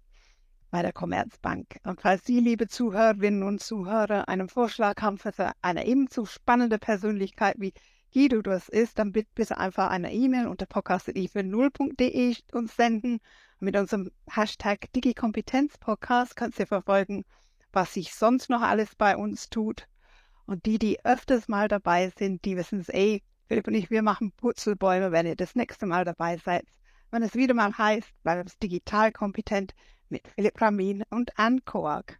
bei 0.70 0.82
der 0.82 0.92
Commerzbank. 0.92 1.78
Und 1.84 2.00
falls 2.00 2.24
Sie, 2.24 2.40
liebe 2.40 2.68
Zuhörerinnen 2.68 3.42
und 3.42 3.60
Zuhörer, 3.62 4.28
einen 4.28 4.48
Vorschlag 4.48 5.00
haben 5.00 5.18
für 5.18 5.32
eine 5.62 5.86
ebenso 5.86 6.26
spannende 6.26 6.78
Persönlichkeit 6.78 7.56
wie 7.58 7.72
Guido 8.12 8.40
das 8.42 8.68
ist, 8.68 8.98
dann 8.98 9.12
bitte, 9.12 9.58
einfach 9.58 9.90
eine 9.90 10.12
E-Mail 10.12 10.46
unter 10.46 10.66
podcast.i40.de 10.66 12.36
uns 12.52 12.74
senden 12.74 13.20
mit 13.60 13.76
unserem 13.76 14.10
Hashtag 14.30 14.92
DigiKompetenzPodcast 14.94 16.36
kannst 16.36 16.58
du 16.58 16.66
verfolgen, 16.66 17.24
was 17.72 17.94
sich 17.94 18.14
sonst 18.14 18.48
noch 18.50 18.62
alles 18.62 18.94
bei 18.94 19.16
uns 19.16 19.50
tut. 19.50 19.88
Und 20.46 20.64
die, 20.64 20.78
die 20.78 21.04
öfters 21.04 21.48
mal 21.48 21.68
dabei 21.68 22.10
sind, 22.16 22.44
die 22.44 22.56
wissen 22.56 22.80
es 22.80 22.88
eh. 22.88 23.20
Philipp 23.46 23.66
und 23.66 23.74
ich, 23.74 23.90
wir 23.90 24.02
machen 24.02 24.32
Purzelbäume, 24.32 25.12
wenn 25.12 25.26
ihr 25.26 25.36
das 25.36 25.54
nächste 25.54 25.86
Mal 25.86 26.04
dabei 26.04 26.38
seid. 26.38 26.64
Wenn 27.10 27.22
es 27.22 27.34
wieder 27.34 27.54
mal 27.54 27.76
heißt, 27.76 28.08
bleibt 28.22 28.48
es 28.48 28.58
digital 28.58 29.12
kompetent 29.12 29.74
mit 30.10 30.26
Philipp 30.28 30.60
Ramin 30.60 31.04
und 31.10 31.38
Anne 31.38 31.60
Koak. 31.64 32.18